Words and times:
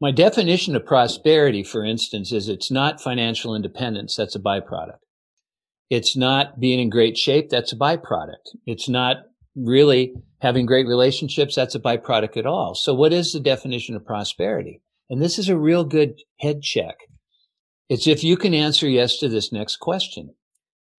My 0.00 0.10
definition 0.10 0.76
of 0.76 0.84
prosperity, 0.84 1.62
for 1.62 1.82
instance, 1.82 2.30
is 2.30 2.48
it's 2.48 2.70
not 2.70 3.00
financial 3.00 3.54
independence. 3.54 4.14
That's 4.14 4.36
a 4.36 4.40
byproduct. 4.40 4.98
It's 5.88 6.16
not 6.16 6.60
being 6.60 6.80
in 6.80 6.90
great 6.90 7.16
shape. 7.16 7.48
That's 7.48 7.72
a 7.72 7.76
byproduct. 7.76 8.56
It's 8.66 8.88
not 8.88 9.18
really 9.54 10.12
having 10.40 10.66
great 10.66 10.86
relationships. 10.86 11.54
That's 11.54 11.74
a 11.74 11.80
byproduct 11.80 12.36
at 12.36 12.44
all. 12.44 12.74
So 12.74 12.92
what 12.92 13.12
is 13.12 13.32
the 13.32 13.40
definition 13.40 13.96
of 13.96 14.04
prosperity? 14.04 14.82
And 15.08 15.22
this 15.22 15.38
is 15.38 15.48
a 15.48 15.56
real 15.56 15.84
good 15.84 16.20
head 16.40 16.60
check. 16.62 16.96
It's 17.88 18.06
if 18.06 18.22
you 18.22 18.36
can 18.36 18.52
answer 18.52 18.88
yes 18.88 19.16
to 19.18 19.28
this 19.28 19.52
next 19.52 19.76
question. 19.76 20.34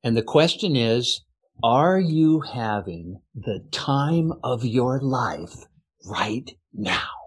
And 0.04 0.18
the 0.18 0.24
question 0.24 0.76
is, 0.76 1.22
are 1.64 2.00
you 2.00 2.40
having 2.40 3.22
the 3.36 3.66
time 3.72 4.32
of 4.44 4.64
your 4.64 5.00
life 5.02 5.66
right 6.06 6.50
now? 6.74 7.27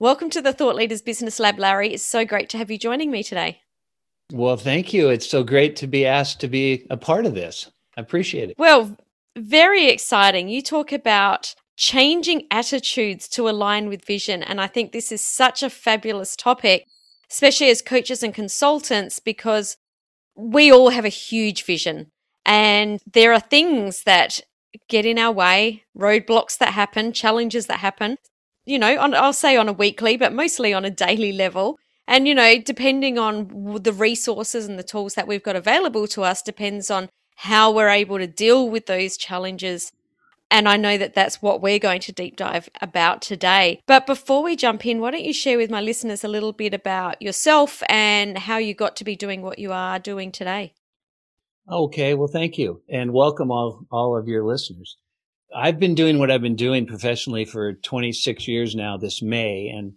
Welcome 0.00 0.30
to 0.30 0.40
the 0.40 0.54
Thought 0.54 0.76
Leaders 0.76 1.02
Business 1.02 1.38
Lab, 1.38 1.58
Larry. 1.58 1.92
It's 1.92 2.02
so 2.02 2.24
great 2.24 2.48
to 2.48 2.56
have 2.56 2.70
you 2.70 2.78
joining 2.78 3.10
me 3.10 3.22
today. 3.22 3.60
Well, 4.32 4.56
thank 4.56 4.94
you. 4.94 5.10
It's 5.10 5.28
so 5.28 5.44
great 5.44 5.76
to 5.76 5.86
be 5.86 6.06
asked 6.06 6.40
to 6.40 6.48
be 6.48 6.86
a 6.88 6.96
part 6.96 7.26
of 7.26 7.34
this. 7.34 7.70
I 7.98 8.00
appreciate 8.00 8.48
it. 8.48 8.56
Well, 8.56 8.96
very 9.36 9.88
exciting. 9.88 10.48
You 10.48 10.62
talk 10.62 10.90
about 10.90 11.54
changing 11.76 12.46
attitudes 12.50 13.28
to 13.28 13.46
align 13.46 13.90
with 13.90 14.06
vision. 14.06 14.42
And 14.42 14.58
I 14.58 14.68
think 14.68 14.92
this 14.92 15.12
is 15.12 15.20
such 15.20 15.62
a 15.62 15.68
fabulous 15.68 16.34
topic, 16.34 16.86
especially 17.30 17.68
as 17.68 17.82
coaches 17.82 18.22
and 18.22 18.32
consultants, 18.32 19.18
because 19.18 19.76
we 20.34 20.72
all 20.72 20.88
have 20.88 21.04
a 21.04 21.10
huge 21.10 21.64
vision. 21.64 22.10
And 22.46 23.00
there 23.06 23.34
are 23.34 23.40
things 23.40 24.04
that 24.04 24.40
get 24.88 25.04
in 25.04 25.18
our 25.18 25.32
way, 25.32 25.84
roadblocks 25.94 26.56
that 26.56 26.72
happen, 26.72 27.12
challenges 27.12 27.66
that 27.66 27.80
happen 27.80 28.16
you 28.70 28.78
know, 28.78 28.98
on, 28.98 29.14
I'll 29.14 29.32
say 29.32 29.56
on 29.56 29.68
a 29.68 29.72
weekly, 29.72 30.16
but 30.16 30.32
mostly 30.32 30.72
on 30.72 30.84
a 30.84 30.90
daily 30.90 31.32
level. 31.32 31.78
And, 32.06 32.26
you 32.26 32.34
know, 32.34 32.60
depending 32.60 33.18
on 33.18 33.80
the 33.82 33.92
resources 33.92 34.66
and 34.66 34.78
the 34.78 34.82
tools 34.82 35.14
that 35.14 35.28
we've 35.28 35.42
got 35.42 35.56
available 35.56 36.06
to 36.08 36.22
us, 36.22 36.42
depends 36.42 36.90
on 36.90 37.08
how 37.36 37.70
we're 37.70 37.88
able 37.88 38.18
to 38.18 38.26
deal 38.26 38.68
with 38.68 38.86
those 38.86 39.16
challenges. 39.16 39.92
And 40.50 40.68
I 40.68 40.76
know 40.76 40.98
that 40.98 41.14
that's 41.14 41.40
what 41.40 41.62
we're 41.62 41.78
going 41.78 42.00
to 42.00 42.12
deep 42.12 42.36
dive 42.36 42.68
about 42.80 43.22
today. 43.22 43.80
But 43.86 44.06
before 44.06 44.42
we 44.42 44.56
jump 44.56 44.84
in, 44.84 44.98
why 44.98 45.12
don't 45.12 45.24
you 45.24 45.32
share 45.32 45.56
with 45.56 45.70
my 45.70 45.80
listeners 45.80 46.24
a 46.24 46.28
little 46.28 46.52
bit 46.52 46.74
about 46.74 47.22
yourself 47.22 47.82
and 47.88 48.36
how 48.36 48.58
you 48.58 48.74
got 48.74 48.96
to 48.96 49.04
be 49.04 49.14
doing 49.14 49.42
what 49.42 49.60
you 49.60 49.72
are 49.72 49.98
doing 50.00 50.32
today? 50.32 50.74
Okay, 51.70 52.14
well, 52.14 52.26
thank 52.26 52.58
you. 52.58 52.82
And 52.88 53.12
welcome 53.12 53.52
all, 53.52 53.86
all 53.92 54.16
of 54.16 54.26
your 54.26 54.44
listeners. 54.44 54.96
I've 55.54 55.78
been 55.80 55.94
doing 55.94 56.18
what 56.18 56.30
I've 56.30 56.42
been 56.42 56.56
doing 56.56 56.86
professionally 56.86 57.44
for 57.44 57.74
26 57.74 58.46
years 58.46 58.74
now 58.74 58.96
this 58.96 59.22
May 59.22 59.68
and 59.68 59.94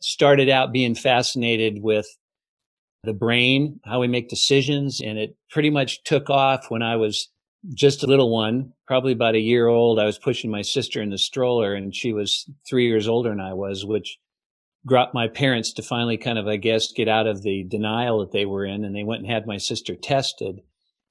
started 0.00 0.48
out 0.48 0.72
being 0.72 0.94
fascinated 0.94 1.78
with 1.80 2.06
the 3.04 3.12
brain, 3.12 3.80
how 3.84 4.00
we 4.00 4.08
make 4.08 4.28
decisions. 4.28 5.00
And 5.00 5.18
it 5.18 5.36
pretty 5.50 5.70
much 5.70 6.02
took 6.04 6.30
off 6.30 6.66
when 6.68 6.82
I 6.82 6.96
was 6.96 7.28
just 7.74 8.02
a 8.02 8.06
little 8.06 8.32
one, 8.32 8.72
probably 8.86 9.12
about 9.12 9.34
a 9.34 9.40
year 9.40 9.66
old. 9.66 9.98
I 9.98 10.04
was 10.04 10.18
pushing 10.18 10.50
my 10.50 10.62
sister 10.62 11.00
in 11.00 11.10
the 11.10 11.18
stroller 11.18 11.74
and 11.74 11.94
she 11.94 12.12
was 12.12 12.48
three 12.68 12.86
years 12.86 13.08
older 13.08 13.30
than 13.30 13.40
I 13.40 13.54
was, 13.54 13.84
which 13.84 14.18
got 14.86 15.14
my 15.14 15.28
parents 15.28 15.72
to 15.74 15.82
finally 15.82 16.16
kind 16.16 16.38
of, 16.38 16.46
I 16.46 16.56
guess, 16.56 16.92
get 16.92 17.08
out 17.08 17.26
of 17.26 17.42
the 17.42 17.64
denial 17.64 18.20
that 18.20 18.32
they 18.32 18.46
were 18.46 18.64
in. 18.64 18.84
And 18.84 18.94
they 18.94 19.04
went 19.04 19.22
and 19.22 19.30
had 19.30 19.46
my 19.46 19.58
sister 19.58 19.94
tested 19.94 20.60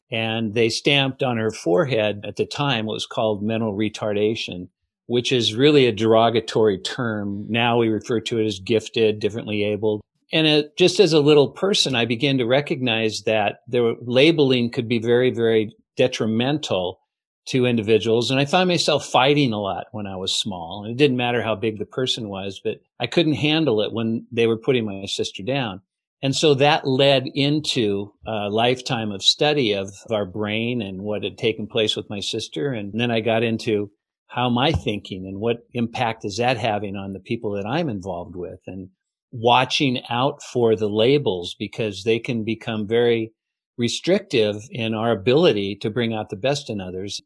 and 0.09 0.53
they 0.53 0.69
stamped 0.69 1.23
on 1.23 1.37
her 1.37 1.51
forehead 1.51 2.23
at 2.25 2.37
the 2.37 2.45
time 2.45 2.85
what 2.85 2.93
was 2.93 3.05
called 3.05 3.43
mental 3.43 3.73
retardation, 3.73 4.69
which 5.07 5.31
is 5.31 5.55
really 5.55 5.85
a 5.85 5.91
derogatory 5.91 6.79
term. 6.79 7.45
Now 7.49 7.77
we 7.77 7.89
refer 7.89 8.19
to 8.21 8.39
it 8.39 8.45
as 8.45 8.59
gifted, 8.59 9.19
differently 9.19 9.63
abled. 9.63 10.01
And 10.31 10.45
it, 10.45 10.77
just 10.77 10.99
as 10.99 11.13
a 11.13 11.19
little 11.19 11.49
person, 11.49 11.95
I 11.95 12.05
began 12.05 12.37
to 12.37 12.45
recognize 12.45 13.23
that 13.23 13.61
the 13.67 13.95
labeling 14.01 14.71
could 14.71 14.87
be 14.87 14.99
very, 14.99 15.31
very 15.31 15.73
detrimental 15.95 16.99
to 17.47 17.65
individuals. 17.65 18.29
And 18.29 18.39
I 18.39 18.45
found 18.45 18.67
myself 18.67 19.05
fighting 19.05 19.53
a 19.53 19.61
lot 19.61 19.87
when 19.91 20.05
I 20.05 20.17
was 20.17 20.33
small. 20.33 20.83
And 20.83 20.91
it 20.91 20.97
didn't 20.97 21.15
matter 21.17 21.41
how 21.41 21.55
big 21.55 21.79
the 21.79 21.85
person 21.85 22.27
was, 22.27 22.59
but 22.61 22.81
I 22.99 23.07
couldn't 23.07 23.35
handle 23.35 23.81
it 23.81 23.93
when 23.93 24.27
they 24.31 24.47
were 24.47 24.57
putting 24.57 24.85
my 24.85 25.05
sister 25.05 25.43
down. 25.43 25.81
And 26.21 26.35
so 26.35 26.55
that 26.55 26.87
led 26.87 27.25
into 27.33 28.13
a 28.25 28.49
lifetime 28.49 29.11
of 29.11 29.21
study 29.21 29.73
of 29.73 29.91
our 30.09 30.25
brain 30.25 30.81
and 30.81 31.01
what 31.01 31.23
had 31.23 31.37
taken 31.37 31.67
place 31.67 31.95
with 31.95 32.09
my 32.09 32.19
sister. 32.19 32.71
And 32.71 32.91
then 32.99 33.11
I 33.11 33.19
got 33.19 33.43
into 33.43 33.91
how 34.27 34.47
am 34.47 34.57
I 34.57 34.71
thinking 34.71 35.25
and 35.27 35.39
what 35.39 35.57
impact 35.73 36.25
is 36.25 36.37
that 36.37 36.57
having 36.57 36.95
on 36.95 37.13
the 37.13 37.19
people 37.19 37.51
that 37.51 37.65
I'm 37.65 37.87
involved 37.87 38.35
with 38.35 38.59
and 38.65 38.89
watching 39.31 40.01
out 40.09 40.41
for 40.41 40.75
the 40.75 40.89
labels 40.89 41.55
because 41.57 42.03
they 42.03 42.19
can 42.19 42.43
become 42.43 42.87
very 42.87 43.31
restrictive 43.77 44.55
in 44.71 44.93
our 44.93 45.11
ability 45.11 45.75
to 45.75 45.89
bring 45.89 46.13
out 46.13 46.29
the 46.29 46.35
best 46.35 46.69
in 46.69 46.81
others 46.81 47.21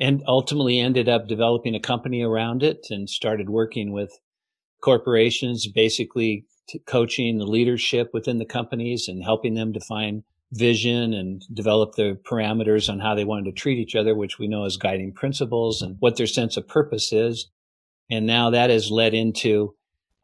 and 0.00 0.22
ultimately 0.28 0.78
ended 0.78 1.08
up 1.08 1.26
developing 1.26 1.74
a 1.74 1.80
company 1.80 2.22
around 2.22 2.62
it 2.62 2.86
and 2.90 3.10
started 3.10 3.50
working 3.50 3.92
with 3.92 4.12
corporations, 4.80 5.66
basically 5.66 6.46
coaching 6.86 7.38
the 7.38 7.46
leadership 7.46 8.10
within 8.12 8.38
the 8.38 8.44
companies 8.44 9.08
and 9.08 9.22
helping 9.22 9.54
them 9.54 9.72
define 9.72 10.24
vision 10.52 11.12
and 11.12 11.44
develop 11.52 11.94
the 11.94 12.18
parameters 12.24 12.88
on 12.88 13.00
how 13.00 13.14
they 13.14 13.24
wanted 13.24 13.44
to 13.44 13.52
treat 13.52 13.78
each 13.78 13.94
other, 13.94 14.14
which 14.14 14.38
we 14.38 14.48
know 14.48 14.64
as 14.64 14.76
guiding 14.76 15.12
principles 15.12 15.82
and 15.82 15.96
what 16.00 16.16
their 16.16 16.26
sense 16.26 16.56
of 16.56 16.66
purpose 16.66 17.12
is. 17.12 17.50
And 18.10 18.26
now 18.26 18.50
that 18.50 18.70
has 18.70 18.90
led 18.90 19.14
into 19.14 19.74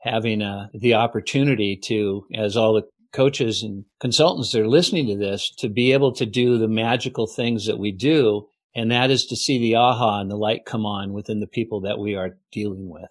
having 0.00 0.42
uh, 0.42 0.68
the 0.74 0.94
opportunity 0.94 1.76
to, 1.76 2.26
as 2.34 2.56
all 2.56 2.74
the 2.74 2.86
coaches 3.12 3.62
and 3.62 3.84
consultants 4.00 4.52
that 4.52 4.62
are 4.62 4.68
listening 4.68 5.06
to 5.06 5.16
this, 5.16 5.50
to 5.58 5.68
be 5.68 5.92
able 5.92 6.12
to 6.12 6.26
do 6.26 6.58
the 6.58 6.68
magical 6.68 7.26
things 7.26 7.66
that 7.66 7.78
we 7.78 7.92
do. 7.92 8.48
And 8.74 8.90
that 8.90 9.10
is 9.10 9.26
to 9.26 9.36
see 9.36 9.58
the 9.58 9.76
aha 9.76 10.20
and 10.20 10.30
the 10.30 10.36
light 10.36 10.64
come 10.66 10.84
on 10.84 11.12
within 11.12 11.40
the 11.40 11.46
people 11.46 11.82
that 11.82 11.98
we 11.98 12.14
are 12.16 12.38
dealing 12.50 12.88
with. 12.88 13.08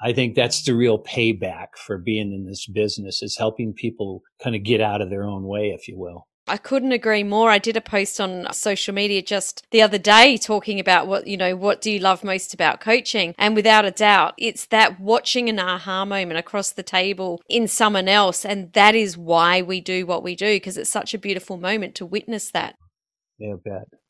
I 0.00 0.12
think 0.12 0.34
that's 0.34 0.62
the 0.62 0.74
real 0.74 1.02
payback 1.02 1.68
for 1.86 1.98
being 1.98 2.32
in 2.32 2.46
this 2.46 2.66
business 2.66 3.22
is 3.22 3.36
helping 3.38 3.72
people 3.72 4.22
kind 4.42 4.54
of 4.54 4.62
get 4.62 4.80
out 4.80 5.00
of 5.00 5.10
their 5.10 5.24
own 5.24 5.44
way, 5.46 5.70
if 5.70 5.88
you 5.88 5.98
will. 5.98 6.26
I 6.48 6.58
couldn't 6.58 6.92
agree 6.92 7.24
more. 7.24 7.50
I 7.50 7.58
did 7.58 7.76
a 7.76 7.80
post 7.80 8.20
on 8.20 8.46
social 8.52 8.94
media 8.94 9.20
just 9.20 9.66
the 9.72 9.82
other 9.82 9.98
day 9.98 10.36
talking 10.36 10.78
about 10.78 11.08
what, 11.08 11.26
you 11.26 11.36
know, 11.36 11.56
what 11.56 11.80
do 11.80 11.90
you 11.90 11.98
love 11.98 12.22
most 12.22 12.54
about 12.54 12.80
coaching? 12.80 13.34
And 13.36 13.56
without 13.56 13.84
a 13.84 13.90
doubt, 13.90 14.34
it's 14.38 14.66
that 14.66 15.00
watching 15.00 15.48
an 15.48 15.58
aha 15.58 16.04
moment 16.04 16.38
across 16.38 16.70
the 16.70 16.84
table 16.84 17.42
in 17.48 17.66
someone 17.66 18.06
else. 18.06 18.44
And 18.44 18.72
that 18.74 18.94
is 18.94 19.18
why 19.18 19.60
we 19.60 19.80
do 19.80 20.06
what 20.06 20.22
we 20.22 20.36
do 20.36 20.54
because 20.54 20.76
it's 20.76 20.90
such 20.90 21.14
a 21.14 21.18
beautiful 21.18 21.56
moment 21.56 21.96
to 21.96 22.06
witness 22.06 22.50
that. 22.52 22.76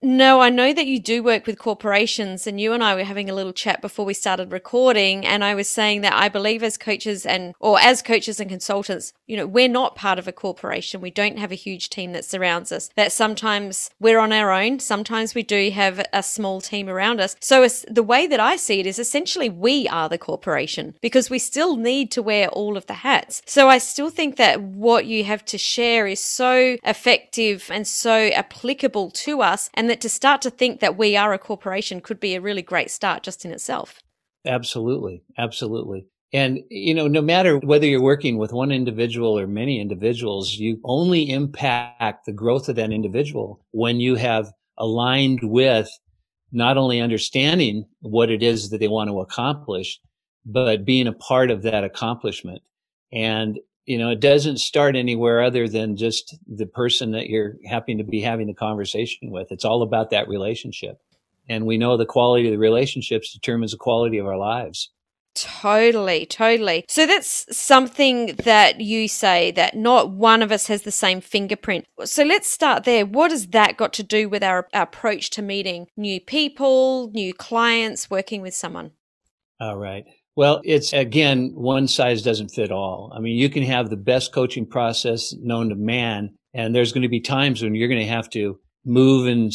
No, 0.03 0.41
I 0.41 0.50
know 0.50 0.72
that 0.72 0.87
you 0.87 1.00
do 1.00 1.22
work 1.22 1.47
with 1.47 1.59
corporations, 1.59 2.47
and 2.47 2.60
you 2.60 2.72
and 2.72 2.84
I 2.84 2.94
were 2.94 3.03
having 3.03 3.28
a 3.28 3.34
little 3.34 3.53
chat 3.53 3.81
before 3.81 4.04
we 4.04 4.14
started 4.14 4.53
recording. 4.53 5.26
And 5.26 5.42
I 5.42 5.54
was 5.54 5.69
saying 5.69 6.03
that 6.03 6.12
I 6.12 6.28
believe 6.28 6.62
as 6.62 6.76
coaches 6.76 7.26
and, 7.26 7.54
or 7.59 7.81
as 7.81 8.03
coaches 8.03 8.39
and 8.39 8.48
consultants, 8.48 9.12
you 9.27 9.36
know, 9.36 9.47
we're 9.47 9.68
not 9.68 9.97
part 9.97 10.18
of 10.18 10.28
a 10.28 10.33
corporation. 10.33 11.01
We 11.01 11.10
don't 11.10 11.39
have 11.39 11.51
a 11.51 11.56
huge 11.56 11.91
team 11.91 12.12
that 12.12 12.24
surrounds 12.24 12.71
us, 12.71 12.91
that 12.95 13.10
sometimes 13.10 13.91
we're 13.98 14.21
on 14.21 14.33
our 14.33 14.53
own. 14.53 14.78
Sometimes 14.78 15.34
we 15.34 15.42
do 15.42 15.71
have 15.71 16.04
a 16.12 16.22
small 16.22 16.60
team 16.60 16.89
around 16.89 17.21
us. 17.21 17.34
So 17.41 17.66
the 17.89 18.03
way 18.03 18.27
that 18.28 18.39
I 18.39 18.56
see 18.56 18.80
it 18.80 18.86
is 18.86 18.98
essentially 18.98 19.48
we 19.48 19.89
are 19.89 20.09
the 20.09 20.18
corporation 20.18 20.95
because 21.01 21.30
we 21.30 21.39
still 21.39 21.77
need 21.77 22.12
to 22.12 22.22
wear 22.22 22.48
all 22.48 22.77
of 22.77 22.86
the 22.86 22.95
hats. 22.95 23.42
So 23.47 23.68
I 23.68 23.78
still 23.78 24.10
think 24.10 24.36
that 24.36 24.60
what 24.60 25.06
you 25.06 25.24
have 25.24 25.45
to 25.47 25.59
share 25.59 26.06
is 26.06 26.21
so 26.21 26.77
effective 26.84 27.68
and 27.72 27.86
so 27.89 28.28
applicable 28.28 29.10
to 29.16 29.42
us 29.42 29.71
and 29.74 29.91
that 29.91 30.01
to 30.03 30.09
start 30.09 30.42
to 30.42 30.51
think 30.51 30.80
that 30.80 30.97
we 30.97 31.16
are 31.16 31.33
a 31.33 31.39
corporation 31.39 32.01
could 32.01 32.21
be 32.21 32.34
a 32.34 32.41
really 32.41 32.63
great 32.63 32.91
start 32.91 33.22
just 33.22 33.45
in 33.45 33.51
itself. 33.51 34.01
Absolutely. 34.47 35.22
Absolutely. 35.39 36.07
And, 36.33 36.60
you 36.71 36.95
know, 36.95 37.09
no 37.09 37.22
matter 37.22 37.59
whether 37.59 37.86
you're 37.86 38.03
working 38.03 38.36
with 38.36 38.53
one 38.53 38.72
individual 38.72 39.39
or 39.39 39.47
many 39.47 39.80
individuals, 39.80 40.54
you 40.54 40.80
only 40.84 41.30
impact 41.30 42.27
the 42.27 42.33
growth 42.33 42.68
of 42.68 42.77
that 42.77 42.92
individual 42.92 43.65
when 43.71 44.01
you 44.01 44.16
have 44.16 44.53
aligned 44.77 45.41
with 45.42 45.89
not 46.53 46.77
only 46.77 47.01
understanding 47.01 47.84
what 48.01 48.30
it 48.30 48.42
is 48.42 48.71
that 48.71 48.78
they 48.78 48.89
want 48.89 49.09
to 49.09 49.21
accomplish, 49.21 50.01
but 50.45 50.84
being 50.84 51.07
a 51.07 51.13
part 51.13 51.51
of 51.51 51.63
that 51.63 51.84
accomplishment. 51.84 52.63
And, 53.13 53.59
you 53.86 53.98
know, 53.98 54.10
it 54.10 54.21
doesn't 54.21 54.59
start 54.59 54.97
anywhere 54.97 55.42
other 55.42 55.68
than 55.68 55.97
just 55.97 56.36
the 56.47 56.66
person 56.66 57.12
that 57.12 57.28
you're 57.28 57.56
happy 57.65 57.94
to 57.94 58.04
be 58.04 58.21
having 58.21 58.48
the 58.48 58.54
conversation 58.54 59.30
with. 59.30 59.53
It's 59.53 59.65
all 59.65 59.83
about 59.83 60.10
that 60.10 60.28
relationship. 60.28 61.00
And 61.48 61.66
we 61.66 61.78
know 61.78 61.97
the 61.97 62.04
quality 62.04 62.48
of 62.48 62.53
the 62.53 62.59
relationships 62.59 63.33
determines 63.33 63.71
the 63.71 63.78
quality 63.78 64.18
of 64.18 64.27
our 64.27 64.36
lives. 64.36 64.91
Totally, 65.36 66.24
totally. 66.27 66.84
So 66.88 67.06
that's 67.06 67.47
something 67.56 68.34
that 68.44 68.80
you 68.80 69.06
say 69.06 69.50
that 69.53 69.77
not 69.77 70.10
one 70.10 70.42
of 70.42 70.50
us 70.50 70.66
has 70.66 70.82
the 70.82 70.91
same 70.91 71.21
fingerprint. 71.21 71.84
So 72.04 72.24
let's 72.24 72.50
start 72.50 72.84
there. 72.84 73.04
What 73.04 73.30
has 73.30 73.48
that 73.48 73.77
got 73.77 73.92
to 73.94 74.03
do 74.03 74.28
with 74.28 74.42
our, 74.42 74.66
our 74.72 74.82
approach 74.82 75.30
to 75.30 75.42
meeting 75.42 75.89
new 75.97 76.21
people, 76.21 77.10
new 77.12 77.34
clients, 77.34 78.10
working 78.10 78.41
with 78.41 78.54
someone? 78.54 78.92
All 79.60 79.77
right. 79.77 80.04
Well, 80.36 80.60
it's 80.65 80.92
again, 80.92 81.53
one 81.54 81.88
size 81.88 82.22
doesn't 82.22 82.50
fit 82.50 82.71
all. 82.71 83.10
I 83.16 83.21
mean, 83.21 83.38
you 83.38 83.48
can 83.48 83.62
have 83.62 83.88
the 83.88 83.97
best 83.97 84.34
coaching 84.34 84.66
process 84.66 85.34
known 85.34 85.71
to 85.71 85.74
man, 85.74 86.34
and 86.53 86.74
there's 86.74 86.92
going 86.92 87.03
to 87.03 87.09
be 87.09 87.21
times 87.21 87.62
when 87.62 87.74
you're 87.74 87.88
going 87.88 88.04
to 88.04 88.12
have 88.12 88.28
to 88.30 88.60
move 88.84 89.27
and 89.27 89.50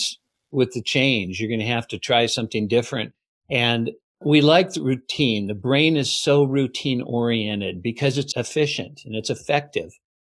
with 0.49 0.71
the 0.71 0.81
change. 0.81 1.39
You're 1.39 1.49
going 1.49 1.59
to 1.59 1.65
have 1.67 1.87
to 1.89 1.99
try 1.99 2.25
something 2.25 2.67
different. 2.67 3.13
And 3.49 3.91
we 4.25 4.41
like 4.41 4.73
the 4.73 4.81
routine. 4.81 5.47
The 5.47 5.53
brain 5.53 5.97
is 5.97 6.11
so 6.11 6.43
routine 6.43 7.01
oriented 7.01 7.81
because 7.83 8.17
it's 8.17 8.35
efficient 8.35 9.01
and 9.05 9.15
it's 9.15 9.29
effective. 9.29 9.91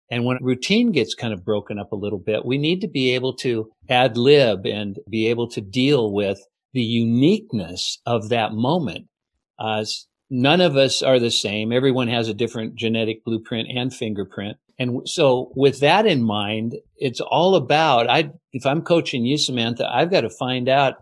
And 0.09 0.25
when 0.25 0.37
routine 0.41 0.91
gets 0.91 1.15
kind 1.15 1.33
of 1.33 1.45
broken 1.45 1.79
up 1.79 1.91
a 1.91 1.95
little 1.95 2.19
bit, 2.19 2.45
we 2.45 2.57
need 2.57 2.81
to 2.81 2.87
be 2.87 3.13
able 3.15 3.33
to 3.37 3.69
ad 3.89 4.17
lib 4.17 4.65
and 4.65 4.97
be 5.09 5.27
able 5.27 5.47
to 5.49 5.61
deal 5.61 6.11
with 6.11 6.39
the 6.73 6.81
uniqueness 6.81 7.99
of 8.05 8.29
that 8.29 8.53
moment. 8.53 9.07
Uh, 9.57 9.85
none 10.31 10.61
of 10.61 10.75
us 10.75 11.03
are 11.03 11.19
the 11.19 11.29
same. 11.29 11.71
Everyone 11.71 12.07
has 12.07 12.27
a 12.27 12.33
different 12.33 12.75
genetic 12.75 13.23
blueprint 13.23 13.69
and 13.69 13.93
fingerprint. 13.93 14.57
And 14.79 15.07
so 15.07 15.51
with 15.55 15.79
that 15.81 16.07
in 16.07 16.23
mind, 16.23 16.77
it's 16.97 17.21
all 17.21 17.53
about, 17.53 18.09
I, 18.09 18.31
if 18.51 18.65
I'm 18.65 18.81
coaching 18.81 19.25
you, 19.25 19.37
Samantha, 19.37 19.87
I've 19.87 20.09
got 20.09 20.21
to 20.21 20.29
find 20.29 20.67
out 20.67 20.95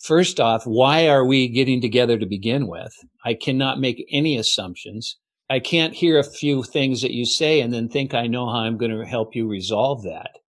First 0.00 0.40
off, 0.40 0.64
why 0.64 1.08
are 1.08 1.26
we 1.26 1.46
getting 1.46 1.82
together 1.82 2.18
to 2.18 2.24
begin 2.24 2.66
with? 2.66 2.94
I 3.22 3.34
cannot 3.34 3.78
make 3.78 4.06
any 4.10 4.38
assumptions. 4.38 5.18
I 5.50 5.60
can't 5.60 5.94
hear 5.94 6.18
a 6.18 6.24
few 6.24 6.62
things 6.62 7.02
that 7.02 7.10
you 7.10 7.26
say 7.26 7.60
and 7.60 7.72
then 7.72 7.88
think 7.88 8.14
I 8.14 8.26
know 8.26 8.46
how 8.46 8.60
I'm 8.60 8.78
going 8.78 8.96
to 8.96 9.04
help 9.04 9.34
you 9.34 9.46
resolve 9.46 10.02
that. 10.04 10.38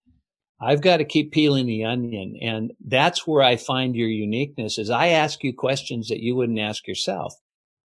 I've 0.59 0.81
got 0.81 0.99
to 0.99 1.05
keep 1.05 1.33
peeling 1.33 1.67
the 1.67 1.85
onion. 1.85 2.39
And 2.41 2.73
that's 2.87 3.27
where 3.27 3.43
I 3.43 3.57
find 3.57 3.95
your 3.95 4.09
uniqueness 4.09 4.79
is 4.79 4.89
I 4.89 5.09
ask 5.09 5.45
you 5.45 5.53
questions 5.53 6.09
that 6.09 6.21
you 6.21 6.35
wouldn't 6.35 6.61
ask 6.61 6.87
yourself. 6.87 7.35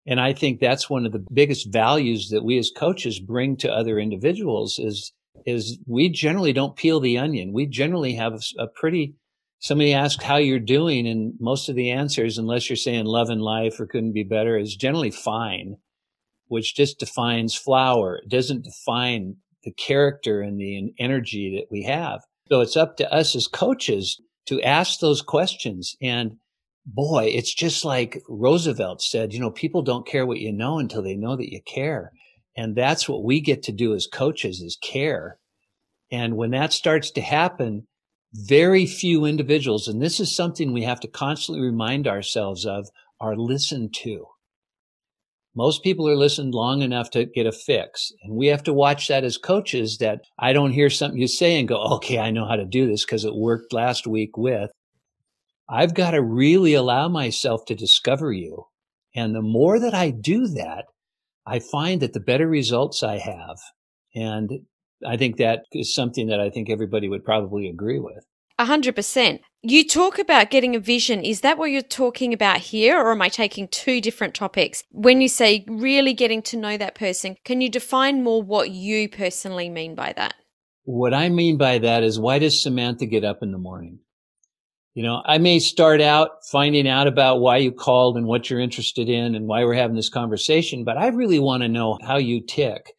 And 0.07 0.19
I 0.19 0.33
think 0.33 0.59
that's 0.59 0.89
one 0.89 1.05
of 1.05 1.11
the 1.11 1.25
biggest 1.33 1.71
values 1.71 2.29
that 2.29 2.45
we 2.45 2.57
as 2.57 2.71
coaches 2.75 3.19
bring 3.19 3.57
to 3.57 3.71
other 3.71 3.99
individuals 3.99 4.79
is, 4.79 5.11
is 5.45 5.77
we 5.85 6.09
generally 6.09 6.53
don't 6.53 6.77
peel 6.77 6.99
the 6.99 7.17
onion. 7.17 7.51
We 7.53 7.65
generally 7.65 8.15
have 8.15 8.33
a, 8.57 8.67
pretty 8.67 9.15
somebody 9.59 9.93
asks 9.93 10.23
how 10.23 10.37
you're 10.37 10.59
doing 10.59 11.07
and 11.07 11.33
most 11.39 11.67
of 11.67 11.75
the 11.75 11.91
answers 11.91 12.37
unless 12.37 12.69
you're 12.69 12.77
saying 12.77 13.05
love 13.05 13.29
and 13.29 13.41
life 13.41 13.79
or 13.79 13.87
couldn't 13.87 14.13
be 14.13 14.23
better 14.23 14.57
is 14.57 14.75
generally 14.75 15.11
fine 15.11 15.75
which 16.47 16.75
just 16.75 16.99
defines 16.99 17.55
flower. 17.55 18.17
It 18.17 18.29
doesn't 18.29 18.63
define 18.63 19.35
the 19.63 19.71
character 19.71 20.41
and 20.41 20.59
the 20.59 20.93
energy 20.99 21.57
that 21.57 21.71
we 21.71 21.83
have. 21.83 22.21
So 22.49 22.61
it's 22.61 22.77
up 22.77 22.97
to 22.97 23.13
us 23.13 23.35
as 23.35 23.47
coaches 23.47 24.21
to 24.45 24.61
ask 24.61 24.99
those 24.99 25.21
questions. 25.21 25.95
And 26.01 26.37
boy 26.87 27.25
it's 27.25 27.53
just 27.53 27.83
like 27.83 28.23
roosevelt 28.29 29.01
said 29.01 29.33
you 29.33 29.39
know 29.39 29.51
people 29.51 29.81
don't 29.81 30.07
care 30.07 30.25
what 30.25 30.39
you 30.39 30.51
know 30.51 30.79
until 30.79 31.01
they 31.01 31.15
know 31.15 31.35
that 31.35 31.51
you 31.51 31.61
care 31.65 32.11
and 32.55 32.75
that's 32.75 33.07
what 33.07 33.23
we 33.23 33.39
get 33.41 33.61
to 33.61 33.71
do 33.71 33.93
as 33.93 34.07
coaches 34.07 34.61
is 34.61 34.77
care 34.81 35.37
and 36.11 36.37
when 36.37 36.51
that 36.51 36.71
starts 36.71 37.11
to 37.11 37.21
happen 37.21 37.85
very 38.33 38.85
few 38.85 39.25
individuals, 39.25 39.87
and 39.87 40.01
this 40.01 40.19
is 40.19 40.35
something 40.35 40.71
we 40.71 40.83
have 40.83 40.99
to 40.99 41.07
constantly 41.07 41.63
remind 41.63 42.07
ourselves 42.07 42.65
of, 42.65 42.89
are 43.19 43.35
listened 43.35 43.93
to. 43.95 44.25
Most 45.55 45.81
people 45.81 46.07
are 46.07 46.15
listened 46.15 46.53
long 46.53 46.83
enough 46.83 47.09
to 47.11 47.25
get 47.25 47.47
a 47.47 47.51
fix. 47.51 48.11
And 48.21 48.35
we 48.35 48.47
have 48.47 48.61
to 48.63 48.73
watch 48.73 49.07
that 49.07 49.23
as 49.23 49.39
coaches 49.39 49.97
that 49.97 50.21
I 50.37 50.53
don't 50.53 50.71
hear 50.71 50.89
something 50.91 51.19
you 51.19 51.27
say 51.27 51.57
and 51.57 51.67
go, 51.67 51.81
okay, 51.95 52.19
I 52.19 52.29
know 52.29 52.45
how 52.45 52.57
to 52.57 52.65
do 52.65 52.85
this 52.85 53.05
because 53.05 53.25
it 53.25 53.33
worked 53.33 53.73
last 53.73 54.05
week 54.05 54.37
with. 54.37 54.69
I've 55.69 55.93
got 55.93 56.11
to 56.11 56.21
really 56.21 56.73
allow 56.73 57.09
myself 57.09 57.65
to 57.65 57.75
discover 57.75 58.31
you. 58.31 58.67
And 59.15 59.35
the 59.35 59.41
more 59.41 59.79
that 59.79 59.93
I 59.93 60.11
do 60.11 60.47
that, 60.47 60.85
I 61.45 61.59
find 61.59 62.01
that 62.01 62.13
the 62.13 62.19
better 62.19 62.47
results 62.47 63.03
I 63.03 63.17
have. 63.17 63.57
And 64.15 64.49
I 65.05 65.17
think 65.17 65.37
that 65.37 65.63
is 65.73 65.93
something 65.93 66.27
that 66.27 66.39
I 66.39 66.49
think 66.49 66.69
everybody 66.69 67.09
would 67.09 67.25
probably 67.25 67.67
agree 67.67 67.99
with. 67.99 68.25
A 68.59 68.65
hundred 68.65 68.95
percent. 68.95 69.41
You 69.61 69.87
talk 69.87 70.17
about 70.17 70.49
getting 70.49 70.75
a 70.75 70.79
vision. 70.79 71.23
Is 71.23 71.41
that 71.41 71.57
what 71.57 71.69
you're 71.69 71.81
talking 71.81 72.33
about 72.33 72.57
here, 72.57 72.97
or 72.97 73.11
am 73.11 73.21
I 73.21 73.29
taking 73.29 73.67
two 73.67 74.01
different 74.01 74.33
topics? 74.33 74.83
When 74.91 75.21
you 75.21 75.27
say 75.27 75.63
really 75.67 76.13
getting 76.13 76.41
to 76.43 76.57
know 76.57 76.77
that 76.77 76.95
person, 76.95 77.35
can 77.45 77.61
you 77.61 77.69
define 77.69 78.23
more 78.23 78.41
what 78.41 78.71
you 78.71 79.09
personally 79.09 79.69
mean 79.69 79.93
by 79.93 80.13
that? 80.13 80.35
What 80.85 81.13
I 81.13 81.29
mean 81.29 81.57
by 81.57 81.77
that 81.79 82.03
is 82.03 82.19
why 82.19 82.39
does 82.39 82.59
Samantha 82.59 83.05
get 83.05 83.23
up 83.23 83.43
in 83.43 83.51
the 83.51 83.57
morning? 83.57 83.99
You 84.97 85.03
know, 85.03 85.21
I 85.25 85.37
may 85.37 85.59
start 85.59 86.01
out 86.01 86.43
finding 86.43 86.87
out 86.87 87.05
about 87.05 87.39
why 87.39 87.57
you 87.57 87.71
called 87.71 88.17
and 88.17 88.25
what 88.25 88.49
you're 88.49 88.59
interested 88.59 89.09
in 89.09 89.35
and 89.35 89.45
why 89.45 89.63
we're 89.63 89.75
having 89.75 89.95
this 89.95 90.09
conversation, 90.09 90.83
but 90.83 90.97
I 90.97 91.09
really 91.09 91.37
want 91.37 91.61
to 91.61 91.69
know 91.69 91.99
how 92.01 92.17
you 92.17 92.41
tick 92.41 92.95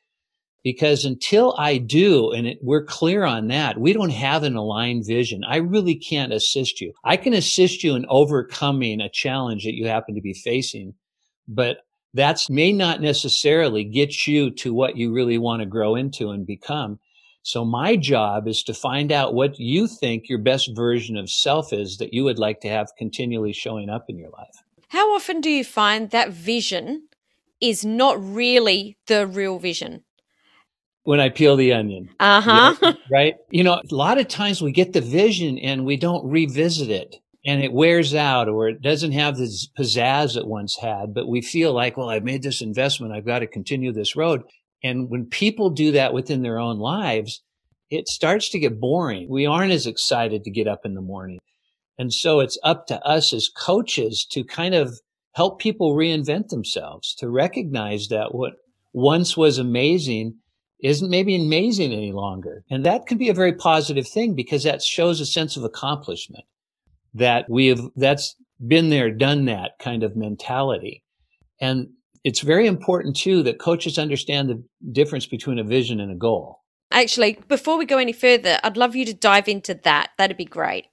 because 0.63 1.05
until 1.05 1.57
I 1.59 1.79
do, 1.79 2.31
and 2.31 2.47
it, 2.47 2.59
we're 2.63 2.85
clear 2.85 3.25
on 3.25 3.49
that, 3.49 3.81
we 3.81 3.93
don't 3.93 4.11
have 4.11 4.45
an 4.45 4.55
aligned 4.55 5.09
vision. 5.09 5.43
I 5.43 5.57
really 5.57 5.97
can't 5.97 6.33
assist 6.33 6.81
you. 6.81 6.93
I 7.03 7.17
can 7.17 7.33
assist 7.33 7.83
you 7.83 7.97
in 7.97 8.07
overcoming 8.09 9.01
a 9.01 9.11
challenge 9.11 9.65
that 9.65 9.75
you 9.75 9.89
happen 9.89 10.15
to 10.15 10.21
be 10.21 10.35
facing, 10.35 10.95
but 11.49 11.79
that's 12.15 12.49
may 12.49 12.71
not 12.71 13.01
necessarily 13.01 13.83
get 13.83 14.25
you 14.25 14.53
to 14.53 14.73
what 14.73 14.97
you 14.97 15.13
really 15.13 15.37
want 15.37 15.63
to 15.63 15.67
grow 15.67 15.97
into 15.97 16.31
and 16.31 16.47
become. 16.47 17.01
So 17.43 17.65
my 17.65 17.97
job 17.97 18.47
is 18.47 18.63
to 18.65 18.75
find 18.75 19.11
out 19.11 19.35
what 19.35 19.59
you 19.59 19.87
think 19.87 20.29
your 20.29 20.39
best 20.39 20.71
version 20.75 21.17
of 21.17 21.31
self 21.31 21.73
is 21.73 21.97
that 21.99 22.13
you 22.13 22.25
would 22.25 22.39
like 22.39 22.61
to 22.61 22.69
have 22.69 22.89
continually 22.99 23.53
showing 23.53 23.89
up 23.89 24.07
in 24.09 24.19
your 24.19 24.31
life. 24.31 24.63
How 24.89 25.15
often 25.15 25.41
do 25.41 25.51
you 25.51 25.65
find 25.65 26.11
that 26.11 26.31
vision 26.31 27.09
is 27.61 27.85
not 27.85 28.17
really 28.23 28.97
the 29.07 29.27
real 29.27 29.59
vision? 29.59 30.05
when 31.09 31.21
I 31.21 31.31
peel 31.31 31.57
the 31.57 31.73
onion. 31.73 32.11
Uh 32.21 32.43
huh. 32.43 32.93
right. 33.11 33.37
You 33.51 33.65
know, 33.65 33.81
a 33.91 33.95
lot 33.95 34.19
of 34.19 34.29
times 34.29 34.61
we 34.61 34.73
get 34.73 34.93
the 34.93 35.01
vision 35.01 35.59
and 35.59 35.87
we 35.87 35.97
don't 35.97 36.31
revisit 36.31 36.91
it 36.91 37.17
and 37.47 37.65
it 37.65 37.73
wears 37.73 38.15
out 38.15 38.47
or 38.47 38.69
it 38.69 38.83
doesn't 38.83 39.13
have 39.13 39.39
the 39.39 39.51
pizzazz 39.79 40.37
it 40.37 40.47
once 40.47 40.77
had, 40.77 41.15
but 41.15 41.27
we 41.27 41.41
feel 41.41 41.73
like, 41.73 41.97
well, 41.97 42.11
I've 42.11 42.25
made 42.25 42.43
this 42.43 42.61
investment. 42.61 43.15
I've 43.15 43.25
got 43.25 43.39
to 43.39 43.47
continue 43.47 43.91
this 43.91 44.17
road. 44.17 44.43
And 44.83 45.11
when 45.11 45.27
people 45.27 45.71
do 45.71 45.93
that 45.93 46.13
within 46.13 46.43
their 46.43 46.59
own 46.59 46.79
lives, 46.79 47.43
it 47.91 48.09
starts 48.09 48.51
to 48.51 48.59
get 48.59 48.81
boring. 48.81 49.29
We 49.29 49.47
aren't 49.47 49.73
as 49.73 49.87
excited 49.87 50.45
to 50.45 50.51
get 50.51 50.69
up 50.69 50.81
in 50.85 50.95
the 50.95 51.01
morning. 51.01 51.39
And 51.99 52.13
so 52.13 52.41
it's 52.41 52.59
up 52.63 52.87
to 52.87 53.01
us 53.05 53.33
as 53.33 53.49
coaches 53.49 54.27
to 54.31 54.45
kind 54.45 54.75
of 54.75 55.01
help 55.33 55.61
people 55.61 55.97
reinvent 55.97 56.49
themselves, 56.49 57.15
to 57.17 57.29
recognize 57.29 58.09
that 58.09 58.35
what 58.35 58.55
once 58.93 59.37
was 59.37 59.59
amazing 59.59 60.35
isn't 60.83 61.11
maybe 61.11 61.35
amazing 61.35 61.93
any 61.93 62.13
longer. 62.13 62.63
And 62.71 62.87
that 62.87 63.07
can 63.07 63.19
be 63.19 63.29
a 63.29 63.35
very 63.35 63.53
positive 63.53 64.07
thing 64.07 64.35
because 64.35 64.63
that 64.63 64.83
shows 64.83 65.21
a 65.21 65.27
sense 65.27 65.57
of 65.57 65.65
accomplishment 65.65 66.45
that 67.15 67.47
we 67.49 67.67
have, 67.67 67.81
that's 67.97 68.37
been 68.65 68.91
there, 68.91 69.11
done 69.11 69.47
that 69.47 69.73
kind 69.81 70.03
of 70.03 70.17
mentality. 70.17 71.03
And 71.61 71.89
it's 72.29 72.41
very 72.41 72.67
important 72.67 73.17
too 73.17 73.43
that 73.45 73.59
coaches 73.59 73.99
understand 73.99 74.51
the 74.51 74.63
difference 74.93 75.25
between 75.25 75.59
a 75.59 75.65
vision 75.65 75.99
and 75.99 76.13
a 76.13 76.15
goal. 76.15 76.61
Actually, 76.91 77.39
before 77.49 77.79
we 77.79 77.87
go 77.87 77.97
any 77.97 78.13
further, 78.13 78.59
I'd 78.63 78.77
love 78.77 78.95
you 78.95 79.07
to 79.07 79.15
dive 79.15 79.49
into 79.49 79.73
that. 79.85 80.11
That'd 80.19 80.37
be 80.37 80.45
great. 80.45 80.85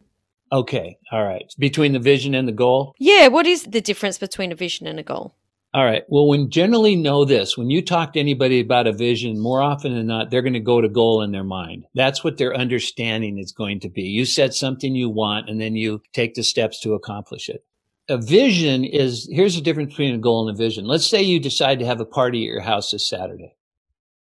Okay. 0.54 0.98
All 1.12 1.26
right. 1.26 1.44
Between 1.60 1.92
the 1.92 2.00
vision 2.00 2.34
and 2.34 2.48
the 2.48 2.54
goal? 2.54 2.94
Yeah. 3.00 3.28
What 3.28 3.46
is 3.46 3.64
the 3.64 3.82
difference 3.82 4.18
between 4.18 4.54
a 4.54 4.56
vision 4.56 4.88
and 4.88 4.98
a 4.98 5.04
goal? 5.04 5.36
All 5.74 5.84
right. 5.84 6.04
Well, 6.08 6.30
when 6.30 6.50
generally 6.50 6.96
know 6.96 7.26
this, 7.26 7.58
when 7.58 7.70
you 7.70 7.82
talk 7.82 8.14
to 8.14 8.20
anybody 8.22 8.62
about 8.62 8.88
a 8.88 8.94
vision, 8.94 9.38
more 9.38 9.62
often 9.62 9.94
than 9.94 10.08
not, 10.08 10.32
they're 10.32 10.42
going 10.42 10.54
to 10.54 10.62
go 10.62 10.80
to 10.80 10.88
goal 10.88 11.22
in 11.22 11.34
their 11.34 11.44
mind. 11.44 11.84
That's 11.94 12.24
what 12.24 12.38
their 12.38 12.56
understanding 12.56 13.40
is 13.40 13.52
going 13.52 13.82
to 13.82 13.90
be. 13.90 14.04
You 14.04 14.24
said 14.24 14.54
something 14.54 14.96
you 14.96 15.10
want 15.10 15.50
and 15.50 15.60
then 15.60 15.76
you 15.76 16.02
take 16.14 16.36
the 16.36 16.44
steps 16.44 16.80
to 16.82 16.94
accomplish 16.94 17.50
it. 17.50 17.66
A 18.08 18.18
vision 18.18 18.84
is, 18.84 19.28
here's 19.32 19.56
the 19.56 19.62
difference 19.62 19.94
between 19.94 20.14
a 20.14 20.20
goal 20.20 20.48
and 20.48 20.56
a 20.56 20.58
vision. 20.58 20.86
Let's 20.86 21.08
say 21.08 21.24
you 21.24 21.40
decide 21.40 21.80
to 21.80 21.86
have 21.86 22.00
a 22.00 22.06
party 22.06 22.44
at 22.46 22.52
your 22.52 22.62
house 22.62 22.92
this 22.92 23.10
Saturday. 23.10 23.56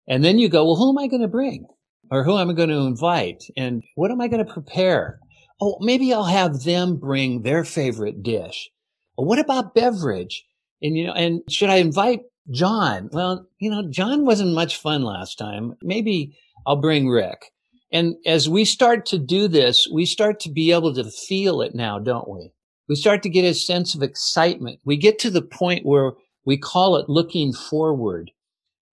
And 0.08 0.26
then 0.26 0.40
you 0.40 0.50
go, 0.50 0.66
well, 0.66 0.76
who 0.76 0.90
am 0.90 0.98
I 0.98 1.08
going 1.08 1.22
to 1.22 1.28
bring? 1.28 1.68
Or 2.10 2.24
who 2.24 2.38
am 2.38 2.50
I 2.50 2.54
going 2.54 2.70
to 2.70 2.78
invite? 2.78 3.44
And 3.56 3.84
what 3.94 4.10
am 4.10 4.22
I 4.22 4.28
going 4.28 4.44
to 4.44 4.52
prepare? 4.52 5.20
Oh, 5.62 5.78
maybe 5.82 6.12
I'll 6.12 6.24
have 6.24 6.64
them 6.64 6.98
bring 6.98 7.44
their 7.44 7.64
favorite 7.64 8.24
dish. 8.24 8.72
What 9.16 9.38
about 9.38 9.76
beverage? 9.76 10.46
And, 10.82 10.98
you 10.98 11.06
know, 11.06 11.14
and 11.14 11.42
should 11.50 11.70
I 11.70 11.76
invite 11.76 12.22
John? 12.50 13.10
Well, 13.12 13.48
you 13.60 13.70
know, 13.70 13.84
John 13.88 14.26
wasn't 14.26 14.56
much 14.56 14.78
fun 14.78 15.04
last 15.04 15.38
time. 15.38 15.76
Maybe 15.84 16.36
I'll 16.66 16.78
bring 16.78 17.08
Rick. 17.08 17.52
And 17.92 18.16
as 18.26 18.50
we 18.50 18.66
start 18.66 19.06
to 19.08 19.20
do 19.20 19.48
this, 19.48 19.88
we 19.94 20.06
start 20.06 20.40
to 20.42 20.50
be 20.50 20.72
able 20.72 20.94
to 20.96 21.04
feel 21.04 21.62
it 21.62 21.76
now, 21.76 22.00
don't 22.00 22.28
we? 22.28 22.54
We 22.90 22.96
start 22.96 23.22
to 23.24 23.30
get 23.30 23.46
a 23.46 23.54
sense 23.54 23.94
of 23.94 24.02
excitement. 24.02 24.80
We 24.84 24.98
get 24.98 25.20
to 25.20 25.30
the 25.30 25.44
point 25.44 25.86
where 25.86 26.14
we 26.44 26.58
call 26.58 26.96
it 26.96 27.08
looking 27.08 27.54
forward. 27.54 28.32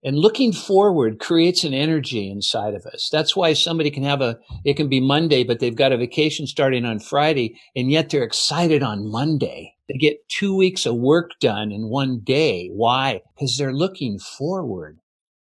And 0.04 0.18
looking 0.18 0.52
forward 0.52 1.18
creates 1.18 1.64
an 1.64 1.72
energy 1.72 2.30
inside 2.30 2.74
of 2.74 2.84
us. 2.86 3.08
That's 3.10 3.34
why 3.34 3.54
somebody 3.54 3.90
can 3.90 4.04
have 4.04 4.20
a, 4.20 4.38
it 4.64 4.74
can 4.76 4.88
be 4.88 5.00
Monday, 5.00 5.42
but 5.42 5.58
they've 5.58 5.74
got 5.74 5.90
a 5.90 5.96
vacation 5.96 6.46
starting 6.46 6.84
on 6.84 7.00
Friday, 7.00 7.58
and 7.74 7.90
yet 7.90 8.10
they're 8.10 8.22
excited 8.22 8.82
on 8.82 9.10
Monday. 9.10 9.74
They 9.88 9.96
get 9.96 10.28
two 10.28 10.54
weeks 10.54 10.84
of 10.84 10.96
work 10.96 11.30
done 11.40 11.72
in 11.72 11.88
one 11.88 12.20
day. 12.22 12.68
Why? 12.72 13.22
Because 13.34 13.56
they're 13.56 13.72
looking 13.72 14.18
forward. 14.18 14.98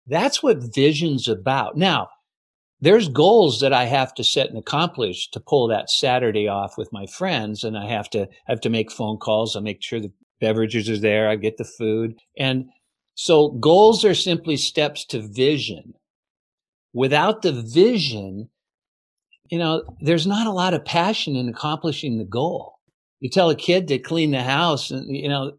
That's 0.06 0.42
what 0.42 0.74
vision's 0.74 1.26
about. 1.26 1.76
Now, 1.76 2.08
there's 2.80 3.08
goals 3.08 3.60
that 3.60 3.72
I 3.72 3.84
have 3.84 4.12
to 4.14 4.24
set 4.24 4.48
and 4.48 4.58
accomplish 4.58 5.30
to 5.30 5.40
pull 5.40 5.68
that 5.68 5.90
Saturday 5.90 6.46
off 6.46 6.76
with 6.76 6.92
my 6.92 7.06
friends. 7.06 7.64
And 7.64 7.76
I 7.76 7.86
have 7.86 8.10
to, 8.10 8.22
I 8.22 8.26
have 8.48 8.60
to 8.62 8.70
make 8.70 8.92
phone 8.92 9.16
calls. 9.16 9.56
I 9.56 9.60
make 9.60 9.82
sure 9.82 10.00
the 10.00 10.12
beverages 10.40 10.90
are 10.90 10.98
there. 10.98 11.28
I 11.28 11.36
get 11.36 11.56
the 11.56 11.64
food. 11.64 12.18
And 12.38 12.66
so 13.14 13.50
goals 13.50 14.04
are 14.04 14.14
simply 14.14 14.56
steps 14.56 15.04
to 15.06 15.26
vision. 15.26 15.94
Without 16.92 17.42
the 17.42 17.52
vision, 17.52 18.50
you 19.50 19.58
know, 19.58 19.82
there's 20.00 20.26
not 20.26 20.46
a 20.46 20.52
lot 20.52 20.74
of 20.74 20.84
passion 20.84 21.36
in 21.36 21.48
accomplishing 21.48 22.18
the 22.18 22.24
goal. 22.24 22.74
You 23.20 23.30
tell 23.30 23.48
a 23.48 23.56
kid 23.56 23.88
to 23.88 23.98
clean 23.98 24.32
the 24.32 24.42
house 24.42 24.90
and, 24.90 25.14
you 25.14 25.28
know, 25.28 25.52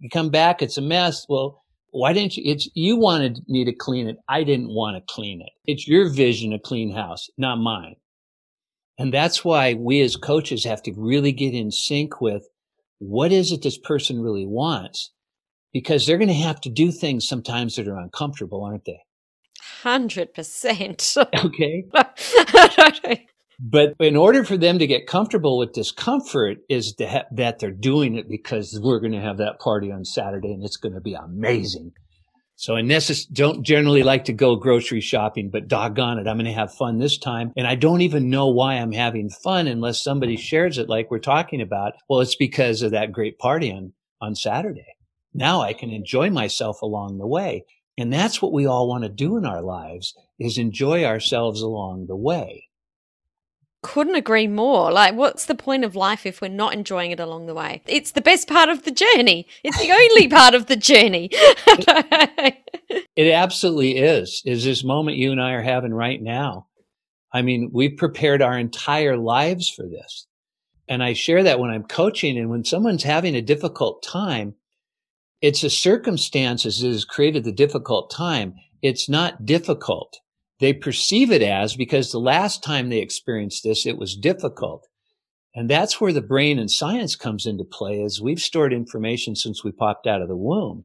you 0.00 0.08
come 0.08 0.30
back, 0.30 0.62
it's 0.62 0.78
a 0.78 0.82
mess. 0.82 1.26
Well, 1.28 1.61
why 1.92 2.12
didn't 2.12 2.36
you? 2.36 2.50
It's, 2.50 2.68
you 2.74 2.96
wanted 2.96 3.40
me 3.48 3.64
to 3.64 3.72
clean 3.72 4.08
it. 4.08 4.16
I 4.28 4.44
didn't 4.44 4.74
want 4.74 4.96
to 4.96 5.12
clean 5.14 5.40
it. 5.40 5.50
It's 5.66 5.86
your 5.86 6.08
vision 6.08 6.52
of 6.52 6.62
clean 6.62 6.92
house, 6.92 7.28
not 7.38 7.56
mine. 7.56 7.96
And 8.98 9.12
that's 9.12 9.44
why 9.44 9.74
we 9.74 10.00
as 10.00 10.16
coaches 10.16 10.64
have 10.64 10.82
to 10.84 10.92
really 10.96 11.32
get 11.32 11.54
in 11.54 11.70
sync 11.70 12.20
with 12.20 12.48
what 12.98 13.32
is 13.32 13.52
it 13.52 13.62
this 13.62 13.78
person 13.78 14.20
really 14.20 14.46
wants 14.46 15.12
because 15.72 16.06
they're 16.06 16.18
going 16.18 16.28
to 16.28 16.34
have 16.34 16.60
to 16.62 16.70
do 16.70 16.90
things 16.92 17.26
sometimes 17.26 17.76
that 17.76 17.88
are 17.88 17.98
uncomfortable, 17.98 18.64
aren't 18.64 18.84
they? 18.84 19.00
Hundred 19.82 20.34
percent. 20.34 21.16
Okay. 21.44 21.84
but 23.64 23.94
in 24.00 24.16
order 24.16 24.42
for 24.42 24.56
them 24.56 24.80
to 24.80 24.88
get 24.88 25.06
comfortable 25.06 25.56
with 25.56 25.72
discomfort 25.72 26.58
is 26.68 26.96
ha- 27.00 27.26
that 27.30 27.60
they're 27.60 27.70
doing 27.70 28.16
it 28.16 28.28
because 28.28 28.80
we're 28.82 28.98
going 28.98 29.12
to 29.12 29.20
have 29.20 29.38
that 29.38 29.60
party 29.60 29.92
on 29.92 30.04
Saturday 30.04 30.52
and 30.52 30.64
it's 30.64 30.76
going 30.76 30.94
to 30.94 31.00
be 31.00 31.14
amazing. 31.14 31.92
So 32.56 32.74
I 32.74 32.80
necess- 32.80 33.32
don't 33.32 33.62
generally 33.62 34.02
like 34.02 34.24
to 34.24 34.32
go 34.32 34.56
grocery 34.56 35.00
shopping, 35.00 35.48
but 35.48 35.68
doggone 35.68 36.18
it, 36.18 36.26
I'm 36.26 36.38
going 36.38 36.46
to 36.46 36.52
have 36.52 36.74
fun 36.74 36.98
this 36.98 37.16
time. 37.16 37.52
And 37.56 37.68
I 37.68 37.76
don't 37.76 38.00
even 38.00 38.30
know 38.30 38.48
why 38.48 38.74
I'm 38.74 38.90
having 38.90 39.30
fun 39.30 39.68
unless 39.68 40.02
somebody 40.02 40.36
shares 40.36 40.76
it 40.76 40.88
like 40.88 41.08
we're 41.08 41.20
talking 41.20 41.60
about. 41.60 41.92
Well, 42.08 42.20
it's 42.20 42.34
because 42.34 42.82
of 42.82 42.90
that 42.90 43.12
great 43.12 43.38
party 43.38 43.72
on, 43.72 43.92
on 44.20 44.34
Saturday. 44.34 44.96
Now 45.32 45.60
I 45.60 45.72
can 45.72 45.90
enjoy 45.90 46.30
myself 46.30 46.82
along 46.82 47.18
the 47.18 47.28
way. 47.28 47.64
And 47.96 48.12
that's 48.12 48.42
what 48.42 48.52
we 48.52 48.66
all 48.66 48.88
want 48.88 49.04
to 49.04 49.08
do 49.08 49.36
in 49.36 49.46
our 49.46 49.62
lives 49.62 50.14
is 50.40 50.58
enjoy 50.58 51.04
ourselves 51.04 51.60
along 51.62 52.06
the 52.08 52.16
way. 52.16 52.64
Couldn't 53.82 54.14
agree 54.14 54.46
more. 54.46 54.92
Like, 54.92 55.14
what's 55.14 55.46
the 55.46 55.56
point 55.56 55.84
of 55.84 55.96
life 55.96 56.24
if 56.24 56.40
we're 56.40 56.48
not 56.48 56.72
enjoying 56.72 57.10
it 57.10 57.18
along 57.18 57.46
the 57.46 57.54
way? 57.54 57.82
It's 57.86 58.12
the 58.12 58.20
best 58.20 58.48
part 58.48 58.68
of 58.68 58.84
the 58.84 58.92
journey. 58.92 59.48
It's 59.64 59.78
the 59.78 59.90
only 59.90 60.28
part 60.28 60.54
of 60.54 60.66
the 60.66 60.76
journey. 60.76 61.30
it 63.16 63.32
absolutely 63.32 63.98
is. 63.98 64.40
Is 64.44 64.64
this 64.64 64.84
moment 64.84 65.16
you 65.16 65.32
and 65.32 65.40
I 65.40 65.52
are 65.52 65.62
having 65.62 65.92
right 65.92 66.22
now? 66.22 66.68
I 67.32 67.42
mean, 67.42 67.70
we've 67.72 67.96
prepared 67.96 68.40
our 68.40 68.56
entire 68.56 69.16
lives 69.16 69.68
for 69.68 69.82
this. 69.82 70.26
And 70.86 71.02
I 71.02 71.12
share 71.12 71.42
that 71.42 71.58
when 71.58 71.70
I'm 71.70 71.84
coaching 71.84 72.38
and 72.38 72.50
when 72.50 72.64
someone's 72.64 73.04
having 73.04 73.34
a 73.34 73.42
difficult 73.42 74.02
time, 74.02 74.54
it's 75.40 75.62
the 75.62 75.70
circumstances 75.70 76.80
that 76.80 76.88
has 76.88 77.04
created 77.04 77.44
the 77.44 77.52
difficult 77.52 78.10
time. 78.10 78.54
It's 78.80 79.08
not 79.08 79.44
difficult. 79.44 80.20
They 80.62 80.72
perceive 80.72 81.32
it 81.32 81.42
as 81.42 81.74
because 81.74 82.12
the 82.12 82.20
last 82.20 82.62
time 82.62 82.88
they 82.88 83.00
experienced 83.00 83.64
this, 83.64 83.84
it 83.84 83.98
was 83.98 84.14
difficult. 84.14 84.86
And 85.56 85.68
that's 85.68 86.00
where 86.00 86.12
the 86.12 86.22
brain 86.22 86.60
and 86.60 86.70
science 86.70 87.16
comes 87.16 87.46
into 87.46 87.64
play 87.64 88.00
is 88.00 88.22
we've 88.22 88.40
stored 88.40 88.72
information 88.72 89.34
since 89.34 89.64
we 89.64 89.72
popped 89.72 90.06
out 90.06 90.22
of 90.22 90.28
the 90.28 90.36
womb. 90.36 90.84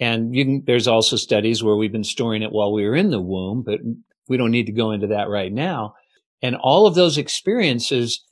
And 0.00 0.32
can, 0.34 0.64
there's 0.64 0.88
also 0.88 1.16
studies 1.16 1.62
where 1.62 1.76
we've 1.76 1.92
been 1.92 2.02
storing 2.02 2.42
it 2.42 2.50
while 2.50 2.72
we 2.72 2.82
were 2.88 2.96
in 2.96 3.10
the 3.10 3.20
womb, 3.20 3.62
but 3.62 3.80
we 4.26 4.38
don't 4.38 4.50
need 4.50 4.66
to 4.66 4.72
go 4.72 4.90
into 4.90 5.08
that 5.08 5.28
right 5.28 5.52
now. 5.52 5.96
And 6.40 6.56
all 6.56 6.86
of 6.86 6.94
those 6.94 7.18
experiences 7.18 8.24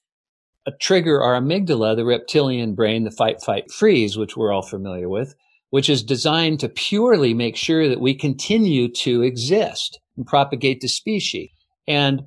uh, 0.67 0.71
trigger 0.81 1.23
our 1.23 1.39
amygdala, 1.39 1.97
the 1.97 2.07
reptilian 2.07 2.75
brain, 2.75 3.05
the 3.05 3.11
fight, 3.11 3.43
fight, 3.43 3.71
freeze, 3.71 4.17
which 4.17 4.39
we're 4.39 4.53
all 4.53 4.67
familiar 4.67 5.11
with, 5.11 5.35
which 5.69 5.91
is 5.91 6.03
designed 6.03 6.61
to 6.61 6.71
purely 6.71 7.35
make 7.35 7.57
sure 7.57 7.91
that 7.91 8.01
we 8.01 8.15
continue 8.15 8.91
to 8.91 9.21
exist 9.21 9.99
and 10.17 10.27
propagate 10.27 10.81
the 10.81 10.89
species. 10.89 11.51
And 11.87 12.23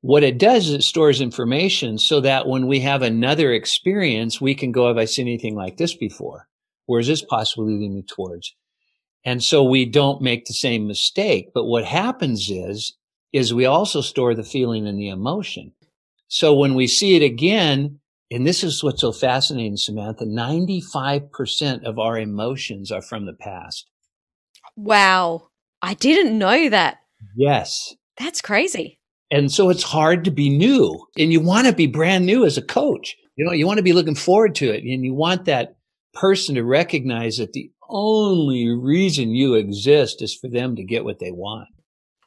what 0.00 0.22
it 0.22 0.38
does 0.38 0.68
is 0.68 0.74
it 0.74 0.82
stores 0.82 1.20
information 1.20 1.98
so 1.98 2.20
that 2.20 2.46
when 2.46 2.66
we 2.66 2.80
have 2.80 3.02
another 3.02 3.52
experience, 3.52 4.40
we 4.40 4.54
can 4.54 4.70
go, 4.70 4.88
have 4.88 4.98
I 4.98 5.06
seen 5.06 5.26
anything 5.26 5.54
like 5.54 5.76
this 5.76 5.94
before? 5.94 6.46
Where 6.86 7.00
is 7.00 7.06
this 7.06 7.22
possibly 7.22 7.72
leading 7.72 7.94
me 7.94 8.02
towards? 8.02 8.54
And 9.24 9.42
so 9.42 9.64
we 9.64 9.86
don't 9.86 10.20
make 10.20 10.44
the 10.44 10.52
same 10.52 10.86
mistake. 10.86 11.52
But 11.54 11.64
what 11.64 11.86
happens 11.86 12.50
is, 12.50 12.94
is 13.32 13.54
we 13.54 13.64
also 13.64 14.00
store 14.00 14.34
the 14.34 14.44
feeling 14.44 14.86
and 14.86 14.98
the 14.98 15.08
emotion. 15.08 15.72
So 16.28 16.54
when 16.54 16.74
we 16.74 16.86
see 16.86 17.16
it 17.16 17.22
again, 17.22 18.00
and 18.30 18.46
this 18.46 18.62
is 18.62 18.82
what's 18.82 19.00
so 19.00 19.12
fascinating, 19.12 19.76
Samantha, 19.76 20.24
95% 20.24 21.84
of 21.84 21.98
our 21.98 22.18
emotions 22.18 22.92
are 22.92 23.02
from 23.02 23.26
the 23.26 23.32
past. 23.32 23.88
Wow. 24.76 25.48
I 25.80 25.94
didn't 25.94 26.36
know 26.36 26.68
that. 26.68 26.98
Yes. 27.36 27.94
That's 28.18 28.40
crazy. 28.40 28.98
And 29.30 29.50
so 29.50 29.70
it's 29.70 29.82
hard 29.82 30.24
to 30.24 30.30
be 30.30 30.48
new 30.48 31.06
and 31.18 31.32
you 31.32 31.40
want 31.40 31.66
to 31.66 31.72
be 31.72 31.86
brand 31.86 32.26
new 32.26 32.44
as 32.44 32.56
a 32.56 32.62
coach. 32.62 33.16
You 33.36 33.44
know, 33.44 33.52
you 33.52 33.66
want 33.66 33.78
to 33.78 33.82
be 33.82 33.92
looking 33.92 34.14
forward 34.14 34.54
to 34.56 34.70
it 34.70 34.84
and 34.84 35.04
you 35.04 35.14
want 35.14 35.46
that 35.46 35.76
person 36.12 36.54
to 36.54 36.62
recognize 36.62 37.38
that 37.38 37.52
the 37.52 37.70
only 37.88 38.68
reason 38.68 39.34
you 39.34 39.54
exist 39.54 40.22
is 40.22 40.34
for 40.34 40.48
them 40.48 40.76
to 40.76 40.84
get 40.84 41.04
what 41.04 41.18
they 41.18 41.32
want. 41.32 41.68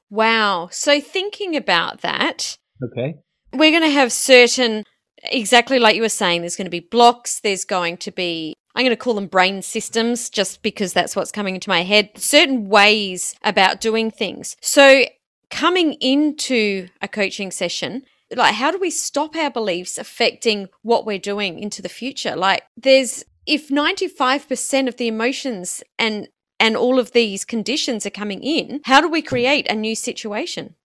Wow. 0.10 0.70
So 0.72 1.00
thinking 1.00 1.56
about 1.56 2.01
that. 2.01 2.58
Okay. 2.84 3.16
We're 3.54 3.72
going 3.72 3.84
to 3.84 3.89
have 3.89 4.12
certain, 4.12 4.84
exactly 5.24 5.80
like 5.80 5.96
you 5.96 6.01
were 6.01 6.10
saying, 6.10 6.42
there's 6.42 6.56
going 6.56 6.66
to 6.66 6.72
be 6.72 6.88
blocks, 6.92 7.39
there's 7.39 7.66
going 7.66 7.98
to 7.98 8.12
be 8.12 8.54
I'm 8.77 8.84
going 8.84 8.91
to 8.91 8.96
call 8.96 9.15
them 9.15 9.25
brain 9.25 9.63
systems 9.63 10.29
just 10.29 10.62
because 10.62 10.93
that's 10.93 11.15
what's 11.15 11.31
coming 11.31 11.55
into 11.55 11.67
my 11.67 11.81
head, 11.81 12.12
certain 12.15 12.69
ways 12.69 13.34
about 13.41 13.81
doing 13.81 14.12
things. 14.12 14.55
So, 14.62 15.05
coming 15.50 15.93
into 15.93 16.88
a 17.01 17.07
coaching 17.07 17.50
session, 17.50 18.03
like 18.36 18.53
how 18.53 18.69
do 18.69 18.77
we 18.77 18.91
stop 18.91 19.36
our 19.36 19.50
beliefs 19.50 19.98
affecting 19.98 20.67
what 20.84 21.07
we're 21.07 21.17
doing 21.17 21.57
into 21.57 21.81
the 21.81 21.89
future? 21.89 22.36
Like 22.36 22.63
there's 22.77 23.24
if 23.48 23.69
95% 23.69 24.88
of 24.88 24.98
the 24.98 25.07
emotions 25.07 25.84
and 25.98 26.27
and 26.60 26.77
all 26.77 27.00
of 27.00 27.13
these 27.13 27.46
conditions 27.46 28.05
are 28.05 28.12
coming 28.12 28.43
in, 28.43 28.81
how 28.86 29.01
do 29.01 29.07
we 29.07 29.24
create 29.24 29.67
a 29.72 29.75
new 29.75 29.96
situation? 29.96 30.75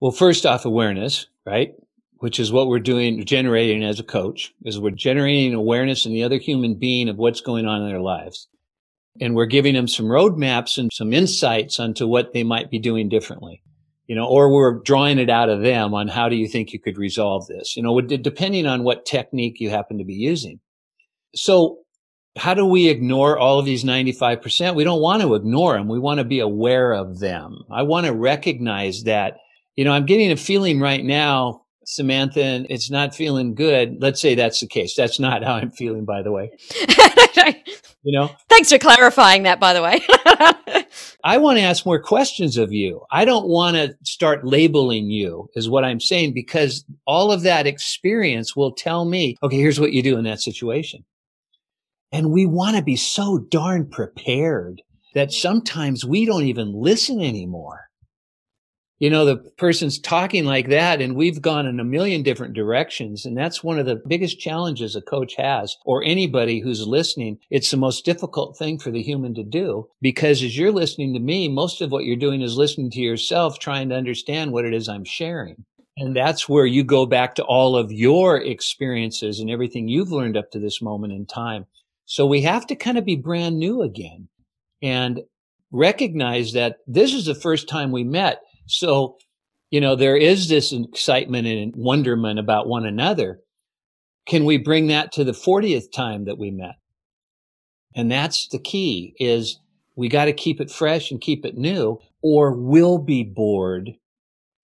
Well, 0.00 0.12
first 0.12 0.46
off, 0.46 0.64
awareness, 0.64 1.26
right? 1.44 1.74
Which 2.22 2.38
is 2.38 2.52
what 2.52 2.68
we're 2.68 2.78
doing, 2.78 3.24
generating 3.24 3.82
as 3.82 3.98
a 3.98 4.04
coach, 4.04 4.54
is 4.64 4.78
we're 4.78 4.92
generating 4.92 5.54
awareness 5.54 6.06
in 6.06 6.12
the 6.12 6.22
other 6.22 6.38
human 6.38 6.76
being 6.76 7.08
of 7.08 7.16
what's 7.16 7.40
going 7.40 7.66
on 7.66 7.82
in 7.82 7.88
their 7.88 8.00
lives. 8.00 8.46
And 9.20 9.34
we're 9.34 9.46
giving 9.46 9.74
them 9.74 9.88
some 9.88 10.06
roadmaps 10.06 10.78
and 10.78 10.88
some 10.92 11.12
insights 11.12 11.80
onto 11.80 12.06
what 12.06 12.32
they 12.32 12.44
might 12.44 12.70
be 12.70 12.78
doing 12.78 13.08
differently. 13.08 13.60
You 14.06 14.14
know, 14.14 14.24
or 14.24 14.52
we're 14.52 14.78
drawing 14.84 15.18
it 15.18 15.30
out 15.30 15.48
of 15.48 15.62
them 15.62 15.94
on 15.94 16.06
how 16.06 16.28
do 16.28 16.36
you 16.36 16.46
think 16.46 16.72
you 16.72 16.78
could 16.78 16.96
resolve 16.96 17.48
this? 17.48 17.76
You 17.76 17.82
know, 17.82 18.00
depending 18.00 18.66
on 18.66 18.84
what 18.84 19.04
technique 19.04 19.58
you 19.58 19.70
happen 19.70 19.98
to 19.98 20.04
be 20.04 20.14
using. 20.14 20.60
So 21.34 21.78
how 22.36 22.54
do 22.54 22.64
we 22.64 22.88
ignore 22.88 23.36
all 23.36 23.58
of 23.58 23.64
these 23.64 23.82
95%? 23.82 24.76
We 24.76 24.84
don't 24.84 25.02
want 25.02 25.22
to 25.22 25.34
ignore 25.34 25.72
them. 25.72 25.88
We 25.88 25.98
want 25.98 26.18
to 26.18 26.24
be 26.24 26.38
aware 26.38 26.92
of 26.92 27.18
them. 27.18 27.64
I 27.68 27.82
want 27.82 28.06
to 28.06 28.12
recognize 28.12 29.02
that, 29.04 29.38
you 29.74 29.84
know, 29.84 29.90
I'm 29.90 30.06
getting 30.06 30.30
a 30.30 30.36
feeling 30.36 30.78
right 30.78 31.04
now 31.04 31.61
Samantha, 31.84 32.42
and 32.42 32.66
it's 32.70 32.90
not 32.90 33.14
feeling 33.14 33.54
good. 33.54 34.00
Let's 34.00 34.20
say 34.20 34.34
that's 34.34 34.60
the 34.60 34.66
case. 34.66 34.94
That's 34.94 35.18
not 35.18 35.44
how 35.44 35.54
I'm 35.54 35.70
feeling, 35.70 36.04
by 36.04 36.22
the 36.22 36.32
way. 36.32 36.50
you 38.02 38.18
know? 38.18 38.30
Thanks 38.48 38.70
for 38.70 38.78
clarifying 38.78 39.44
that, 39.44 39.60
by 39.60 39.72
the 39.72 39.82
way. 39.82 40.00
I 41.24 41.38
want 41.38 41.58
to 41.58 41.62
ask 41.62 41.86
more 41.86 42.00
questions 42.00 42.56
of 42.56 42.72
you. 42.72 43.02
I 43.10 43.24
don't 43.24 43.48
want 43.48 43.76
to 43.76 43.96
start 44.04 44.44
labeling 44.44 45.10
you, 45.10 45.48
is 45.54 45.68
what 45.68 45.84
I'm 45.84 46.00
saying, 46.00 46.34
because 46.34 46.84
all 47.06 47.32
of 47.32 47.42
that 47.42 47.66
experience 47.66 48.56
will 48.56 48.72
tell 48.72 49.04
me, 49.04 49.36
okay, 49.42 49.56
here's 49.56 49.80
what 49.80 49.92
you 49.92 50.02
do 50.02 50.18
in 50.18 50.24
that 50.24 50.40
situation. 50.40 51.04
And 52.12 52.30
we 52.30 52.44
want 52.44 52.76
to 52.76 52.82
be 52.82 52.96
so 52.96 53.38
darn 53.38 53.88
prepared 53.88 54.82
that 55.14 55.32
sometimes 55.32 56.04
we 56.04 56.26
don't 56.26 56.44
even 56.44 56.72
listen 56.74 57.20
anymore. 57.20 57.88
You 59.02 59.10
know, 59.10 59.24
the 59.24 59.38
person's 59.56 59.98
talking 59.98 60.44
like 60.44 60.68
that 60.68 61.02
and 61.02 61.16
we've 61.16 61.42
gone 61.42 61.66
in 61.66 61.80
a 61.80 61.84
million 61.84 62.22
different 62.22 62.54
directions. 62.54 63.26
And 63.26 63.36
that's 63.36 63.64
one 63.64 63.80
of 63.80 63.84
the 63.84 64.00
biggest 64.06 64.38
challenges 64.38 64.94
a 64.94 65.02
coach 65.02 65.34
has 65.38 65.76
or 65.84 66.04
anybody 66.04 66.60
who's 66.60 66.86
listening. 66.86 67.38
It's 67.50 67.72
the 67.72 67.76
most 67.76 68.04
difficult 68.04 68.56
thing 68.56 68.78
for 68.78 68.92
the 68.92 69.02
human 69.02 69.34
to 69.34 69.42
do 69.42 69.88
because 70.00 70.40
as 70.40 70.56
you're 70.56 70.70
listening 70.70 71.14
to 71.14 71.18
me, 71.18 71.48
most 71.48 71.80
of 71.80 71.90
what 71.90 72.04
you're 72.04 72.14
doing 72.14 72.42
is 72.42 72.56
listening 72.56 72.92
to 72.92 73.00
yourself, 73.00 73.58
trying 73.58 73.88
to 73.88 73.96
understand 73.96 74.52
what 74.52 74.64
it 74.64 74.72
is 74.72 74.88
I'm 74.88 75.04
sharing. 75.04 75.64
And 75.96 76.14
that's 76.14 76.48
where 76.48 76.64
you 76.64 76.84
go 76.84 77.04
back 77.04 77.34
to 77.34 77.42
all 77.42 77.74
of 77.74 77.90
your 77.90 78.40
experiences 78.40 79.40
and 79.40 79.50
everything 79.50 79.88
you've 79.88 80.12
learned 80.12 80.36
up 80.36 80.52
to 80.52 80.60
this 80.60 80.80
moment 80.80 81.12
in 81.12 81.26
time. 81.26 81.66
So 82.04 82.24
we 82.24 82.42
have 82.42 82.68
to 82.68 82.76
kind 82.76 82.96
of 82.96 83.04
be 83.04 83.16
brand 83.16 83.58
new 83.58 83.82
again 83.82 84.28
and 84.80 85.22
recognize 85.72 86.52
that 86.52 86.76
this 86.86 87.12
is 87.12 87.24
the 87.24 87.34
first 87.34 87.68
time 87.68 87.90
we 87.90 88.04
met. 88.04 88.42
So, 88.72 89.18
you 89.70 89.80
know, 89.80 89.96
there 89.96 90.16
is 90.16 90.48
this 90.48 90.72
excitement 90.72 91.46
and 91.46 91.74
wonderment 91.76 92.38
about 92.38 92.68
one 92.68 92.86
another. 92.86 93.40
Can 94.26 94.44
we 94.44 94.56
bring 94.56 94.88
that 94.88 95.12
to 95.12 95.24
the 95.24 95.32
40th 95.32 95.92
time 95.92 96.24
that 96.24 96.38
we 96.38 96.50
met? 96.50 96.76
And 97.94 98.10
that's 98.10 98.48
the 98.48 98.58
key 98.58 99.14
is 99.18 99.58
we 99.96 100.08
got 100.08 100.24
to 100.24 100.32
keep 100.32 100.60
it 100.60 100.70
fresh 100.70 101.10
and 101.10 101.20
keep 101.20 101.44
it 101.44 101.56
new 101.56 101.98
or 102.22 102.56
we'll 102.56 102.98
be 102.98 103.22
bored 103.22 103.90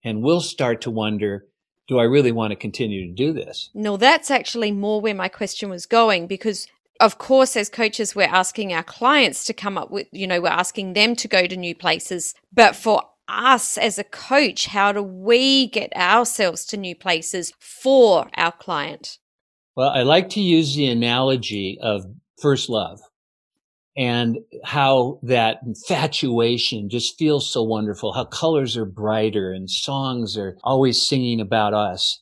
and 0.03 0.23
we'll 0.23 0.41
start 0.41 0.81
to 0.83 0.91
wonder, 0.91 1.47
do 1.89 1.99
I 1.99 2.05
really 2.05 2.33
want 2.33 2.53
to 2.53 2.57
continue 2.57 3.07
to 3.07 3.13
do 3.13 3.33
this? 3.33 3.69
No, 3.75 3.97
that's 3.97 4.31
actually 4.31 4.73
more 4.73 5.01
where 5.01 5.15
my 5.15 5.29
question 5.29 5.69
was 5.69 5.85
going 5.85 6.27
because 6.27 6.67
of 7.01 7.19
course, 7.19 7.57
as 7.57 7.69
coaches, 7.69 8.17
we're 8.17 8.27
asking 8.27 8.73
our 8.73 8.83
clients 8.83 9.45
to 9.45 9.53
come 9.53 9.79
up 9.79 9.91
with, 9.91 10.09
you 10.11 10.27
know, 10.27 10.41
we're 10.41 10.49
asking 10.49 10.95
them 10.95 11.15
to 11.17 11.29
go 11.29 11.47
to 11.47 11.57
new 11.57 11.75
places. 11.75 12.35
But 12.53 12.75
for 12.75 13.03
us 13.29 13.77
as 13.79 13.99
a 13.99 14.05
coach, 14.05 14.67
how 14.67 14.93
do 14.93 15.03
we 15.03 15.69
get 15.69 15.95
ourselves 15.95 16.65
to 16.67 16.77
new 16.77 16.97
places 16.97 17.53
for 17.59 18.29
our 18.37 18.53
client? 18.53 19.19
Well, 19.77 19.91
I 19.91 20.03
like 20.03 20.31
to 20.31 20.41
use 20.41 20.75
the 20.75 20.89
analogy 20.89 21.79
of 21.81 22.07
first 22.41 22.69
love 22.69 23.01
and 23.97 24.39
how 24.65 25.19
that 25.25 25.59
infatuation 25.67 26.89
just 26.89 27.19
feels 27.19 27.53
so 27.53 27.63
wonderful, 27.63 28.13
how 28.13 28.25
colors 28.25 28.77
are 28.77 28.85
brighter 28.85 29.53
and 29.53 29.69
songs 29.69 30.39
are 30.39 30.57
always 30.63 31.03
singing 31.03 31.41
about 31.41 31.75
us. 31.75 32.21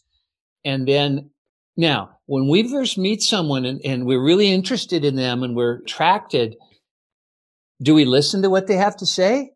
And 0.64 0.88
then 0.88 1.30
now, 1.76 2.18
when 2.24 2.48
we 2.48 2.68
first 2.68 2.96
meet 2.96 3.22
someone 3.22 3.64
and, 3.64 3.80
and, 3.84 4.06
we're 4.06 4.24
really 4.24 4.50
interested 4.50 5.04
in 5.04 5.16
them 5.16 5.42
and 5.42 5.54
we're 5.54 5.76
attracted, 5.76 6.56
do 7.82 7.94
we 7.94 8.04
listen 8.06 8.42
to 8.42 8.50
what 8.50 8.66
they 8.66 8.76
have 8.76 8.96
to 8.96 9.06
say? 9.06 9.52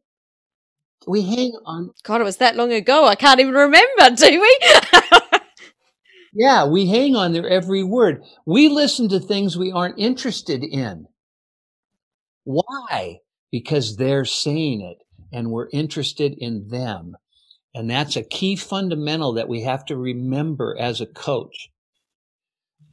We 1.07 1.23
hang 1.23 1.52
on. 1.64 1.92
God, 2.02 2.21
it 2.21 2.25
was 2.25 2.37
that 2.38 2.57
long 2.57 2.73
ago. 2.73 3.07
I 3.07 3.14
can't 3.14 3.40
even 3.40 3.54
remember, 3.54 4.16
do 4.16 4.40
we? 4.40 4.61
yeah, 6.33 6.66
we 6.66 6.87
hang 6.87 7.16
on 7.16 7.33
their 7.33 7.49
every 7.49 7.83
word. 7.83 8.23
We 8.47 8.69
listen 8.69 9.09
to 9.11 9.21
things 9.21 9.57
we 9.57 9.73
aren't 9.73 9.99
interested 9.99 10.62
in. 10.62 11.07
Why? 12.45 13.19
Because 13.50 13.97
they're 13.97 14.25
saying 14.25 14.83
it 14.83 14.99
and 15.33 15.50
we're 15.50 15.69
interested 15.73 16.35
in 16.37 16.69
them. 16.69 17.16
And 17.75 17.88
that's 17.88 18.16
a 18.16 18.23
key 18.23 18.57
fundamental 18.57 19.33
that 19.35 19.49
we 19.49 19.62
have 19.62 19.85
to 19.87 19.97
remember 19.97 20.76
as 20.78 21.00
a 21.00 21.07
coach. 21.07 21.71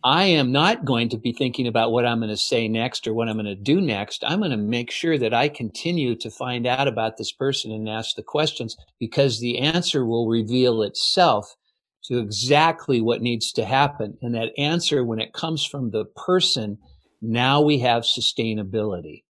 I 0.07 0.23
am 0.23 0.53
not 0.53 0.85
going 0.85 1.09
to 1.09 1.17
be 1.17 1.33
thinking 1.33 1.67
about 1.67 1.91
what 1.91 2.05
I'm 2.05 2.19
going 2.19 2.29
to 2.29 2.37
say 2.37 2.69
next 2.69 3.05
or 3.07 3.13
what 3.13 3.27
I'm 3.27 3.35
going 3.35 3.45
to 3.45 3.55
do 3.55 3.81
next. 3.81 4.23
I'm 4.25 4.39
going 4.39 4.51
to 4.51 4.57
make 4.57 4.89
sure 4.89 5.17
that 5.17 5.33
I 5.33 5.49
continue 5.49 6.15
to 6.15 6.31
find 6.31 6.65
out 6.65 6.87
about 6.87 7.17
this 7.17 7.33
person 7.33 7.73
and 7.73 7.89
ask 7.89 8.15
the 8.15 8.23
questions 8.23 8.77
because 9.01 9.41
the 9.41 9.59
answer 9.59 10.05
will 10.05 10.29
reveal 10.29 10.81
itself 10.81 11.57
to 12.05 12.19
exactly 12.19 13.01
what 13.01 13.21
needs 13.21 13.51
to 13.51 13.65
happen. 13.65 14.17
And 14.21 14.33
that 14.33 14.57
answer, 14.57 15.03
when 15.03 15.19
it 15.19 15.33
comes 15.33 15.65
from 15.65 15.91
the 15.91 16.05
person, 16.05 16.77
now 17.21 17.59
we 17.59 17.79
have 17.79 18.03
sustainability. 18.03 19.25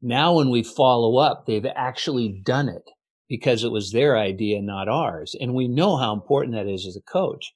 Now, 0.00 0.32
when 0.32 0.48
we 0.48 0.62
follow 0.62 1.18
up, 1.18 1.44
they've 1.44 1.66
actually 1.76 2.40
done 2.42 2.70
it 2.70 2.88
because 3.28 3.64
it 3.64 3.70
was 3.70 3.92
their 3.92 4.16
idea, 4.16 4.62
not 4.62 4.88
ours. 4.88 5.36
And 5.38 5.52
we 5.52 5.68
know 5.68 5.98
how 5.98 6.14
important 6.14 6.54
that 6.54 6.66
is 6.66 6.86
as 6.86 6.96
a 6.96 7.02
coach. 7.02 7.52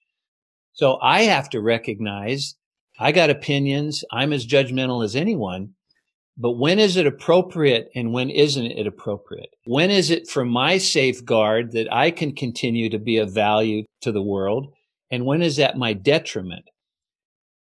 So 0.75 0.99
I 1.01 1.23
have 1.23 1.49
to 1.51 1.61
recognize 1.61 2.57
I 2.99 3.13
got 3.13 3.31
opinions. 3.31 4.05
I'm 4.13 4.33
as 4.33 4.47
judgmental 4.47 5.05
as 5.05 5.17
anyone. 5.17 5.75
But 6.37 6.53
when 6.53 6.79
is 6.79 6.97
it 6.97 7.07
appropriate 7.07 7.91
and 7.95 8.13
when 8.13 8.31
isn't 8.31 8.67
it 8.67 8.87
appropriate? 8.87 9.51
When 9.65 9.91
is 9.91 10.11
it 10.11 10.29
for 10.29 10.45
my 10.45 10.79
safeguard 10.79 11.73
that 11.73 11.93
I 11.93 12.11
can 12.11 12.35
continue 12.35 12.91
to 12.91 12.99
be 12.99 13.19
of 13.19 13.33
value 13.33 13.85
to 14.01 14.11
the 14.11 14.23
world? 14.23 14.73
And 15.11 15.25
when 15.27 15.43
is 15.43 15.57
that 15.57 15.79
my 15.79 15.93
detriment? 15.93 16.65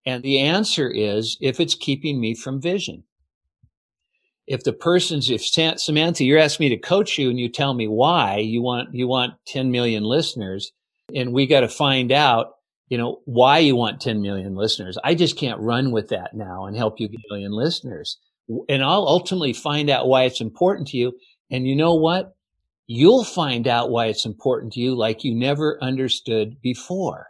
And 0.04 0.22
the 0.22 0.40
answer 0.40 0.90
is 0.90 1.36
if 1.40 1.60
it's 1.60 1.74
keeping 1.74 2.20
me 2.20 2.34
from 2.34 2.60
vision. 2.60 3.04
If 4.46 4.64
the 4.64 4.72
person's, 4.72 5.30
if 5.30 5.44
Samantha, 5.44 6.24
you're 6.24 6.38
asking 6.38 6.64
me 6.64 6.76
to 6.76 6.80
coach 6.80 7.18
you 7.18 7.28
and 7.28 7.38
you 7.38 7.48
tell 7.50 7.74
me 7.74 7.86
why 7.86 8.38
you 8.38 8.62
want, 8.62 8.94
you 8.94 9.06
want 9.06 9.34
10 9.46 9.70
million 9.70 10.04
listeners 10.04 10.72
and 11.14 11.32
we 11.32 11.46
got 11.46 11.60
to 11.60 11.68
find 11.68 12.10
out 12.10 12.54
you 12.88 12.96
know, 12.96 13.20
why 13.24 13.58
you 13.58 13.76
want 13.76 14.00
10 14.00 14.22
million 14.22 14.54
listeners. 14.54 14.96
I 15.04 15.14
just 15.14 15.36
can't 15.36 15.60
run 15.60 15.90
with 15.90 16.08
that 16.08 16.34
now 16.34 16.66
and 16.66 16.76
help 16.76 17.00
you 17.00 17.08
get 17.08 17.20
a 17.20 17.34
million 17.34 17.52
listeners. 17.52 18.18
And 18.68 18.82
I'll 18.82 19.06
ultimately 19.06 19.52
find 19.52 19.90
out 19.90 20.08
why 20.08 20.24
it's 20.24 20.40
important 20.40 20.88
to 20.88 20.96
you. 20.96 21.12
And 21.50 21.66
you 21.66 21.76
know 21.76 21.94
what? 21.94 22.34
You'll 22.86 23.24
find 23.24 23.68
out 23.68 23.90
why 23.90 24.06
it's 24.06 24.24
important 24.24 24.72
to 24.72 24.80
you 24.80 24.96
like 24.96 25.22
you 25.22 25.34
never 25.34 25.78
understood 25.82 26.60
before. 26.62 27.26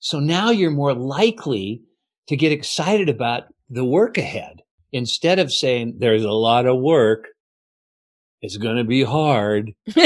So 0.00 0.20
now 0.20 0.50
you're 0.50 0.70
more 0.70 0.92
likely 0.92 1.82
to 2.28 2.36
get 2.36 2.52
excited 2.52 3.08
about 3.08 3.44
the 3.70 3.84
work 3.84 4.18
ahead 4.18 4.60
instead 4.92 5.38
of 5.38 5.50
saying 5.50 5.96
there's 5.98 6.24
a 6.24 6.30
lot 6.30 6.66
of 6.66 6.78
work. 6.78 7.28
It's 8.42 8.58
going 8.58 8.76
to 8.76 8.84
be 8.84 9.02
hard. 9.02 9.72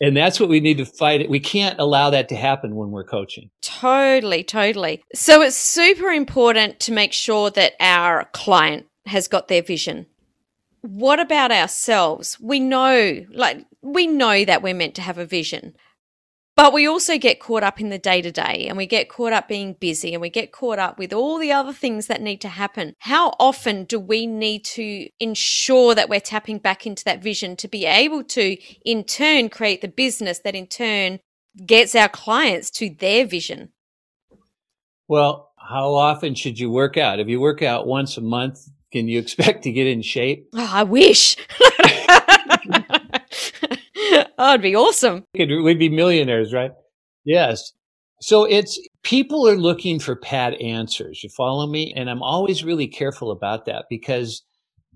And 0.00 0.16
that's 0.16 0.38
what 0.38 0.48
we 0.48 0.60
need 0.60 0.78
to 0.78 0.84
fight. 0.84 1.22
It. 1.22 1.30
We 1.30 1.40
can't 1.40 1.78
allow 1.80 2.10
that 2.10 2.28
to 2.28 2.36
happen 2.36 2.76
when 2.76 2.90
we're 2.90 3.04
coaching. 3.04 3.50
Totally, 3.62 4.44
totally. 4.44 5.02
So 5.14 5.42
it's 5.42 5.56
super 5.56 6.08
important 6.08 6.78
to 6.80 6.92
make 6.92 7.12
sure 7.12 7.50
that 7.50 7.72
our 7.80 8.28
client 8.32 8.86
has 9.06 9.26
got 9.26 9.48
their 9.48 9.62
vision. 9.62 10.06
What 10.82 11.18
about 11.18 11.50
ourselves? 11.50 12.38
We 12.40 12.60
know, 12.60 13.26
like, 13.32 13.66
we 13.82 14.06
know 14.06 14.44
that 14.44 14.62
we're 14.62 14.74
meant 14.74 14.94
to 14.96 15.02
have 15.02 15.18
a 15.18 15.26
vision. 15.26 15.74
But 16.58 16.72
we 16.72 16.88
also 16.88 17.18
get 17.18 17.38
caught 17.38 17.62
up 17.62 17.80
in 17.80 17.88
the 17.88 18.00
day 18.00 18.20
to 18.20 18.32
day 18.32 18.66
and 18.66 18.76
we 18.76 18.84
get 18.84 19.08
caught 19.08 19.32
up 19.32 19.46
being 19.46 19.74
busy 19.74 20.12
and 20.12 20.20
we 20.20 20.28
get 20.28 20.50
caught 20.50 20.80
up 20.80 20.98
with 20.98 21.12
all 21.12 21.38
the 21.38 21.52
other 21.52 21.72
things 21.72 22.08
that 22.08 22.20
need 22.20 22.40
to 22.40 22.48
happen. 22.48 22.96
How 22.98 23.36
often 23.38 23.84
do 23.84 24.00
we 24.00 24.26
need 24.26 24.64
to 24.64 25.08
ensure 25.20 25.94
that 25.94 26.08
we're 26.08 26.18
tapping 26.18 26.58
back 26.58 26.84
into 26.84 27.04
that 27.04 27.22
vision 27.22 27.54
to 27.58 27.68
be 27.68 27.86
able 27.86 28.24
to, 28.24 28.56
in 28.84 29.04
turn, 29.04 29.50
create 29.50 29.82
the 29.82 29.86
business 29.86 30.40
that 30.40 30.56
in 30.56 30.66
turn 30.66 31.20
gets 31.64 31.94
our 31.94 32.08
clients 32.08 32.70
to 32.70 32.90
their 32.90 33.24
vision? 33.24 33.68
Well, 35.06 35.52
how 35.56 35.94
often 35.94 36.34
should 36.34 36.58
you 36.58 36.72
work 36.72 36.96
out? 36.96 37.20
If 37.20 37.28
you 37.28 37.40
work 37.40 37.62
out 37.62 37.86
once 37.86 38.16
a 38.16 38.20
month, 38.20 38.68
can 38.90 39.06
you 39.06 39.20
expect 39.20 39.62
to 39.62 39.70
get 39.70 39.86
in 39.86 40.02
shape? 40.02 40.48
Oh, 40.54 40.70
I 40.72 40.82
wish. 40.82 41.36
Oh, 44.38 44.50
it'd 44.50 44.62
be 44.62 44.76
awesome. 44.76 45.24
We'd 45.34 45.78
be 45.78 45.88
millionaires, 45.88 46.52
right? 46.52 46.70
Yes. 47.24 47.72
So 48.20 48.44
it's 48.44 48.80
people 49.02 49.48
are 49.48 49.56
looking 49.56 49.98
for 49.98 50.16
pat 50.16 50.60
answers. 50.60 51.22
You 51.22 51.28
follow 51.30 51.66
me? 51.66 51.92
And 51.96 52.08
I'm 52.08 52.22
always 52.22 52.64
really 52.64 52.86
careful 52.86 53.30
about 53.30 53.66
that 53.66 53.86
because 53.90 54.42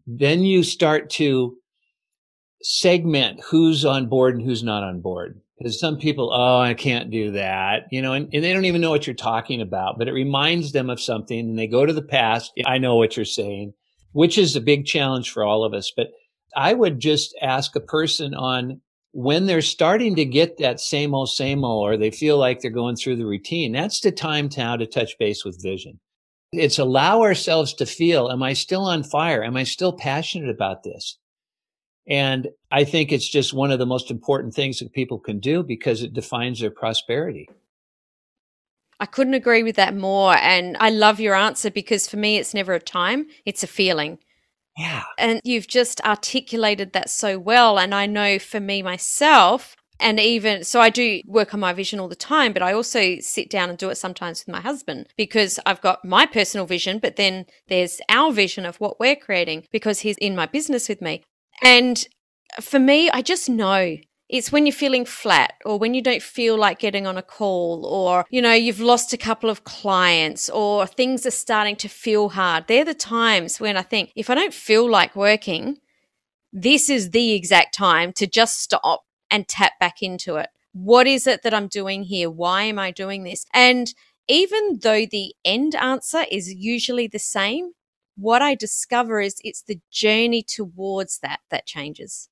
then 0.06 0.44
you 0.44 0.62
start 0.62 1.10
to 1.10 1.56
segment 2.62 3.40
who's 3.44 3.84
on 3.84 4.08
board 4.08 4.36
and 4.36 4.44
who's 4.44 4.62
not 4.62 4.84
on 4.84 5.00
board. 5.00 5.40
Because 5.58 5.78
some 5.78 5.96
people, 5.96 6.32
oh, 6.32 6.58
I 6.58 6.74
can't 6.74 7.10
do 7.10 7.30
that, 7.32 7.84
you 7.92 8.02
know, 8.02 8.14
and, 8.14 8.28
and, 8.32 8.42
they 8.42 8.52
don't 8.52 8.64
even 8.64 8.80
know 8.80 8.90
what 8.90 9.06
you're 9.06 9.14
talking 9.14 9.60
about, 9.60 9.96
but 9.96 10.08
it 10.08 10.12
reminds 10.12 10.72
them 10.72 10.90
of 10.90 11.00
something 11.00 11.38
and 11.38 11.56
they 11.56 11.68
go 11.68 11.86
to 11.86 11.92
the 11.92 12.02
past. 12.02 12.52
I 12.66 12.78
know 12.78 12.96
what 12.96 13.16
you're 13.16 13.24
saying, 13.24 13.72
which 14.10 14.38
is 14.38 14.56
a 14.56 14.60
big 14.60 14.86
challenge 14.86 15.30
for 15.30 15.44
all 15.44 15.62
of 15.62 15.72
us. 15.72 15.92
But 15.96 16.08
I 16.56 16.74
would 16.74 16.98
just 16.98 17.36
ask 17.40 17.76
a 17.76 17.80
person 17.80 18.34
on 18.34 18.80
when 19.12 19.46
they're 19.46 19.62
starting 19.62 20.16
to 20.16 20.24
get 20.24 20.58
that 20.58 20.80
same 20.80 21.14
old, 21.14 21.28
same 21.28 21.64
old, 21.64 21.86
or 21.86 21.96
they 21.96 22.10
feel 22.10 22.38
like 22.38 22.60
they're 22.60 22.70
going 22.70 22.96
through 22.96 23.16
the 23.16 23.26
routine, 23.26 23.72
that's 23.72 24.00
the 24.00 24.10
time 24.10 24.48
now 24.56 24.76
to 24.76 24.86
touch 24.86 25.18
base 25.18 25.44
with 25.44 25.62
vision. 25.62 26.00
It's 26.52 26.78
allow 26.78 27.22
ourselves 27.22 27.74
to 27.74 27.86
feel, 27.86 28.30
am 28.30 28.42
I 28.42 28.54
still 28.54 28.84
on 28.84 29.02
fire? 29.02 29.44
Am 29.44 29.56
I 29.56 29.64
still 29.64 29.92
passionate 29.92 30.50
about 30.50 30.82
this? 30.82 31.18
And 32.06 32.48
I 32.70 32.84
think 32.84 33.12
it's 33.12 33.28
just 33.28 33.54
one 33.54 33.70
of 33.70 33.78
the 33.78 33.86
most 33.86 34.10
important 34.10 34.54
things 34.54 34.78
that 34.80 34.92
people 34.92 35.18
can 35.18 35.38
do 35.38 35.62
because 35.62 36.02
it 36.02 36.12
defines 36.12 36.60
their 36.60 36.70
prosperity. 36.70 37.48
I 38.98 39.06
couldn't 39.06 39.34
agree 39.34 39.62
with 39.62 39.76
that 39.76 39.96
more. 39.96 40.36
And 40.36 40.76
I 40.78 40.90
love 40.90 41.20
your 41.20 41.34
answer 41.34 41.70
because 41.70 42.08
for 42.08 42.16
me, 42.16 42.38
it's 42.38 42.54
never 42.54 42.72
a 42.74 42.80
time, 42.80 43.26
it's 43.44 43.62
a 43.62 43.66
feeling. 43.66 44.18
Yeah. 44.76 45.04
And 45.18 45.40
you've 45.44 45.66
just 45.66 46.00
articulated 46.02 46.92
that 46.92 47.10
so 47.10 47.38
well. 47.38 47.78
And 47.78 47.94
I 47.94 48.06
know 48.06 48.38
for 48.38 48.60
me 48.60 48.82
myself, 48.82 49.76
and 50.00 50.18
even 50.18 50.64
so, 50.64 50.80
I 50.80 50.90
do 50.90 51.20
work 51.26 51.54
on 51.54 51.60
my 51.60 51.72
vision 51.72 52.00
all 52.00 52.08
the 52.08 52.16
time, 52.16 52.52
but 52.52 52.62
I 52.62 52.72
also 52.72 53.18
sit 53.20 53.48
down 53.48 53.68
and 53.68 53.78
do 53.78 53.88
it 53.88 53.94
sometimes 53.94 54.40
with 54.40 54.52
my 54.52 54.60
husband 54.60 55.06
because 55.16 55.60
I've 55.64 55.80
got 55.80 56.04
my 56.04 56.26
personal 56.26 56.66
vision, 56.66 56.98
but 56.98 57.14
then 57.14 57.46
there's 57.68 58.00
our 58.08 58.32
vision 58.32 58.66
of 58.66 58.76
what 58.76 58.98
we're 58.98 59.14
creating 59.14 59.68
because 59.70 60.00
he's 60.00 60.16
in 60.18 60.34
my 60.34 60.46
business 60.46 60.88
with 60.88 61.00
me. 61.00 61.22
And 61.62 62.04
for 62.60 62.80
me, 62.80 63.10
I 63.10 63.22
just 63.22 63.48
know 63.48 63.96
it's 64.32 64.50
when 64.50 64.64
you're 64.64 64.72
feeling 64.72 65.04
flat 65.04 65.52
or 65.66 65.78
when 65.78 65.92
you 65.92 66.00
don't 66.00 66.22
feel 66.22 66.56
like 66.56 66.78
getting 66.78 67.06
on 67.06 67.18
a 67.18 67.22
call 67.22 67.84
or, 67.84 68.24
you 68.30 68.40
know, 68.40 68.54
you've 68.54 68.80
lost 68.80 69.12
a 69.12 69.18
couple 69.18 69.50
of 69.50 69.64
clients 69.64 70.48
or 70.48 70.86
things 70.86 71.26
are 71.26 71.30
starting 71.30 71.76
to 71.76 71.88
feel 71.88 72.30
hard. 72.30 72.64
They're 72.66 72.82
the 72.82 72.94
times 72.94 73.60
when 73.60 73.76
I 73.76 73.82
think 73.82 74.10
if 74.16 74.30
I 74.30 74.34
don't 74.34 74.54
feel 74.54 74.90
like 74.90 75.14
working, 75.14 75.76
this 76.50 76.88
is 76.88 77.10
the 77.10 77.32
exact 77.32 77.74
time 77.74 78.10
to 78.14 78.26
just 78.26 78.58
stop 78.58 79.02
and 79.30 79.46
tap 79.46 79.72
back 79.78 80.00
into 80.00 80.36
it. 80.36 80.48
What 80.72 81.06
is 81.06 81.26
it 81.26 81.42
that 81.42 81.52
I'm 81.52 81.68
doing 81.68 82.02
here? 82.02 82.30
Why 82.30 82.62
am 82.62 82.78
I 82.78 82.90
doing 82.90 83.24
this? 83.24 83.44
And 83.52 83.92
even 84.28 84.78
though 84.82 85.04
the 85.04 85.34
end 85.44 85.74
answer 85.74 86.24
is 86.30 86.54
usually 86.54 87.06
the 87.06 87.18
same, 87.18 87.72
what 88.16 88.40
I 88.40 88.54
discover 88.54 89.20
is 89.20 89.36
it's 89.44 89.62
the 89.62 89.80
journey 89.90 90.42
towards 90.42 91.18
that 91.18 91.40
that 91.50 91.66
changes. 91.66 92.30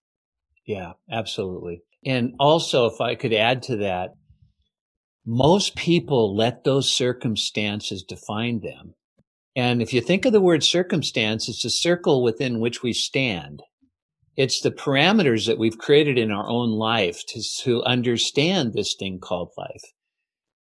Yeah, 0.64 0.92
absolutely. 1.10 1.82
And 2.04 2.34
also, 2.38 2.86
if 2.86 3.00
I 3.00 3.14
could 3.14 3.32
add 3.32 3.62
to 3.64 3.76
that, 3.76 4.10
most 5.26 5.76
people 5.76 6.34
let 6.34 6.64
those 6.64 6.90
circumstances 6.90 8.02
define 8.02 8.60
them. 8.60 8.94
And 9.54 9.82
if 9.82 9.92
you 9.92 10.00
think 10.00 10.24
of 10.24 10.32
the 10.32 10.40
word 10.40 10.64
circumstance, 10.64 11.48
it's 11.48 11.64
a 11.64 11.70
circle 11.70 12.22
within 12.22 12.60
which 12.60 12.82
we 12.82 12.92
stand. 12.92 13.62
It's 14.36 14.60
the 14.60 14.70
parameters 14.70 15.46
that 15.46 15.58
we've 15.58 15.76
created 15.76 16.16
in 16.16 16.30
our 16.30 16.48
own 16.48 16.70
life 16.70 17.22
to, 17.28 17.42
to 17.62 17.82
understand 17.82 18.72
this 18.72 18.94
thing 18.94 19.18
called 19.20 19.50
life. 19.58 19.82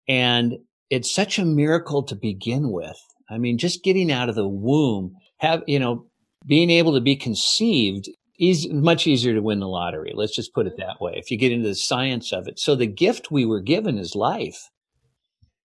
And 0.08 0.58
it's 0.89 1.13
such 1.13 1.39
a 1.39 1.46
miracle 1.46 2.04
to 2.04 2.15
begin 2.15 2.72
with. 2.72 2.98
I 3.30 3.38
mean, 3.38 3.58
just 3.58 3.84
getting 3.84 4.12
out 4.12 4.28
of 4.28 4.36
the 4.36 4.48
womb, 4.48 5.15
have, 5.38 5.63
you 5.67 5.80
know, 5.80 6.08
being 6.46 6.70
able 6.70 6.94
to 6.96 7.02
be 7.02 7.15
conceived 7.15 8.10
easy, 8.39 8.72
much 8.72 9.08
easier 9.08 9.34
to 9.34 9.41
win 9.41 9.60
the 9.60 9.67
lottery. 9.67 10.13
Let's 10.15 10.36
just 10.36 10.54
put 10.54 10.67
it 10.67 10.78
that 10.78 11.00
way. 11.00 11.13
If 11.15 11.32
you 11.32 11.38
get 11.38 11.52
into 11.52 11.67
the 11.67 11.76
science 11.76 12.32
of 12.32 12.48
it. 12.48 12.60
So 12.60 12.76
the 12.76 12.88
gift 12.88 13.32
we 13.32 13.46
were 13.46 13.62
given 13.62 13.98
is 13.98 14.15
life. 14.15 14.70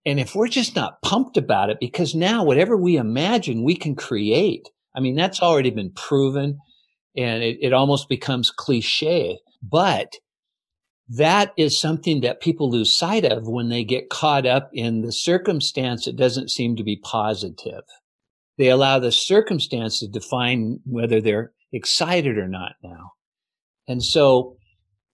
And 0.07 0.21
if 0.21 0.35
we're 0.35 0.49
just 0.49 0.77
not 0.77 1.01
pumped 1.03 1.37
about 1.37 1.71
it, 1.71 1.79
because 1.81 2.15
now 2.15 2.45
whatever 2.45 2.77
we 2.77 2.97
imagine, 2.97 3.65
we 3.65 3.75
can 3.75 3.95
create. 3.95 4.69
I 4.95 5.01
mean, 5.01 5.15
that's 5.15 5.43
already 5.43 5.71
been 5.71 5.93
proven 5.93 6.59
and 7.17 7.43
it, 7.43 7.59
it 7.61 7.73
almost 7.73 8.09
becomes 8.09 8.51
cliche, 8.51 9.39
but 9.63 10.15
that 11.09 11.53
is 11.57 11.79
something 11.79 12.23
that 12.23 12.41
people 12.41 12.71
lose 12.71 12.97
sight 12.97 13.25
of 13.25 13.47
when 13.47 13.69
they 13.69 13.85
get 13.85 14.11
caught 14.11 14.47
up 14.47 14.71
in 14.73 15.03
the 15.03 15.13
circumstance 15.13 16.07
that 16.07 16.17
doesn't 16.17 16.51
seem 16.51 16.77
to 16.77 16.85
be 16.85 16.97
positive. 16.97 17.83
They 18.57 18.69
allow 18.69 18.99
the 18.99 19.13
circumstance 19.13 20.01
to 20.01 20.09
define 20.09 20.81
whether 20.85 21.21
they're 21.21 21.53
excited 21.75 22.39
or 22.39 22.49
not 22.49 22.73
now. 22.83 23.13
And 23.87 24.03
so 24.03 24.57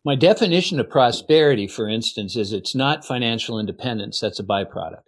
my 0.04 0.14
definition 0.14 0.78
of 0.78 0.88
prosperity, 0.88 1.66
for 1.66 1.88
instance, 1.88 2.36
is 2.36 2.52
it's 2.52 2.74
not 2.74 3.04
financial 3.04 3.58
independence. 3.58 4.20
That's 4.20 4.38
a 4.38 4.44
byproduct. 4.44 5.02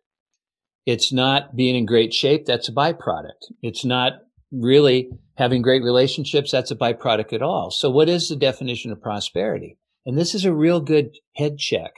It's 0.85 1.13
not 1.13 1.55
being 1.55 1.77
in 1.77 1.87
great 1.87 2.13
shape. 2.13 2.45
That's 2.47 2.69
a 2.69 2.73
byproduct. 2.73 3.53
It's 3.63 3.85
not 3.85 4.15
really 4.51 5.11
having 5.37 5.63
great 5.63 5.83
relationships. 5.83 6.51
That's 6.51 6.71
a 6.71 6.77
byproduct 6.77 7.33
at 7.33 7.43
all. 7.43 7.71
So 7.71 7.89
what 7.89 8.09
is 8.09 8.29
the 8.29 8.37
definition 8.37 8.91
of 8.91 9.01
prosperity? 9.01 9.79
And 10.05 10.19
this 10.19 10.35
is 10.35 10.45
a 10.45 10.53
real 10.53 10.81
good 10.81 11.17
head 11.37 11.59
check. 11.59 11.93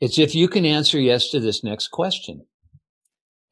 It's 0.00 0.18
if 0.18 0.34
you 0.34 0.48
can 0.48 0.66
answer 0.66 1.00
yes 1.00 1.30
to 1.30 1.40
this 1.40 1.64
next 1.64 1.88
question. 1.88 2.46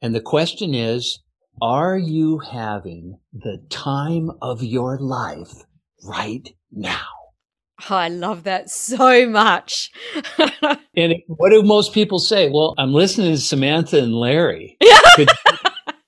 And 0.01 0.13
the 0.13 0.21
question 0.21 0.75
is, 0.75 1.19
are 1.61 1.97
you 1.97 2.39
having 2.39 3.19
the 3.31 3.63
time 3.69 4.31
of 4.41 4.63
your 4.63 4.97
life 4.97 5.63
right 6.03 6.49
now? 6.71 7.05
Oh, 7.89 7.95
I 7.95 8.07
love 8.07 8.43
that 8.43 8.69
so 8.69 9.27
much. 9.27 9.91
and 10.95 11.15
what 11.27 11.49
do 11.49 11.63
most 11.63 11.93
people 11.93 12.19
say? 12.19 12.49
Well, 12.49 12.75
I'm 12.77 12.93
listening 12.93 13.31
to 13.31 13.37
Samantha 13.37 13.97
and 13.99 14.15
Larry. 14.15 14.77
could, 15.15 15.29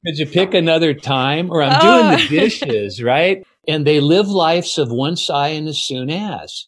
could, 0.05 0.17
you 0.17 0.25
pick 0.25 0.53
another 0.53 0.93
time? 0.93 1.51
Or 1.51 1.61
I'm 1.61 1.79
doing 1.81 2.17
the 2.17 2.25
oh. 2.25 2.41
dishes, 2.41 3.03
right? 3.03 3.45
And 3.67 3.85
they 3.85 3.99
live 3.99 4.27
lives 4.27 4.77
of 4.77 4.91
once 4.91 5.29
I 5.29 5.49
and 5.49 5.67
as 5.67 5.77
soon 5.77 6.09
as. 6.09 6.67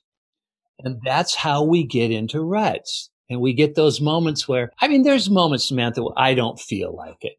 And 0.80 1.00
that's 1.06 1.36
how 1.36 1.64
we 1.64 1.84
get 1.84 2.12
into 2.12 2.42
ruts. 2.42 3.10
And 3.30 3.40
we 3.40 3.54
get 3.54 3.76
those 3.76 4.02
moments 4.02 4.48
where, 4.48 4.72
I 4.80 4.88
mean, 4.88 5.04
there's 5.04 5.30
moments, 5.30 5.68
Samantha, 5.68 6.04
where 6.04 6.14
I 6.18 6.34
don't 6.34 6.60
feel 6.60 6.96
like 6.96 7.18
it 7.22 7.38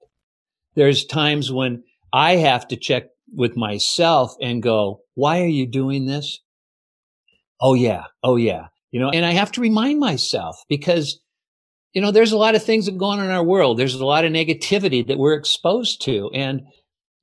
there's 0.79 1.05
times 1.05 1.53
when 1.53 1.83
I 2.12 2.37
have 2.37 2.69
to 2.69 2.77
check 2.77 3.05
with 3.35 3.57
myself 3.57 4.35
and 4.41 4.62
go, 4.62 5.01
why 5.14 5.43
are 5.43 5.47
you 5.47 5.67
doing 5.67 6.07
this? 6.07 6.41
Oh 7.61 7.75
yeah. 7.75 8.05
Oh 8.23 8.37
yeah. 8.37 8.69
You 8.93 9.01
know, 9.01 9.11
and 9.11 9.27
I 9.27 9.33
have 9.33 9.53
to 9.53 9.61
remind 9.61 9.99
myself 9.99 10.57
because, 10.69 11.21
you 11.93 12.01
know, 12.01 12.11
there's 12.11 12.33
a 12.33 12.38
lot 12.38 12.55
of 12.55 12.62
things 12.62 12.87
that 12.87 12.97
go 12.97 13.07
on 13.07 13.21
in 13.21 13.31
our 13.31 13.43
world. 13.43 13.79
There's 13.79 13.95
a 13.95 14.07
lot 14.07 14.25
of 14.25 14.33
negativity 14.33 15.07
that 15.07 15.19
we're 15.19 15.35
exposed 15.35 16.01
to. 16.03 16.31
And 16.33 16.62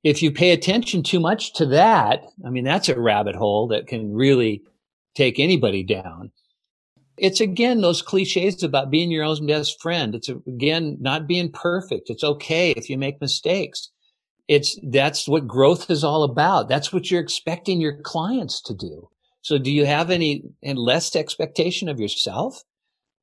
if 0.04 0.22
you 0.22 0.30
pay 0.30 0.50
attention 0.52 1.02
too 1.02 1.18
much 1.18 1.54
to 1.54 1.66
that, 1.66 2.24
I 2.44 2.50
mean, 2.50 2.64
that's 2.64 2.88
a 2.88 3.00
rabbit 3.00 3.34
hole 3.34 3.68
that 3.68 3.88
can 3.88 4.14
really 4.14 4.62
take 5.16 5.40
anybody 5.40 5.82
down. 5.82 6.30
It's 7.18 7.40
again 7.40 7.80
those 7.80 8.02
cliches 8.02 8.62
about 8.62 8.90
being 8.90 9.10
your 9.10 9.24
own 9.24 9.46
best 9.46 9.80
friend. 9.80 10.14
It's 10.14 10.28
again 10.28 10.98
not 11.00 11.26
being 11.26 11.50
perfect. 11.50 12.10
It's 12.10 12.24
okay 12.24 12.72
if 12.72 12.90
you 12.90 12.98
make 12.98 13.20
mistakes. 13.20 13.90
It's 14.48 14.78
that's 14.82 15.26
what 15.26 15.48
growth 15.48 15.90
is 15.90 16.04
all 16.04 16.22
about. 16.22 16.68
That's 16.68 16.92
what 16.92 17.10
you're 17.10 17.20
expecting 17.20 17.80
your 17.80 18.00
clients 18.02 18.60
to 18.62 18.74
do. 18.74 19.08
So 19.42 19.58
do 19.58 19.70
you 19.70 19.86
have 19.86 20.10
any 20.10 20.42
and 20.62 20.78
less 20.78 21.14
expectation 21.16 21.88
of 21.88 22.00
yourself? 22.00 22.62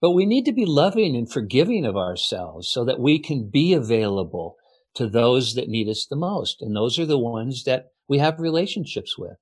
But 0.02 0.12
we 0.12 0.26
need 0.26 0.46
to 0.46 0.52
be 0.52 0.66
loving 0.66 1.16
and 1.16 1.32
forgiving 1.32 1.86
of 1.86 1.96
ourselves 1.96 2.68
so 2.68 2.84
that 2.86 3.00
we 3.00 3.20
can 3.20 3.50
be 3.50 3.74
available 3.74 4.58
to 4.96 5.08
those 5.08 5.56
that 5.56 5.70
need 5.70 5.88
us 5.88 6.06
the 6.10 6.16
most. 6.16 6.62
And 6.62 6.76
those 6.76 7.00
are 7.00 7.06
the 7.06 7.18
ones 7.18 7.64
that 7.64 7.88
we 8.08 8.18
have 8.20 8.40
relationships 8.40 9.18
with. 9.18 9.38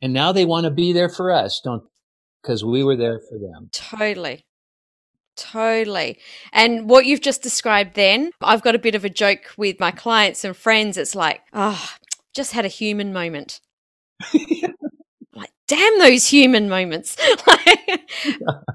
And 0.00 0.12
now 0.12 0.32
they 0.32 0.46
want 0.46 0.64
to 0.64 0.70
be 0.70 0.92
there 0.92 1.10
for 1.10 1.30
us, 1.30 1.60
don't 1.62 1.84
because 2.42 2.64
we 2.64 2.82
were 2.82 2.96
there 2.96 3.20
for 3.20 3.38
them. 3.38 3.68
Totally. 3.72 4.44
Totally. 5.36 6.18
And 6.52 6.88
what 6.88 7.06
you've 7.06 7.22
just 7.22 7.42
described 7.42 7.94
then, 7.94 8.30
I've 8.42 8.62
got 8.62 8.74
a 8.74 8.78
bit 8.78 8.94
of 8.94 9.04
a 9.04 9.10
joke 9.10 9.54
with 9.56 9.80
my 9.80 9.90
clients 9.90 10.44
and 10.44 10.56
friends. 10.56 10.96
It's 10.96 11.14
like, 11.14 11.40
oh, 11.52 11.94
just 12.34 12.52
had 12.52 12.64
a 12.64 12.68
human 12.68 13.12
moment. 13.12 13.60
like, 15.34 15.50
damn 15.66 15.98
those 15.98 16.26
human 16.26 16.68
moments. 16.68 17.16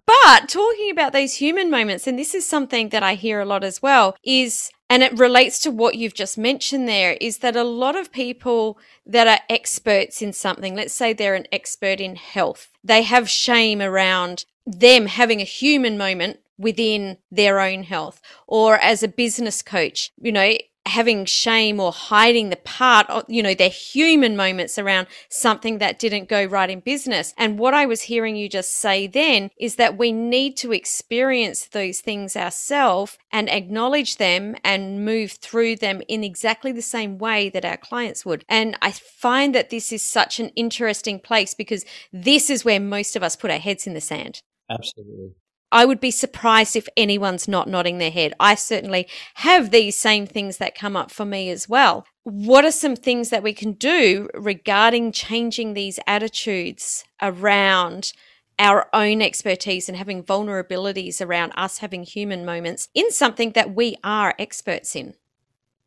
but 0.07 0.49
talking 0.49 0.89
about 0.91 1.13
those 1.13 1.35
human 1.35 1.69
moments, 1.69 2.07
and 2.07 2.17
this 2.17 2.33
is 2.33 2.47
something 2.47 2.89
that 2.89 3.03
I 3.03 3.13
hear 3.13 3.39
a 3.39 3.45
lot 3.45 3.63
as 3.63 3.81
well, 3.81 4.15
is 4.23 4.71
and 4.89 5.03
it 5.03 5.17
relates 5.17 5.59
to 5.59 5.71
what 5.71 5.95
you've 5.95 6.13
just 6.13 6.37
mentioned 6.37 6.87
there 6.87 7.17
is 7.19 7.39
that 7.39 7.55
a 7.55 7.63
lot 7.63 7.95
of 7.95 8.11
people 8.11 8.77
that 9.05 9.27
are 9.27 9.39
experts 9.49 10.21
in 10.21 10.31
something, 10.31 10.75
let's 10.75 10.93
say 10.93 11.11
they're 11.11 11.35
an 11.35 11.47
expert 11.51 11.99
in 11.99 12.15
health, 12.15 12.71
they 12.83 13.01
have 13.01 13.29
shame 13.29 13.81
around 13.81 14.45
them 14.65 15.07
having 15.07 15.41
a 15.41 15.45
human 15.45 15.97
moment 15.97 16.39
within 16.57 17.17
their 17.31 17.59
own 17.59 17.83
health 17.83 18.21
or 18.47 18.77
as 18.77 19.03
a 19.03 19.07
business 19.07 19.61
coach 19.61 20.11
you 20.21 20.31
know 20.31 20.55
having 20.85 21.25
shame 21.25 21.79
or 21.79 21.91
hiding 21.91 22.49
the 22.49 22.55
part 22.55 23.09
of, 23.09 23.23
you 23.27 23.41
know, 23.41 23.53
their 23.53 23.69
human 23.69 24.35
moments 24.35 24.77
around 24.77 25.07
something 25.29 25.79
that 25.79 25.99
didn't 25.99 26.29
go 26.29 26.45
right 26.45 26.69
in 26.69 26.79
business. 26.79 27.33
And 27.37 27.57
what 27.57 27.73
I 27.73 27.85
was 27.85 28.03
hearing 28.03 28.35
you 28.35 28.47
just 28.47 28.75
say 28.75 29.07
then 29.07 29.49
is 29.57 29.75
that 29.75 29.97
we 29.97 30.11
need 30.11 30.57
to 30.57 30.71
experience 30.71 31.65
those 31.65 32.01
things 32.01 32.35
ourselves 32.35 33.17
and 33.31 33.49
acknowledge 33.49 34.17
them 34.17 34.55
and 34.63 35.03
move 35.03 35.33
through 35.33 35.77
them 35.77 36.01
in 36.07 36.23
exactly 36.23 36.71
the 36.71 36.81
same 36.81 37.17
way 37.17 37.49
that 37.49 37.65
our 37.65 37.77
clients 37.77 38.25
would. 38.25 38.45
And 38.47 38.77
I 38.81 38.91
find 38.91 39.55
that 39.55 39.69
this 39.69 39.91
is 39.91 40.03
such 40.03 40.39
an 40.39 40.49
interesting 40.49 41.19
place 41.19 41.53
because 41.53 41.85
this 42.13 42.49
is 42.49 42.63
where 42.63 42.79
most 42.79 43.15
of 43.15 43.23
us 43.23 43.35
put 43.35 43.51
our 43.51 43.57
heads 43.57 43.87
in 43.87 43.93
the 43.93 44.01
sand. 44.01 44.41
Absolutely. 44.69 45.33
I 45.71 45.85
would 45.85 45.99
be 45.99 46.11
surprised 46.11 46.75
if 46.75 46.87
anyone's 46.95 47.47
not 47.47 47.67
nodding 47.67 47.97
their 47.97 48.11
head. 48.11 48.33
I 48.39 48.55
certainly 48.55 49.07
have 49.35 49.71
these 49.71 49.97
same 49.97 50.25
things 50.25 50.57
that 50.57 50.75
come 50.75 50.95
up 50.95 51.11
for 51.11 51.25
me 51.25 51.49
as 51.49 51.67
well. 51.67 52.05
What 52.23 52.65
are 52.65 52.71
some 52.71 52.95
things 52.95 53.29
that 53.29 53.43
we 53.43 53.53
can 53.53 53.73
do 53.73 54.29
regarding 54.33 55.11
changing 55.11 55.73
these 55.73 55.99
attitudes 56.07 57.03
around 57.21 58.13
our 58.59 58.87
own 58.93 59.21
expertise 59.21 59.89
and 59.89 59.97
having 59.97 60.23
vulnerabilities 60.23 61.25
around 61.25 61.51
us 61.55 61.79
having 61.79 62.03
human 62.03 62.45
moments 62.45 62.89
in 62.93 63.11
something 63.11 63.51
that 63.51 63.75
we 63.75 63.95
are 64.03 64.33
experts 64.39 64.95
in. 64.95 65.13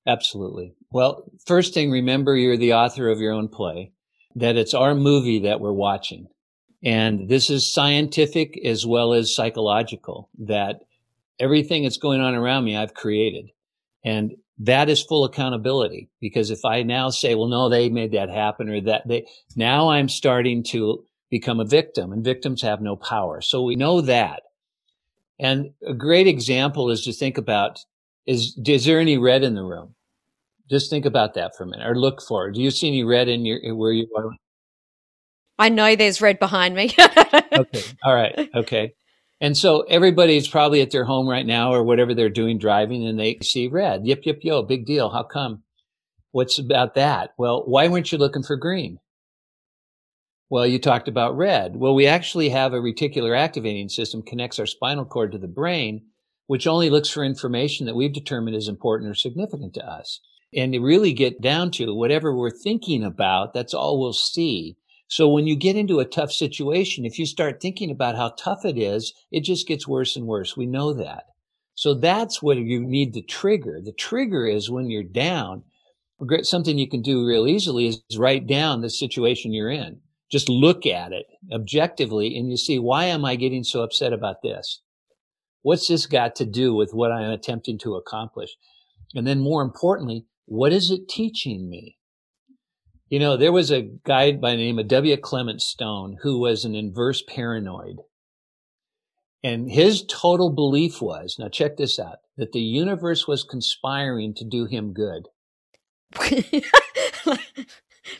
Absolutely. 0.06 0.74
Well, 0.90 1.24
first 1.46 1.74
thing, 1.74 1.90
remember 1.90 2.36
you're 2.36 2.56
the 2.56 2.74
author 2.74 3.08
of 3.08 3.20
your 3.20 3.32
own 3.32 3.48
play, 3.48 3.92
that 4.34 4.56
it's 4.56 4.74
our 4.74 4.94
movie 4.94 5.40
that 5.40 5.60
we're 5.60 5.72
watching. 5.72 6.28
And 6.82 7.28
this 7.28 7.50
is 7.50 7.72
scientific 7.72 8.58
as 8.64 8.86
well 8.86 9.12
as 9.12 9.34
psychological, 9.34 10.28
that 10.38 10.82
everything 11.40 11.82
that's 11.82 11.96
going 11.96 12.20
on 12.20 12.34
around 12.34 12.64
me, 12.64 12.76
I've 12.76 12.94
created. 12.94 13.50
And 14.04 14.36
that 14.60 14.88
is 14.88 15.02
full 15.02 15.24
accountability 15.24 16.08
because 16.20 16.50
if 16.50 16.64
I 16.64 16.82
now 16.82 17.10
say, 17.10 17.34
well, 17.34 17.48
no, 17.48 17.68
they 17.68 17.88
made 17.88 18.12
that 18.12 18.28
happen 18.28 18.68
or 18.68 18.80
that 18.82 19.06
they, 19.06 19.26
now 19.54 19.90
I'm 19.90 20.08
starting 20.08 20.62
to 20.64 21.04
become 21.30 21.60
a 21.60 21.64
victim 21.64 22.12
and 22.12 22.24
victims 22.24 22.62
have 22.62 22.80
no 22.80 22.96
power. 22.96 23.40
So 23.40 23.62
we 23.62 23.76
know 23.76 24.00
that. 24.00 24.42
And 25.38 25.72
a 25.86 25.94
great 25.94 26.26
example 26.26 26.90
is 26.90 27.02
to 27.04 27.12
think 27.12 27.38
about 27.38 27.80
is, 28.26 28.58
is 28.66 28.84
there 28.84 29.00
any 29.00 29.16
red 29.16 29.42
in 29.42 29.54
the 29.54 29.62
room? 29.62 29.94
Just 30.68 30.90
think 30.90 31.06
about 31.06 31.34
that 31.34 31.56
for 31.56 31.64
a 31.64 31.66
minute 31.66 31.86
or 31.86 31.96
look 31.96 32.20
for 32.20 32.48
it. 32.48 32.54
Do 32.54 32.60
you 32.60 32.70
see 32.70 32.88
any 32.88 33.04
red 33.04 33.28
in 33.28 33.46
your, 33.46 33.74
where 33.74 33.92
you 33.92 34.06
are? 34.16 34.30
I 35.58 35.68
know 35.68 35.96
there's 35.96 36.20
red 36.20 36.38
behind 36.38 36.74
me. 36.74 36.94
okay. 37.52 37.82
All 38.04 38.14
right. 38.14 38.48
Okay. 38.54 38.94
And 39.40 39.56
so 39.56 39.82
everybody's 39.82 40.48
probably 40.48 40.80
at 40.80 40.90
their 40.90 41.04
home 41.04 41.28
right 41.28 41.46
now 41.46 41.72
or 41.72 41.84
whatever 41.84 42.14
they're 42.14 42.28
doing 42.28 42.58
driving 42.58 43.06
and 43.06 43.18
they 43.18 43.38
see 43.42 43.68
red. 43.68 44.06
Yip, 44.06 44.24
yip, 44.24 44.40
yo, 44.42 44.62
big 44.62 44.86
deal. 44.86 45.10
How 45.10 45.22
come? 45.22 45.62
What's 46.32 46.58
about 46.58 46.94
that? 46.94 47.30
Well, 47.38 47.62
why 47.66 47.88
weren't 47.88 48.12
you 48.12 48.18
looking 48.18 48.42
for 48.42 48.56
green? 48.56 48.98
Well, 50.50 50.66
you 50.66 50.78
talked 50.78 51.08
about 51.08 51.36
red. 51.36 51.76
Well, 51.76 51.94
we 51.94 52.06
actually 52.06 52.48
have 52.50 52.72
a 52.72 52.78
reticular 52.78 53.36
activating 53.36 53.88
system 53.88 54.22
connects 54.22 54.58
our 54.58 54.66
spinal 54.66 55.04
cord 55.04 55.32
to 55.32 55.38
the 55.38 55.46
brain, 55.46 56.06
which 56.46 56.66
only 56.66 56.90
looks 56.90 57.10
for 57.10 57.22
information 57.22 57.86
that 57.86 57.96
we've 57.96 58.12
determined 58.12 58.56
is 58.56 58.68
important 58.68 59.10
or 59.10 59.14
significant 59.14 59.74
to 59.74 59.86
us. 59.86 60.20
And 60.54 60.72
to 60.72 60.80
really 60.80 61.12
get 61.12 61.42
down 61.42 61.70
to 61.72 61.94
whatever 61.94 62.34
we're 62.34 62.50
thinking 62.50 63.04
about, 63.04 63.52
that's 63.52 63.74
all 63.74 64.00
we'll 64.00 64.14
see. 64.14 64.76
So 65.08 65.28
when 65.28 65.46
you 65.46 65.56
get 65.56 65.74
into 65.74 66.00
a 66.00 66.04
tough 66.04 66.30
situation, 66.30 67.04
if 67.06 67.18
you 67.18 67.26
start 67.26 67.60
thinking 67.60 67.90
about 67.90 68.14
how 68.14 68.34
tough 68.38 68.64
it 68.64 68.78
is, 68.78 69.14
it 69.32 69.40
just 69.40 69.66
gets 69.66 69.88
worse 69.88 70.16
and 70.16 70.26
worse. 70.26 70.56
We 70.56 70.66
know 70.66 70.92
that. 70.92 71.24
So 71.74 71.94
that's 71.94 72.42
what 72.42 72.58
you 72.58 72.80
need 72.80 73.14
the 73.14 73.22
trigger. 73.22 73.80
The 73.82 73.92
trigger 73.92 74.46
is 74.46 74.70
when 74.70 74.90
you're 74.90 75.02
down. 75.02 75.62
Something 76.42 76.76
you 76.76 76.88
can 76.88 77.02
do 77.02 77.26
real 77.26 77.46
easily 77.46 77.86
is 77.86 78.02
write 78.16 78.46
down 78.46 78.80
the 78.80 78.90
situation 78.90 79.52
you're 79.52 79.70
in. 79.70 80.00
Just 80.30 80.48
look 80.48 80.84
at 80.84 81.12
it 81.12 81.26
objectively 81.52 82.36
and 82.36 82.50
you 82.50 82.56
see, 82.56 82.78
why 82.78 83.04
am 83.04 83.24
I 83.24 83.36
getting 83.36 83.64
so 83.64 83.82
upset 83.82 84.12
about 84.12 84.42
this? 84.42 84.82
What's 85.62 85.88
this 85.88 86.06
got 86.06 86.34
to 86.36 86.44
do 86.44 86.74
with 86.74 86.92
what 86.92 87.12
I'm 87.12 87.30
attempting 87.30 87.78
to 87.78 87.94
accomplish? 87.94 88.50
And 89.14 89.26
then 89.26 89.40
more 89.40 89.62
importantly, 89.62 90.26
what 90.44 90.72
is 90.72 90.90
it 90.90 91.08
teaching 91.08 91.70
me? 91.70 91.97
You 93.08 93.18
know, 93.18 93.36
there 93.36 93.52
was 93.52 93.70
a 93.70 93.90
guy 94.04 94.32
by 94.32 94.50
the 94.50 94.58
name 94.58 94.78
of 94.78 94.88
W. 94.88 95.16
Clement 95.16 95.62
Stone 95.62 96.18
who 96.22 96.38
was 96.38 96.64
an 96.64 96.74
inverse 96.74 97.22
paranoid. 97.26 98.00
And 99.42 99.70
his 99.70 100.04
total 100.04 100.50
belief 100.50 101.00
was, 101.00 101.36
now 101.38 101.48
check 101.48 101.76
this 101.76 101.98
out, 101.98 102.18
that 102.36 102.52
the 102.52 102.60
universe 102.60 103.26
was 103.26 103.44
conspiring 103.44 104.34
to 104.34 104.44
do 104.44 104.66
him 104.66 104.92
good. 104.92 105.28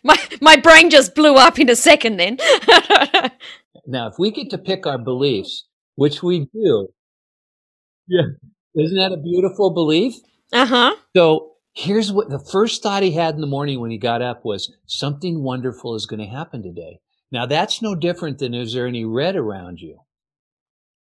my 0.03 0.17
my 0.41 0.57
brain 0.57 0.91
just 0.91 1.15
blew 1.15 1.35
up 1.35 1.59
in 1.59 1.71
a 1.71 1.77
second 1.77 2.19
then. 2.19 2.37
now, 3.87 4.09
if 4.09 4.15
we 4.19 4.31
get 4.31 4.51
to 4.51 4.59
pick 4.59 4.87
our 4.87 4.99
beliefs, 4.99 5.65
which 5.95 6.23
we 6.23 6.49
do, 6.53 6.89
yeah, 8.07 8.27
isn't 8.75 8.97
that 8.97 9.13
a 9.13 9.17
beautiful 9.17 9.73
belief? 9.73 10.15
Uh-huh. 10.53 10.95
So 11.17 11.48
Here's 11.79 12.11
what 12.11 12.29
the 12.29 12.41
first 12.41 12.83
thought 12.83 13.05
he 13.05 13.13
had 13.13 13.37
in 13.37 13.41
the 13.41 13.47
morning 13.47 13.79
when 13.79 13.93
he 13.93 13.99
got 13.99 14.21
up 14.21 14.45
was 14.45 14.73
something 14.87 15.45
wonderful 15.45 15.95
is 15.95 16.07
going 16.07 16.19
to 16.19 16.27
happen 16.27 16.61
today. 16.61 16.99
Now 17.31 17.47
that's 17.47 17.81
no 17.81 17.95
different 17.95 18.39
than 18.39 18.53
is 18.53 18.73
there 18.73 18.89
any 18.89 19.05
red 19.05 19.37
around 19.37 19.79
you? 19.79 20.01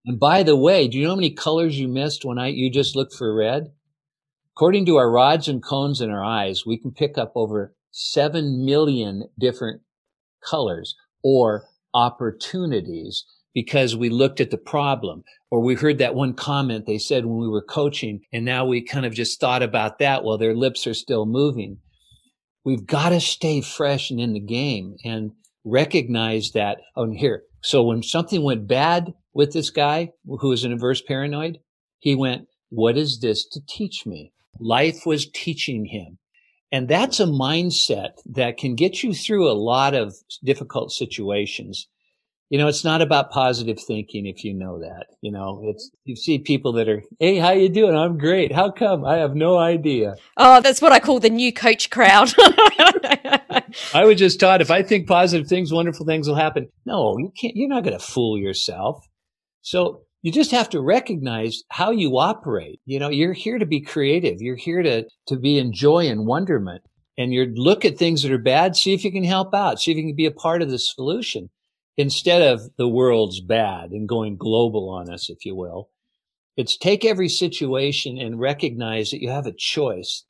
And 0.05 0.17
by 0.17 0.41
the 0.41 0.55
way, 0.55 0.87
do 0.87 0.97
you 0.97 1.03
know 1.03 1.09
how 1.09 1.15
many 1.17 1.31
colors 1.31 1.77
you 1.77 1.89
missed 1.89 2.23
when 2.23 2.39
I, 2.39 2.47
you 2.47 2.71
just 2.71 2.95
looked 2.95 3.13
for 3.13 3.35
red? 3.35 3.73
According 4.55 4.85
to 4.85 4.95
our 4.95 5.11
rods 5.11 5.49
and 5.49 5.61
cones 5.61 5.99
in 5.99 6.09
our 6.09 6.23
eyes, 6.23 6.65
we 6.65 6.77
can 6.77 6.91
pick 6.91 7.17
up 7.17 7.33
over 7.35 7.75
7 7.91 8.63
million 8.63 9.25
different 9.37 9.81
colors 10.49 10.95
or 11.21 11.65
opportunities 11.93 13.25
because 13.53 13.95
we 13.95 14.09
looked 14.09 14.41
at 14.41 14.51
the 14.51 14.57
problem 14.57 15.23
or 15.51 15.61
we 15.61 15.75
heard 15.75 15.99
that 15.99 16.15
one 16.15 16.33
comment 16.33 16.85
they 16.85 16.97
said 16.97 17.25
when 17.25 17.37
we 17.37 17.47
were 17.47 17.61
coaching 17.61 18.21
and 18.31 18.43
now 18.43 18.65
we 18.65 18.83
kind 18.83 19.05
of 19.05 19.13
just 19.13 19.39
thought 19.39 19.61
about 19.61 19.99
that 19.99 20.23
while 20.23 20.37
their 20.37 20.55
lips 20.55 20.87
are 20.87 20.93
still 20.93 21.25
moving. 21.25 21.77
We've 22.65 22.85
got 22.85 23.09
to 23.09 23.19
stay 23.19 23.61
fresh 23.61 24.09
and 24.09 24.19
in 24.19 24.33
the 24.33 24.39
game 24.39 24.95
and 25.03 25.31
recognize 25.63 26.51
that. 26.51 26.77
Oh, 26.95 27.03
and 27.03 27.17
here. 27.17 27.43
So 27.61 27.83
when 27.83 28.03
something 28.03 28.43
went 28.43 28.67
bad 28.67 29.13
with 29.33 29.53
this 29.53 29.69
guy 29.69 30.11
who 30.25 30.49
was 30.49 30.63
an 30.63 30.71
inverse 30.71 31.01
paranoid, 31.01 31.59
he 31.99 32.15
went, 32.15 32.47
what 32.69 32.97
is 32.97 33.19
this 33.19 33.45
to 33.49 33.61
teach 33.67 34.05
me? 34.05 34.33
Life 34.59 35.05
was 35.05 35.29
teaching 35.29 35.85
him. 35.85 36.19
And 36.71 36.87
that's 36.87 37.19
a 37.19 37.25
mindset 37.25 38.13
that 38.25 38.57
can 38.57 38.75
get 38.75 39.03
you 39.03 39.13
through 39.13 39.47
a 39.47 39.53
lot 39.53 39.93
of 39.93 40.15
difficult 40.43 40.91
situations 40.91 41.87
you 42.49 42.57
know, 42.59 42.67
it's 42.67 42.83
not 42.83 43.01
about 43.01 43.31
positive 43.31 43.79
thinking 43.79 44.27
if 44.27 44.43
you 44.43 44.53
know 44.53 44.79
that. 44.79 45.07
You 45.21 45.31
know, 45.31 45.61
it's 45.63 45.89
you 46.05 46.15
see 46.15 46.39
people 46.39 46.73
that 46.73 46.87
are, 46.87 47.01
"Hey, 47.19 47.37
how 47.37 47.51
you 47.51 47.69
doing? 47.69 47.95
I'm 47.95 48.17
great. 48.17 48.51
How 48.51 48.69
come? 48.69 49.05
I 49.05 49.17
have 49.17 49.35
no 49.35 49.57
idea." 49.57 50.15
Oh, 50.37 50.61
that's 50.61 50.81
what 50.81 50.91
I 50.91 50.99
call 50.99 51.19
the 51.19 51.29
new 51.29 51.51
coach 51.51 51.89
crowd. 51.89 52.31
I 53.93 54.05
was 54.05 54.17
just 54.17 54.39
taught 54.39 54.61
if 54.61 54.71
I 54.71 54.83
think 54.83 55.07
positive 55.07 55.47
things, 55.47 55.73
wonderful 55.73 56.05
things 56.05 56.27
will 56.27 56.35
happen. 56.35 56.67
No, 56.85 57.17
you 57.17 57.31
can't. 57.39 57.55
You're 57.55 57.69
not 57.69 57.83
going 57.83 57.97
to 57.97 58.05
fool 58.05 58.37
yourself. 58.37 59.03
So 59.61 60.03
you 60.21 60.31
just 60.31 60.51
have 60.51 60.69
to 60.69 60.81
recognize 60.81 61.63
how 61.69 61.91
you 61.91 62.17
operate. 62.17 62.79
You 62.85 62.99
know, 62.99 63.09
you're 63.09 63.33
here 63.33 63.57
to 63.57 63.65
be 63.65 63.81
creative. 63.81 64.41
You're 64.41 64.57
here 64.57 64.83
to 64.83 65.05
to 65.27 65.37
be 65.37 65.57
in 65.57 65.73
joy 65.73 66.07
and 66.07 66.27
wonderment. 66.27 66.83
And 67.17 67.33
you 67.33 67.45
look 67.55 67.85
at 67.85 67.97
things 67.97 68.23
that 68.23 68.31
are 68.31 68.37
bad, 68.37 68.75
see 68.75 68.93
if 68.93 69.03
you 69.03 69.11
can 69.11 69.23
help 69.23 69.53
out, 69.53 69.79
see 69.79 69.91
if 69.91 69.97
you 69.97 70.03
can 70.03 70.15
be 70.15 70.25
a 70.25 70.31
part 70.31 70.61
of 70.61 70.69
the 70.69 70.79
solution 70.79 71.49
instead 71.97 72.41
of 72.41 72.75
the 72.77 72.87
world's 72.87 73.41
bad 73.41 73.91
and 73.91 74.07
going 74.07 74.37
global 74.37 74.89
on 74.89 75.11
us, 75.11 75.29
if 75.29 75.45
you 75.45 75.55
will, 75.55 75.89
it's 76.55 76.77
take 76.77 77.03
every 77.03 77.29
situation 77.29 78.17
and 78.17 78.39
recognize 78.39 79.11
that 79.11 79.21
you 79.21 79.29
have 79.29 79.47
a 79.47 79.53
choice 79.53 80.23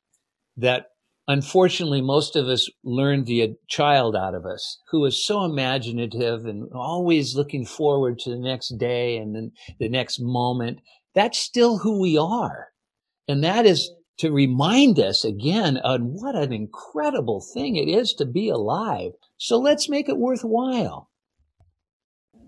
that 0.56 0.86
unfortunately 1.26 2.00
most 2.00 2.36
of 2.36 2.46
us 2.46 2.68
learned 2.82 3.26
the 3.26 3.54
child 3.68 4.14
out 4.14 4.34
of 4.34 4.46
us 4.46 4.78
who 4.90 5.00
was 5.00 5.26
so 5.26 5.44
imaginative 5.44 6.46
and 6.46 6.68
always 6.74 7.34
looking 7.34 7.64
forward 7.64 8.18
to 8.18 8.30
the 8.30 8.38
next 8.38 8.78
day 8.78 9.16
and 9.16 9.34
then 9.34 9.52
the 9.78 9.88
next 9.88 10.20
moment. 10.20 10.80
That's 11.14 11.38
still 11.38 11.78
who 11.78 12.00
we 12.00 12.18
are. 12.18 12.68
And 13.28 13.42
that 13.44 13.66
is 13.66 13.90
to 14.18 14.32
remind 14.32 14.98
us 14.98 15.24
again 15.24 15.78
on 15.78 16.12
what 16.14 16.36
an 16.36 16.52
incredible 16.52 17.40
thing 17.40 17.76
it 17.76 17.88
is 17.88 18.12
to 18.14 18.24
be 18.24 18.48
alive. 18.48 19.12
So 19.38 19.58
let's 19.58 19.88
make 19.88 20.08
it 20.08 20.18
worthwhile 20.18 21.10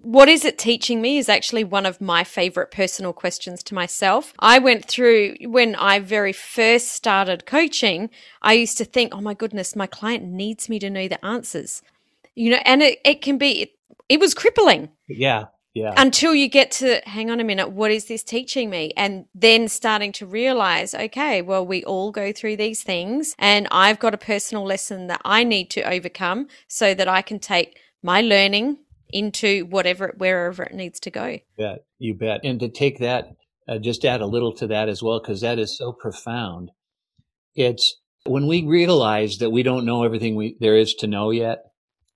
what 0.07 0.29
is 0.29 0.45
it 0.45 0.57
teaching 0.57 1.03
me 1.03 1.19
is 1.19 1.29
actually 1.29 1.64
one 1.64 1.85
of 1.85 2.01
my 2.01 2.23
favorite 2.23 2.71
personal 2.71 3.12
questions 3.12 3.61
to 3.64 3.75
myself. 3.75 4.33
I 4.38 4.61
went 4.61 4.85
through 4.85 5.35
when 5.40 5.75
I 5.75 5.99
very 5.99 6.33
first 6.33 6.92
started 6.92 7.45
coaching, 7.45 8.11
I 8.40 8.53
used 8.53 8.79
to 8.79 8.85
think, 8.85 9.12
oh 9.12 9.21
my 9.21 9.35
goodness, 9.35 9.75
my 9.75 9.88
client 9.88 10.23
needs 10.23 10.69
me 10.69 10.79
to 10.79 10.90
know 10.90 11.09
the 11.09 11.25
answers. 11.25 11.83
You 12.37 12.51
know, 12.51 12.61
and 12.64 12.85
it, 12.85 13.01
it 13.05 13.21
can 13.21 13.37
be, 13.37 13.62
it, 13.62 13.71
it 14.09 14.21
was 14.21 14.33
crippling. 14.33 14.90
Yeah. 15.09 15.47
Yeah. 15.75 15.92
Until 15.97 16.37
you 16.37 16.49
get 16.49 16.71
to 16.73 17.03
hang 17.05 17.29
on 17.29 17.40
a 17.40 17.45
minute, 17.45 17.71
what 17.71 17.90
is 17.90 18.05
this 18.05 18.23
teaching 18.23 18.71
me? 18.71 18.92
And 18.97 19.27
then 19.35 19.66
starting 19.66 20.12
to 20.12 20.25
realize, 20.25 20.95
okay, 20.95 21.42
well, 21.42 21.66
we 21.66 21.85
all 21.85 22.12
go 22.12 22.33
through 22.33 22.57
these 22.57 22.83
things, 22.83 23.35
and 23.38 23.69
I've 23.71 23.99
got 23.99 24.14
a 24.14 24.19
personal 24.19 24.64
lesson 24.64 25.09
that 25.09 25.21
I 25.25 25.45
need 25.45 25.69
to 25.71 25.83
overcome 25.83 26.47
so 26.66 26.95
that 26.95 27.09
I 27.09 27.21
can 27.21 27.40
take 27.40 27.79
my 28.03 28.23
learning 28.23 28.79
into 29.11 29.66
whatever 29.66 30.14
wherever 30.16 30.62
it 30.64 30.75
needs 30.75 31.01
to 31.01 31.11
go. 31.11 31.38
Yeah, 31.57 31.77
you 31.99 32.14
bet. 32.14 32.40
And 32.45 32.61
to 32.61 32.69
take 32.69 32.99
that, 32.99 33.29
uh, 33.69 33.79
just 33.79 34.05
add 34.05 34.21
a 34.21 34.27
little 34.27 34.53
to 34.55 34.66
that 34.69 34.88
as 34.88 35.03
well, 35.03 35.21
because 35.21 35.40
that 35.40 35.59
is 35.59 35.77
so 35.77 35.92
profound. 35.92 36.71
It's 37.55 38.01
when 38.25 38.47
we 38.47 38.64
realize 38.64 39.38
that 39.38 39.51
we 39.51 39.62
don't 39.62 39.87
know 39.87 40.05
everything 40.05 40.35
we, 40.37 40.57
there 40.61 40.77
is 40.77 40.95
to 40.95 41.07
know 41.07 41.31
yet, 41.31 41.64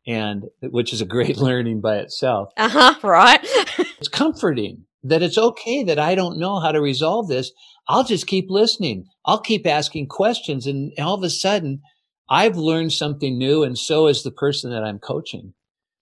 and 0.07 0.45
which 0.63 0.93
is 0.93 1.01
a 1.01 1.07
great 1.07 1.37
learning 1.39 1.81
by 1.81 1.97
itself. 1.99 2.53
Uh 2.57 2.69
huh. 2.69 2.95
Right. 3.03 3.41
it's 3.99 4.09
comforting 4.09 4.85
that 5.03 5.23
it's 5.23 5.39
okay 5.39 5.83
that 5.85 5.99
I 5.99 6.15
don't 6.15 6.39
know 6.39 6.61
how 6.61 6.73
to 6.73 6.81
resolve 6.81 7.29
this. 7.29 7.53
I'll 7.89 8.05
just 8.05 8.27
keep 8.27 8.47
listening. 8.51 9.07
I'll 9.25 9.41
keep 9.41 9.67
asking 9.67 10.09
questions, 10.09 10.67
and 10.67 10.93
all 10.99 11.15
of 11.15 11.23
a 11.23 11.31
sudden, 11.31 11.81
I've 12.29 12.57
learned 12.57 12.93
something 12.93 13.37
new, 13.37 13.65
and 13.65 13.77
so 13.77 14.07
is 14.07 14.23
the 14.23 14.31
person 14.31 14.71
that 14.71 14.85
I'm 14.85 14.99
coaching. 14.99 15.55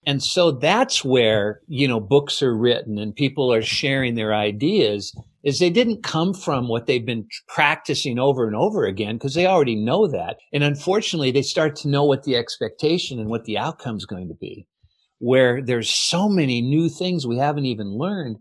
And 0.05 0.23
so 0.23 0.51
that's 0.51 1.05
where, 1.05 1.61
you 1.67 1.87
know, 1.87 1.99
books 1.99 2.41
are 2.41 2.55
written 2.57 2.97
and 2.97 3.15
people 3.15 3.53
are 3.53 3.61
sharing 3.61 4.15
their 4.15 4.33
ideas 4.33 5.15
is 5.43 5.59
they 5.59 5.69
didn't 5.69 6.03
come 6.03 6.33
from 6.33 6.67
what 6.67 6.87
they've 6.87 7.05
been 7.05 7.27
practicing 7.47 8.19
over 8.19 8.47
and 8.47 8.55
over 8.55 8.85
again 8.85 9.15
because 9.15 9.35
they 9.35 9.45
already 9.47 9.75
know 9.75 10.07
that. 10.07 10.37
And 10.53 10.63
unfortunately, 10.63 11.31
they 11.31 11.43
start 11.43 11.75
to 11.77 11.89
know 11.89 12.03
what 12.05 12.23
the 12.23 12.35
expectation 12.35 13.19
and 13.19 13.29
what 13.29 13.45
the 13.45 13.57
outcome 13.57 13.97
is 13.97 14.05
going 14.05 14.29
to 14.29 14.35
be, 14.35 14.67
where 15.19 15.61
there's 15.61 15.89
so 15.89 16.29
many 16.29 16.61
new 16.61 16.89
things 16.89 17.27
we 17.27 17.37
haven't 17.37 17.65
even 17.65 17.97
learned. 17.97 18.37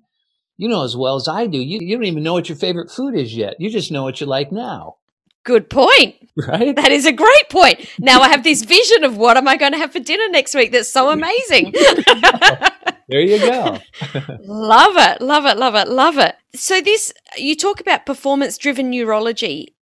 You 0.59 0.69
know 0.69 0.85
as 0.85 0.97
well 0.97 1.17
as 1.17 1.29
I 1.29 1.47
do. 1.47 1.59
You, 1.59 1.79
you 1.83 1.97
don't 1.97 2.05
even 2.07 2.23
know 2.25 2.35
what 2.35 2.49
your 2.49 2.59
favorite 2.59 2.91
food 2.91 3.17
is 3.17 3.37
yet. 3.37 3.57
You 3.59 3.71
just 3.71 3.93
know 3.93 4.05
what 4.05 4.21
you 4.21 4.27
like 4.27 4.53
now. 4.53 4.97
Good 5.45 5.71
point. 5.71 6.17
Right? 6.37 6.77
That 6.77 6.93
is 6.93 7.07
a 7.07 7.13
great 7.13 7.49
point. 7.51 7.89
Now 7.99 8.21
I 8.21 8.29
have 8.29 8.45
this 8.45 8.63
vision 8.63 9.03
of 9.03 9.17
what 9.17 9.37
am 9.37 9.49
I 9.49 9.57
going 9.57 9.73
to 9.73 9.79
have 9.79 9.93
for 9.93 9.99
dinner 9.99 10.29
next 10.31 10.55
week 10.55 10.73
that's 10.73 10.89
so 10.89 11.11
amazing. 11.11 11.73
there 13.09 13.21
you 13.21 13.39
go. 13.39 13.79
love 14.41 14.97
it. 14.97 15.21
Love 15.21 15.47
it. 15.47 15.57
Love 15.57 15.75
it. 15.75 15.89
Love 15.89 16.19
it. 16.19 16.37
So 16.55 16.81
this 16.81 17.13
you 17.37 17.57
talk 17.57 17.81
about 17.81 18.07
performance 18.07 18.57
driven 18.59 18.91
neurology. 18.91 19.75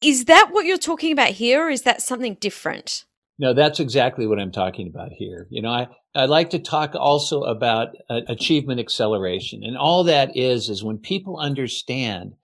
Is 0.00 0.24
that 0.24 0.48
what 0.50 0.66
you're 0.66 0.78
talking 0.78 1.12
about 1.12 1.28
here 1.28 1.66
or 1.66 1.70
is 1.70 1.82
that 1.82 2.02
something 2.02 2.34
different? 2.40 3.04
No, 3.38 3.52
that's 3.52 3.80
exactly 3.80 4.26
what 4.26 4.38
I'm 4.38 4.52
talking 4.52 4.88
about 4.88 5.10
here. 5.12 5.46
You 5.50 5.62
know, 5.62 5.70
I, 5.70 5.88
I 6.14 6.26
like 6.26 6.50
to 6.50 6.58
talk 6.58 6.94
also 6.94 7.42
about 7.42 7.88
uh, 8.08 8.20
achievement 8.28 8.80
acceleration. 8.80 9.64
And 9.64 9.76
all 9.76 10.04
that 10.04 10.36
is, 10.36 10.68
is 10.68 10.84
when 10.84 10.98
people 10.98 11.38
understand 11.38 12.34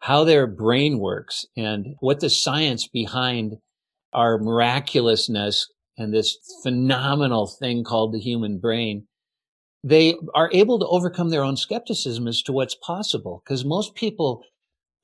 how 0.00 0.24
their 0.24 0.46
brain 0.46 0.98
works 0.98 1.44
and 1.56 1.94
what 2.00 2.20
the 2.20 2.30
science 2.30 2.88
behind 2.88 3.56
our 4.12 4.38
miraculousness 4.38 5.68
and 5.96 6.12
this 6.12 6.36
phenomenal 6.62 7.46
thing 7.46 7.84
called 7.84 8.12
the 8.12 8.18
human 8.18 8.58
brain, 8.58 9.06
they 9.84 10.14
are 10.34 10.50
able 10.52 10.78
to 10.78 10.86
overcome 10.86 11.30
their 11.30 11.44
own 11.44 11.56
skepticism 11.56 12.26
as 12.26 12.42
to 12.42 12.52
what's 12.52 12.74
possible. 12.74 13.42
Because 13.44 13.64
most 13.64 13.94
people 13.94 14.42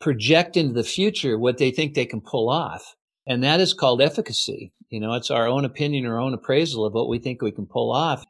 project 0.00 0.56
into 0.56 0.74
the 0.74 0.84
future 0.84 1.38
what 1.38 1.58
they 1.58 1.70
think 1.70 1.94
they 1.94 2.06
can 2.06 2.20
pull 2.20 2.48
off. 2.48 2.94
And 3.26 3.42
that 3.42 3.60
is 3.60 3.74
called 3.74 4.00
efficacy. 4.00 4.72
You 4.88 5.00
know, 5.00 5.14
it's 5.14 5.30
our 5.30 5.46
own 5.46 5.64
opinion, 5.64 6.06
our 6.06 6.18
own 6.18 6.32
appraisal 6.32 6.84
of 6.84 6.94
what 6.94 7.08
we 7.08 7.18
think 7.18 7.42
we 7.42 7.52
can 7.52 7.66
pull 7.66 7.92
off. 7.92 8.24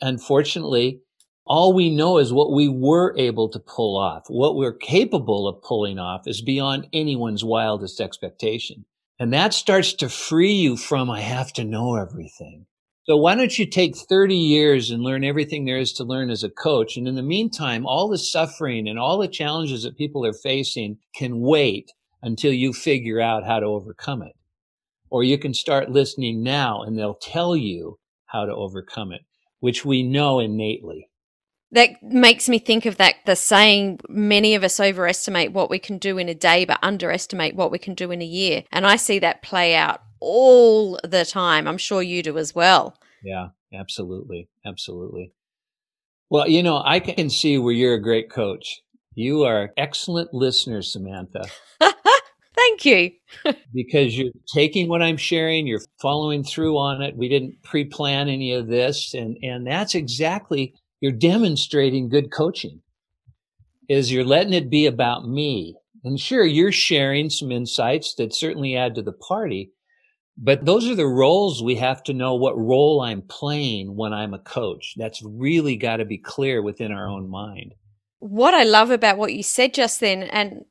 Unfortunately, 0.00 1.00
all 1.46 1.74
we 1.74 1.90
know 1.90 2.16
is 2.16 2.32
what 2.32 2.52
we 2.52 2.68
were 2.68 3.14
able 3.18 3.50
to 3.50 3.58
pull 3.58 3.98
off. 3.98 4.24
What 4.28 4.56
we're 4.56 4.72
capable 4.72 5.46
of 5.46 5.62
pulling 5.62 5.98
off 5.98 6.26
is 6.26 6.40
beyond 6.40 6.88
anyone's 6.92 7.44
wildest 7.44 8.00
expectation. 8.00 8.86
And 9.18 9.32
that 9.34 9.52
starts 9.52 9.92
to 9.94 10.08
free 10.08 10.52
you 10.52 10.76
from, 10.76 11.10
I 11.10 11.20
have 11.20 11.52
to 11.54 11.64
know 11.64 11.96
everything. 11.96 12.66
So 13.04 13.18
why 13.18 13.34
don't 13.34 13.58
you 13.58 13.66
take 13.66 13.94
30 13.94 14.34
years 14.34 14.90
and 14.90 15.02
learn 15.02 15.22
everything 15.22 15.66
there 15.66 15.76
is 15.76 15.92
to 15.94 16.04
learn 16.04 16.30
as 16.30 16.42
a 16.42 16.48
coach? 16.48 16.96
And 16.96 17.06
in 17.06 17.14
the 17.14 17.22
meantime, 17.22 17.84
all 17.86 18.08
the 18.08 18.16
suffering 18.16 18.88
and 18.88 18.98
all 18.98 19.18
the 19.18 19.28
challenges 19.28 19.82
that 19.82 19.98
people 19.98 20.24
are 20.24 20.32
facing 20.32 20.96
can 21.14 21.40
wait 21.40 21.92
until 22.22 22.54
you 22.54 22.72
figure 22.72 23.20
out 23.20 23.44
how 23.44 23.60
to 23.60 23.66
overcome 23.66 24.22
it. 24.22 24.32
Or 25.10 25.22
you 25.22 25.36
can 25.36 25.52
start 25.52 25.90
listening 25.90 26.42
now 26.42 26.82
and 26.82 26.98
they'll 26.98 27.14
tell 27.14 27.54
you 27.54 27.98
how 28.24 28.46
to 28.46 28.54
overcome 28.54 29.12
it, 29.12 29.20
which 29.60 29.84
we 29.84 30.02
know 30.02 30.40
innately 30.40 31.10
that 31.74 32.02
makes 32.02 32.48
me 32.48 32.58
think 32.58 32.86
of 32.86 32.96
that 32.96 33.16
the 33.26 33.36
saying 33.36 34.00
many 34.08 34.54
of 34.54 34.64
us 34.64 34.80
overestimate 34.80 35.52
what 35.52 35.68
we 35.68 35.78
can 35.78 35.98
do 35.98 36.18
in 36.18 36.28
a 36.28 36.34
day 36.34 36.64
but 36.64 36.78
underestimate 36.82 37.54
what 37.54 37.70
we 37.70 37.78
can 37.78 37.94
do 37.94 38.10
in 38.10 38.22
a 38.22 38.26
year 38.26 38.64
and 38.72 38.86
i 38.86 38.96
see 38.96 39.18
that 39.18 39.42
play 39.42 39.74
out 39.74 40.00
all 40.20 40.98
the 41.04 41.24
time 41.24 41.68
i'm 41.68 41.78
sure 41.78 42.02
you 42.02 42.22
do 42.22 42.38
as 42.38 42.54
well 42.54 42.96
yeah 43.22 43.48
absolutely 43.74 44.48
absolutely 44.64 45.32
well 46.30 46.48
you 46.48 46.62
know 46.62 46.82
i 46.84 46.98
can 46.98 47.28
see 47.28 47.58
where 47.58 47.74
you're 47.74 47.94
a 47.94 48.02
great 48.02 48.30
coach 48.30 48.80
you 49.14 49.44
are 49.44 49.64
an 49.64 49.70
excellent 49.76 50.32
listener 50.32 50.80
samantha 50.80 51.44
Thank 52.56 52.84
you. 52.84 53.10
because 53.74 54.16
you're 54.16 54.32
taking 54.52 54.88
what 54.88 55.02
I'm 55.02 55.16
sharing, 55.16 55.66
you're 55.66 55.82
following 56.00 56.44
through 56.44 56.78
on 56.78 57.02
it. 57.02 57.16
We 57.16 57.28
didn't 57.28 57.62
pre-plan 57.62 58.28
any 58.28 58.52
of 58.52 58.68
this. 58.68 59.12
And, 59.12 59.36
and 59.42 59.66
that's 59.66 59.94
exactly 59.94 60.74
you're 61.04 61.12
demonstrating 61.12 62.08
good 62.08 62.30
coaching 62.30 62.80
is 63.90 64.10
you're 64.10 64.24
letting 64.24 64.54
it 64.54 64.70
be 64.70 64.86
about 64.86 65.28
me. 65.28 65.76
And 66.02 66.18
sure, 66.18 66.46
you're 66.46 66.72
sharing 66.72 67.28
some 67.28 67.52
insights 67.52 68.14
that 68.14 68.32
certainly 68.32 68.74
add 68.74 68.94
to 68.94 69.02
the 69.02 69.12
party, 69.12 69.70
but 70.38 70.64
those 70.64 70.88
are 70.88 70.94
the 70.94 71.06
roles 71.06 71.62
we 71.62 71.74
have 71.74 72.02
to 72.04 72.14
know 72.14 72.36
what 72.36 72.56
role 72.56 73.02
I'm 73.02 73.20
playing 73.20 73.94
when 73.94 74.14
I'm 74.14 74.32
a 74.32 74.38
coach. 74.38 74.94
That's 74.96 75.22
really 75.22 75.76
got 75.76 75.98
to 75.98 76.06
be 76.06 76.16
clear 76.16 76.62
within 76.62 76.90
our 76.90 77.06
own 77.06 77.28
mind. 77.28 77.74
What 78.20 78.54
I 78.54 78.62
love 78.62 78.90
about 78.90 79.18
what 79.18 79.34
you 79.34 79.42
said 79.42 79.74
just 79.74 80.00
then, 80.00 80.22
and 80.22 80.64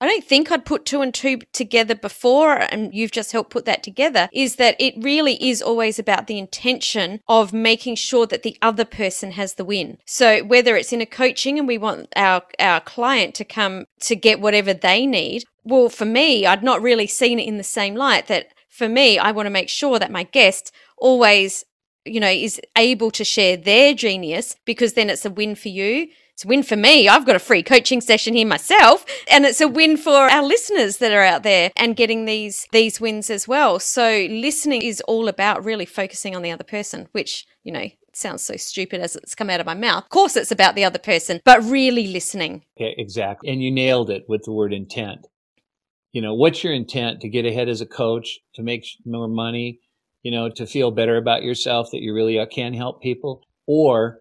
I 0.00 0.06
don't 0.06 0.24
think 0.24 0.52
I'd 0.52 0.64
put 0.64 0.84
two 0.84 1.02
and 1.02 1.12
two 1.12 1.38
together 1.52 1.94
before, 1.94 2.54
and 2.54 2.94
you've 2.94 3.10
just 3.10 3.32
helped 3.32 3.50
put 3.50 3.64
that 3.64 3.82
together, 3.82 4.28
is 4.32 4.56
that 4.56 4.76
it 4.78 4.94
really 4.96 5.34
is 5.44 5.60
always 5.60 5.98
about 5.98 6.28
the 6.28 6.38
intention 6.38 7.20
of 7.28 7.52
making 7.52 7.96
sure 7.96 8.26
that 8.26 8.44
the 8.44 8.56
other 8.62 8.84
person 8.84 9.32
has 9.32 9.54
the 9.54 9.64
win. 9.64 9.98
So 10.06 10.44
whether 10.44 10.76
it's 10.76 10.92
in 10.92 11.00
a 11.00 11.06
coaching 11.06 11.58
and 11.58 11.66
we 11.66 11.78
want 11.78 12.08
our, 12.14 12.42
our 12.60 12.80
client 12.80 13.34
to 13.36 13.44
come 13.44 13.86
to 14.00 14.14
get 14.14 14.40
whatever 14.40 14.72
they 14.72 15.04
need, 15.04 15.44
well, 15.64 15.88
for 15.88 16.04
me, 16.04 16.46
I'd 16.46 16.62
not 16.62 16.80
really 16.80 17.08
seen 17.08 17.40
it 17.40 17.48
in 17.48 17.56
the 17.56 17.64
same 17.64 17.94
light 17.96 18.28
that 18.28 18.48
for 18.68 18.88
me, 18.88 19.18
I 19.18 19.32
want 19.32 19.46
to 19.46 19.50
make 19.50 19.68
sure 19.68 19.98
that 19.98 20.12
my 20.12 20.22
guest 20.22 20.72
always 20.96 21.64
you 22.04 22.20
know, 22.20 22.28
is 22.28 22.60
able 22.76 23.10
to 23.12 23.24
share 23.24 23.56
their 23.56 23.94
genius 23.94 24.56
because 24.64 24.94
then 24.94 25.10
it's 25.10 25.26
a 25.26 25.30
win 25.30 25.54
for 25.54 25.68
you. 25.68 26.08
It's 26.38 26.44
a 26.44 26.48
win 26.48 26.62
for 26.62 26.76
me. 26.76 27.08
I've 27.08 27.26
got 27.26 27.34
a 27.34 27.40
free 27.40 27.64
coaching 27.64 28.00
session 28.00 28.32
here 28.32 28.46
myself, 28.46 29.04
and 29.28 29.44
it's 29.44 29.60
a 29.60 29.66
win 29.66 29.96
for 29.96 30.12
our 30.12 30.44
listeners 30.44 30.98
that 30.98 31.10
are 31.10 31.24
out 31.24 31.42
there 31.42 31.72
and 31.74 31.96
getting 31.96 32.26
these 32.26 32.68
these 32.70 33.00
wins 33.00 33.28
as 33.28 33.48
well. 33.48 33.80
So 33.80 34.24
listening 34.30 34.82
is 34.82 35.00
all 35.08 35.26
about 35.26 35.64
really 35.64 35.84
focusing 35.84 36.36
on 36.36 36.42
the 36.42 36.52
other 36.52 36.62
person, 36.62 37.08
which, 37.10 37.44
you 37.64 37.72
know, 37.72 37.88
sounds 38.14 38.44
so 38.44 38.54
stupid 38.56 39.00
as 39.00 39.16
it's 39.16 39.34
come 39.34 39.50
out 39.50 39.58
of 39.58 39.66
my 39.66 39.74
mouth. 39.74 40.04
Of 40.04 40.10
course 40.10 40.36
it's 40.36 40.52
about 40.52 40.76
the 40.76 40.84
other 40.84 41.00
person, 41.00 41.40
but 41.44 41.60
really 41.64 42.06
listening. 42.06 42.62
Yeah, 42.76 42.90
exactly. 42.96 43.48
And 43.48 43.60
you 43.60 43.72
nailed 43.72 44.08
it 44.08 44.22
with 44.28 44.44
the 44.44 44.52
word 44.52 44.72
intent. 44.72 45.26
You 46.12 46.22
know, 46.22 46.34
what's 46.34 46.62
your 46.62 46.72
intent 46.72 47.20
to 47.22 47.28
get 47.28 47.46
ahead 47.46 47.68
as 47.68 47.80
a 47.80 47.86
coach, 47.86 48.38
to 48.54 48.62
make 48.62 48.86
more 49.04 49.26
money, 49.26 49.80
you 50.22 50.30
know, 50.30 50.50
to 50.50 50.66
feel 50.68 50.92
better 50.92 51.16
about 51.16 51.42
yourself 51.42 51.90
that 51.90 52.00
you 52.00 52.14
really 52.14 52.38
uh, 52.38 52.46
can 52.46 52.74
help 52.74 53.02
people 53.02 53.42
or 53.66 54.20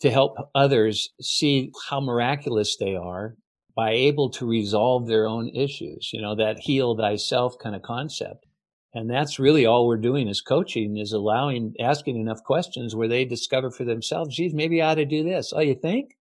to 0.00 0.10
help 0.10 0.36
others 0.54 1.10
see 1.20 1.72
how 1.88 2.00
miraculous 2.00 2.76
they 2.76 2.94
are 2.94 3.36
by 3.74 3.92
able 3.92 4.30
to 4.30 4.46
resolve 4.46 5.06
their 5.06 5.26
own 5.26 5.48
issues, 5.50 6.10
you 6.12 6.20
know, 6.20 6.34
that 6.34 6.58
heal 6.58 6.96
thyself 6.96 7.58
kind 7.58 7.76
of 7.76 7.82
concept. 7.82 8.46
And 8.94 9.08
that's 9.08 9.38
really 9.38 9.66
all 9.66 9.86
we're 9.86 9.98
doing 9.98 10.28
is 10.28 10.40
coaching 10.40 10.96
is 10.96 11.12
allowing, 11.12 11.74
asking 11.78 12.16
enough 12.16 12.42
questions 12.42 12.96
where 12.96 13.06
they 13.06 13.24
discover 13.24 13.70
for 13.70 13.84
themselves, 13.84 14.34
geez, 14.34 14.54
maybe 14.54 14.82
I 14.82 14.90
ought 14.90 14.94
to 14.94 15.04
do 15.04 15.22
this. 15.22 15.52
Oh, 15.54 15.60
you 15.60 15.74
think? 15.74 16.16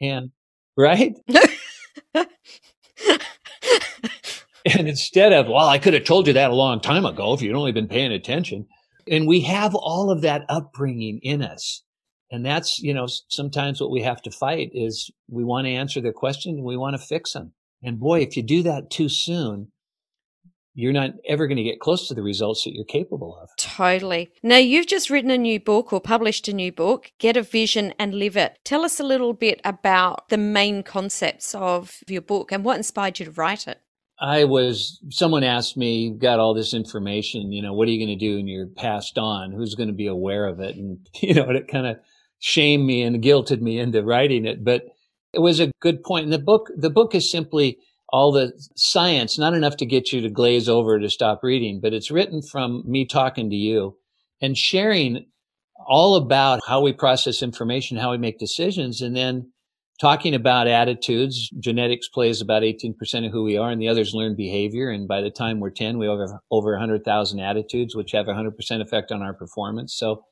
And 0.00 0.30
right? 0.76 1.14
and 2.14 2.26
instead 4.88 5.32
of, 5.32 5.46
well, 5.46 5.68
I 5.68 5.78
could 5.78 5.94
have 5.94 6.04
told 6.04 6.26
you 6.26 6.32
that 6.32 6.50
a 6.50 6.54
long 6.54 6.80
time 6.80 7.04
ago 7.04 7.34
if 7.34 7.42
you'd 7.42 7.54
only 7.54 7.70
been 7.70 7.86
paying 7.86 8.12
attention. 8.12 8.66
And 9.08 9.28
we 9.28 9.42
have 9.42 9.74
all 9.74 10.10
of 10.10 10.22
that 10.22 10.44
upbringing 10.48 11.20
in 11.22 11.42
us. 11.42 11.82
And 12.34 12.44
that's, 12.44 12.80
you 12.80 12.92
know, 12.92 13.06
sometimes 13.28 13.80
what 13.80 13.92
we 13.92 14.02
have 14.02 14.20
to 14.22 14.30
fight 14.32 14.70
is 14.74 15.08
we 15.30 15.44
want 15.44 15.66
to 15.66 15.72
answer 15.72 16.00
their 16.00 16.12
question 16.12 16.56
and 16.56 16.64
we 16.64 16.76
want 16.76 16.98
to 16.98 17.06
fix 17.06 17.32
them. 17.32 17.52
And 17.80 18.00
boy, 18.00 18.22
if 18.22 18.36
you 18.36 18.42
do 18.42 18.64
that 18.64 18.90
too 18.90 19.08
soon, 19.08 19.70
you're 20.74 20.92
not 20.92 21.12
ever 21.28 21.46
going 21.46 21.58
to 21.58 21.62
get 21.62 21.78
close 21.78 22.08
to 22.08 22.14
the 22.14 22.24
results 22.24 22.64
that 22.64 22.72
you're 22.74 22.84
capable 22.84 23.38
of. 23.40 23.50
Totally. 23.56 24.32
Now, 24.42 24.56
you've 24.56 24.88
just 24.88 25.10
written 25.10 25.30
a 25.30 25.38
new 25.38 25.60
book 25.60 25.92
or 25.92 26.00
published 26.00 26.48
a 26.48 26.52
new 26.52 26.72
book, 26.72 27.12
Get 27.20 27.36
a 27.36 27.42
Vision 27.42 27.94
and 28.00 28.14
Live 28.14 28.36
It. 28.36 28.58
Tell 28.64 28.84
us 28.84 28.98
a 28.98 29.04
little 29.04 29.32
bit 29.32 29.60
about 29.62 30.28
the 30.28 30.36
main 30.36 30.82
concepts 30.82 31.54
of 31.54 31.98
your 32.08 32.22
book 32.22 32.50
and 32.50 32.64
what 32.64 32.78
inspired 32.78 33.20
you 33.20 33.26
to 33.26 33.30
write 33.30 33.68
it. 33.68 33.80
I 34.18 34.42
was, 34.42 35.00
someone 35.10 35.44
asked 35.44 35.76
me, 35.76 36.10
got 36.10 36.40
all 36.40 36.54
this 36.54 36.74
information, 36.74 37.52
you 37.52 37.62
know, 37.62 37.74
what 37.74 37.86
are 37.86 37.92
you 37.92 38.04
going 38.04 38.18
to 38.18 38.26
do 38.26 38.36
when 38.36 38.48
you're 38.48 38.66
passed 38.66 39.18
on? 39.18 39.52
Who's 39.52 39.76
going 39.76 39.88
to 39.88 39.94
be 39.94 40.08
aware 40.08 40.46
of 40.48 40.58
it? 40.58 40.74
And, 40.74 41.06
you 41.20 41.34
know, 41.34 41.48
it 41.50 41.68
kind 41.68 41.86
of 41.86 41.98
shamed 42.44 42.84
me 42.84 43.00
and 43.00 43.22
guilted 43.22 43.62
me 43.62 43.78
into 43.78 44.02
writing 44.02 44.44
it. 44.44 44.62
But 44.62 44.82
it 45.32 45.38
was 45.38 45.60
a 45.60 45.72
good 45.80 46.02
point. 46.04 46.24
And 46.24 46.32
the 46.32 46.38
book, 46.38 46.68
the 46.76 46.90
book 46.90 47.14
is 47.14 47.30
simply 47.30 47.78
all 48.10 48.32
the 48.32 48.52
science, 48.76 49.38
not 49.38 49.54
enough 49.54 49.78
to 49.78 49.86
get 49.86 50.12
you 50.12 50.20
to 50.20 50.28
glaze 50.28 50.68
over 50.68 51.00
to 51.00 51.08
stop 51.08 51.40
reading, 51.42 51.80
but 51.80 51.94
it's 51.94 52.10
written 52.10 52.42
from 52.42 52.82
me 52.84 53.06
talking 53.06 53.48
to 53.48 53.56
you 53.56 53.96
and 54.42 54.58
sharing 54.58 55.24
all 55.86 56.16
about 56.16 56.60
how 56.68 56.82
we 56.82 56.92
process 56.92 57.42
information, 57.42 57.96
how 57.96 58.10
we 58.10 58.18
make 58.18 58.38
decisions, 58.38 59.00
and 59.00 59.16
then 59.16 59.50
talking 59.98 60.34
about 60.34 60.66
attitudes. 60.66 61.48
Genetics 61.58 62.08
plays 62.08 62.42
about 62.42 62.62
18% 62.62 62.92
of 63.26 63.32
who 63.32 63.42
we 63.42 63.56
are 63.56 63.70
and 63.70 63.80
the 63.80 63.88
others 63.88 64.12
learn 64.12 64.36
behavior. 64.36 64.90
And 64.90 65.08
by 65.08 65.22
the 65.22 65.30
time 65.30 65.60
we're 65.60 65.70
10, 65.70 65.96
we 65.96 66.06
have 66.06 66.18
over 66.50 66.72
100,000 66.72 67.40
attitudes, 67.40 67.96
which 67.96 68.12
have 68.12 68.26
100% 68.26 68.82
effect 68.82 69.12
on 69.12 69.22
our 69.22 69.32
performance. 69.32 69.94
So 69.94 70.24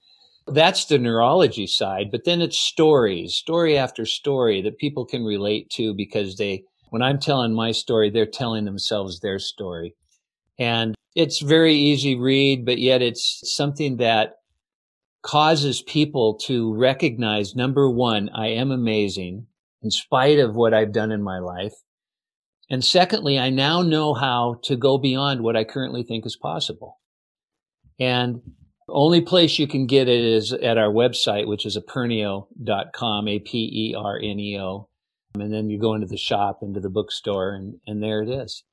That's 0.46 0.86
the 0.86 0.98
neurology 0.98 1.66
side, 1.66 2.10
but 2.10 2.24
then 2.24 2.42
it's 2.42 2.58
stories, 2.58 3.34
story 3.34 3.78
after 3.78 4.04
story 4.04 4.60
that 4.62 4.78
people 4.78 5.06
can 5.06 5.24
relate 5.24 5.70
to 5.70 5.94
because 5.94 6.36
they, 6.36 6.64
when 6.90 7.02
I'm 7.02 7.20
telling 7.20 7.54
my 7.54 7.70
story, 7.70 8.10
they're 8.10 8.26
telling 8.26 8.64
themselves 8.64 9.20
their 9.20 9.38
story. 9.38 9.94
And 10.58 10.94
it's 11.14 11.40
very 11.40 11.74
easy 11.74 12.16
read, 12.16 12.64
but 12.64 12.78
yet 12.78 13.02
it's 13.02 13.40
something 13.54 13.98
that 13.98 14.34
causes 15.22 15.82
people 15.82 16.34
to 16.34 16.74
recognize 16.74 17.54
number 17.54 17.88
one, 17.88 18.28
I 18.34 18.48
am 18.48 18.70
amazing 18.70 19.46
in 19.82 19.90
spite 19.90 20.38
of 20.38 20.54
what 20.54 20.74
I've 20.74 20.92
done 20.92 21.12
in 21.12 21.22
my 21.22 21.38
life. 21.38 21.74
And 22.68 22.84
secondly, 22.84 23.38
I 23.38 23.50
now 23.50 23.82
know 23.82 24.14
how 24.14 24.56
to 24.64 24.76
go 24.76 24.98
beyond 24.98 25.42
what 25.42 25.56
I 25.56 25.64
currently 25.64 26.02
think 26.02 26.26
is 26.26 26.36
possible. 26.36 26.98
And 28.00 28.40
only 28.92 29.20
place 29.20 29.58
you 29.58 29.66
can 29.66 29.86
get 29.86 30.08
it 30.08 30.24
is 30.24 30.52
at 30.52 30.78
our 30.78 30.92
website, 30.92 31.46
which 31.46 31.66
is 31.66 31.76
aperneo.com, 31.76 33.28
A-P-E-R-N-E-O. 33.28 34.88
And 35.34 35.52
then 35.52 35.70
you 35.70 35.78
go 35.78 35.94
into 35.94 36.06
the 36.06 36.16
shop, 36.16 36.62
into 36.62 36.80
the 36.80 36.90
bookstore, 36.90 37.54
and, 37.54 37.80
and 37.86 38.02
there 38.02 38.22
it 38.22 38.28
is. 38.28 38.64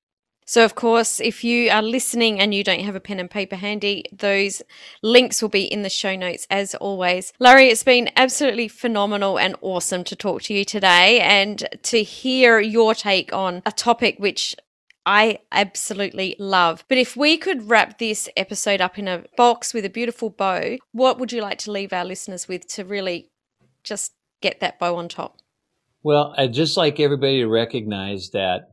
So, 0.50 0.66
of 0.66 0.74
course, 0.74 1.20
if 1.20 1.44
you 1.44 1.70
are 1.70 1.84
listening 1.84 2.40
and 2.40 2.56
you 2.56 2.64
don't 2.64 2.80
have 2.80 2.96
a 2.96 3.00
pen 3.00 3.20
and 3.20 3.30
paper 3.30 3.56
handy, 3.56 4.06
those 4.12 4.64
links 5.04 5.44
will 5.44 5.50
be 5.50 5.66
in 5.66 5.84
the 5.84 5.92
show 5.92 6.16
notes 6.16 6.48
as 6.50 6.74
always. 6.74 7.32
Larry, 7.38 7.68
it's 7.68 7.84
been 7.84 8.10
absolutely 8.16 8.68
phenomenal 8.68 9.38
and 9.38 9.56
awesome 9.62 10.04
to 10.06 10.16
talk 10.16 10.42
to 10.44 10.56
you 10.56 10.66
today 10.66 11.20
and 11.20 11.68
to 11.84 12.02
hear 12.02 12.60
your 12.60 12.96
take 12.96 13.32
on 13.32 13.62
a 13.64 13.72
topic 13.72 14.16
which 14.18 14.56
I 15.10 15.40
absolutely 15.52 16.36
love. 16.38 16.86
But 16.88 17.00
if 17.00 17.18
we 17.18 17.36
could 17.36 17.68
wrap 17.68 17.98
this 17.98 18.30
episode 18.38 18.80
up 18.80 19.00
in 19.00 19.08
a 19.08 19.24
box 19.36 19.74
with 19.74 19.84
a 19.84 19.90
beautiful 19.90 20.30
bow, 20.30 20.78
what 20.92 21.18
would 21.18 21.32
you 21.32 21.42
like 21.42 21.58
to 21.60 21.72
leave 21.72 21.92
our 21.92 22.06
listeners 22.06 22.48
with 22.48 22.68
to 22.76 22.86
really 22.86 23.32
just 23.84 24.14
get 24.40 24.60
that 24.60 24.78
bow 24.78 24.98
on 24.98 25.10
top? 25.10 25.38
Well, 26.04 26.36
I'd 26.38 26.54
just 26.54 26.78
like 26.78 27.00
everybody 27.00 27.40
to 27.40 27.48
recognize 27.48 28.30
that 28.34 28.68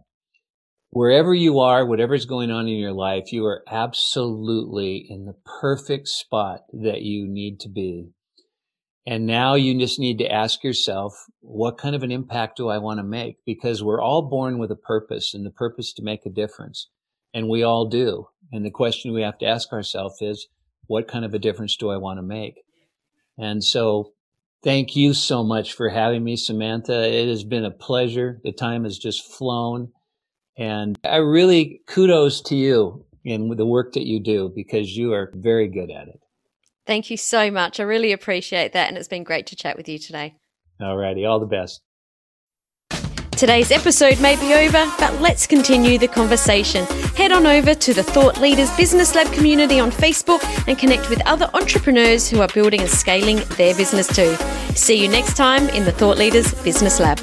wherever 0.90 1.32
you 1.32 1.60
are, 1.60 1.86
whatever's 1.86 2.26
going 2.26 2.50
on 2.50 2.68
in 2.68 2.76
your 2.76 2.92
life, 2.92 3.32
you 3.32 3.46
are 3.46 3.64
absolutely 3.66 5.06
in 5.08 5.24
the 5.24 5.36
perfect 5.60 6.06
spot 6.06 6.64
that 6.70 7.00
you 7.00 7.26
need 7.26 7.60
to 7.60 7.70
be. 7.70 8.10
And 9.06 9.24
now 9.24 9.54
you 9.54 9.78
just 9.78 10.00
need 10.00 10.18
to 10.18 10.30
ask 10.30 10.64
yourself, 10.64 11.26
what 11.40 11.78
kind 11.78 11.94
of 11.94 12.02
an 12.02 12.10
impact 12.10 12.56
do 12.56 12.68
I 12.68 12.78
want 12.78 12.98
to 12.98 13.04
make? 13.04 13.36
Because 13.46 13.82
we're 13.82 14.02
all 14.02 14.22
born 14.22 14.58
with 14.58 14.72
a 14.72 14.76
purpose 14.76 15.32
and 15.32 15.46
the 15.46 15.50
purpose 15.50 15.92
to 15.94 16.02
make 16.02 16.26
a 16.26 16.30
difference. 16.30 16.88
And 17.32 17.48
we 17.48 17.62
all 17.62 17.88
do. 17.88 18.26
And 18.52 18.64
the 18.64 18.70
question 18.70 19.12
we 19.12 19.22
have 19.22 19.38
to 19.38 19.46
ask 19.46 19.72
ourselves 19.72 20.20
is, 20.20 20.48
what 20.88 21.06
kind 21.06 21.24
of 21.24 21.34
a 21.34 21.38
difference 21.38 21.76
do 21.76 21.90
I 21.90 21.98
want 21.98 22.18
to 22.18 22.22
make? 22.22 22.62
And 23.38 23.62
so 23.62 24.12
thank 24.64 24.96
you 24.96 25.14
so 25.14 25.44
much 25.44 25.72
for 25.72 25.88
having 25.88 26.24
me, 26.24 26.36
Samantha. 26.36 27.08
It 27.08 27.28
has 27.28 27.44
been 27.44 27.64
a 27.64 27.70
pleasure. 27.70 28.40
The 28.42 28.52
time 28.52 28.84
has 28.84 28.98
just 28.98 29.32
flown. 29.32 29.92
And 30.58 30.98
I 31.04 31.16
really 31.16 31.82
kudos 31.86 32.40
to 32.42 32.56
you 32.56 33.04
in 33.24 33.48
the 33.56 33.66
work 33.66 33.92
that 33.92 34.06
you 34.06 34.20
do 34.20 34.50
because 34.54 34.96
you 34.96 35.12
are 35.12 35.30
very 35.34 35.68
good 35.68 35.90
at 35.90 36.08
it. 36.08 36.20
Thank 36.86 37.10
you 37.10 37.16
so 37.16 37.50
much. 37.50 37.80
I 37.80 37.82
really 37.82 38.12
appreciate 38.12 38.72
that. 38.72 38.88
And 38.88 38.96
it's 38.96 39.08
been 39.08 39.24
great 39.24 39.46
to 39.48 39.56
chat 39.56 39.76
with 39.76 39.88
you 39.88 39.98
today. 39.98 40.36
All 40.80 40.96
righty. 40.96 41.24
All 41.24 41.40
the 41.40 41.46
best. 41.46 41.80
Today's 43.32 43.70
episode 43.70 44.18
may 44.18 44.34
be 44.36 44.54
over, 44.54 44.90
but 44.98 45.20
let's 45.20 45.46
continue 45.46 45.98
the 45.98 46.08
conversation. 46.08 46.86
Head 47.16 47.32
on 47.32 47.46
over 47.46 47.74
to 47.74 47.92
the 47.92 48.02
Thought 48.02 48.40
Leaders 48.40 48.74
Business 48.78 49.14
Lab 49.14 49.30
community 49.30 49.78
on 49.78 49.90
Facebook 49.90 50.42
and 50.66 50.78
connect 50.78 51.10
with 51.10 51.20
other 51.26 51.50
entrepreneurs 51.52 52.30
who 52.30 52.40
are 52.40 52.48
building 52.48 52.80
and 52.80 52.88
scaling 52.88 53.40
their 53.56 53.74
business 53.74 54.06
too. 54.06 54.34
See 54.74 55.02
you 55.02 55.08
next 55.08 55.36
time 55.36 55.68
in 55.70 55.84
the 55.84 55.92
Thought 55.92 56.16
Leaders 56.16 56.54
Business 56.62 56.98
Lab. 56.98 57.18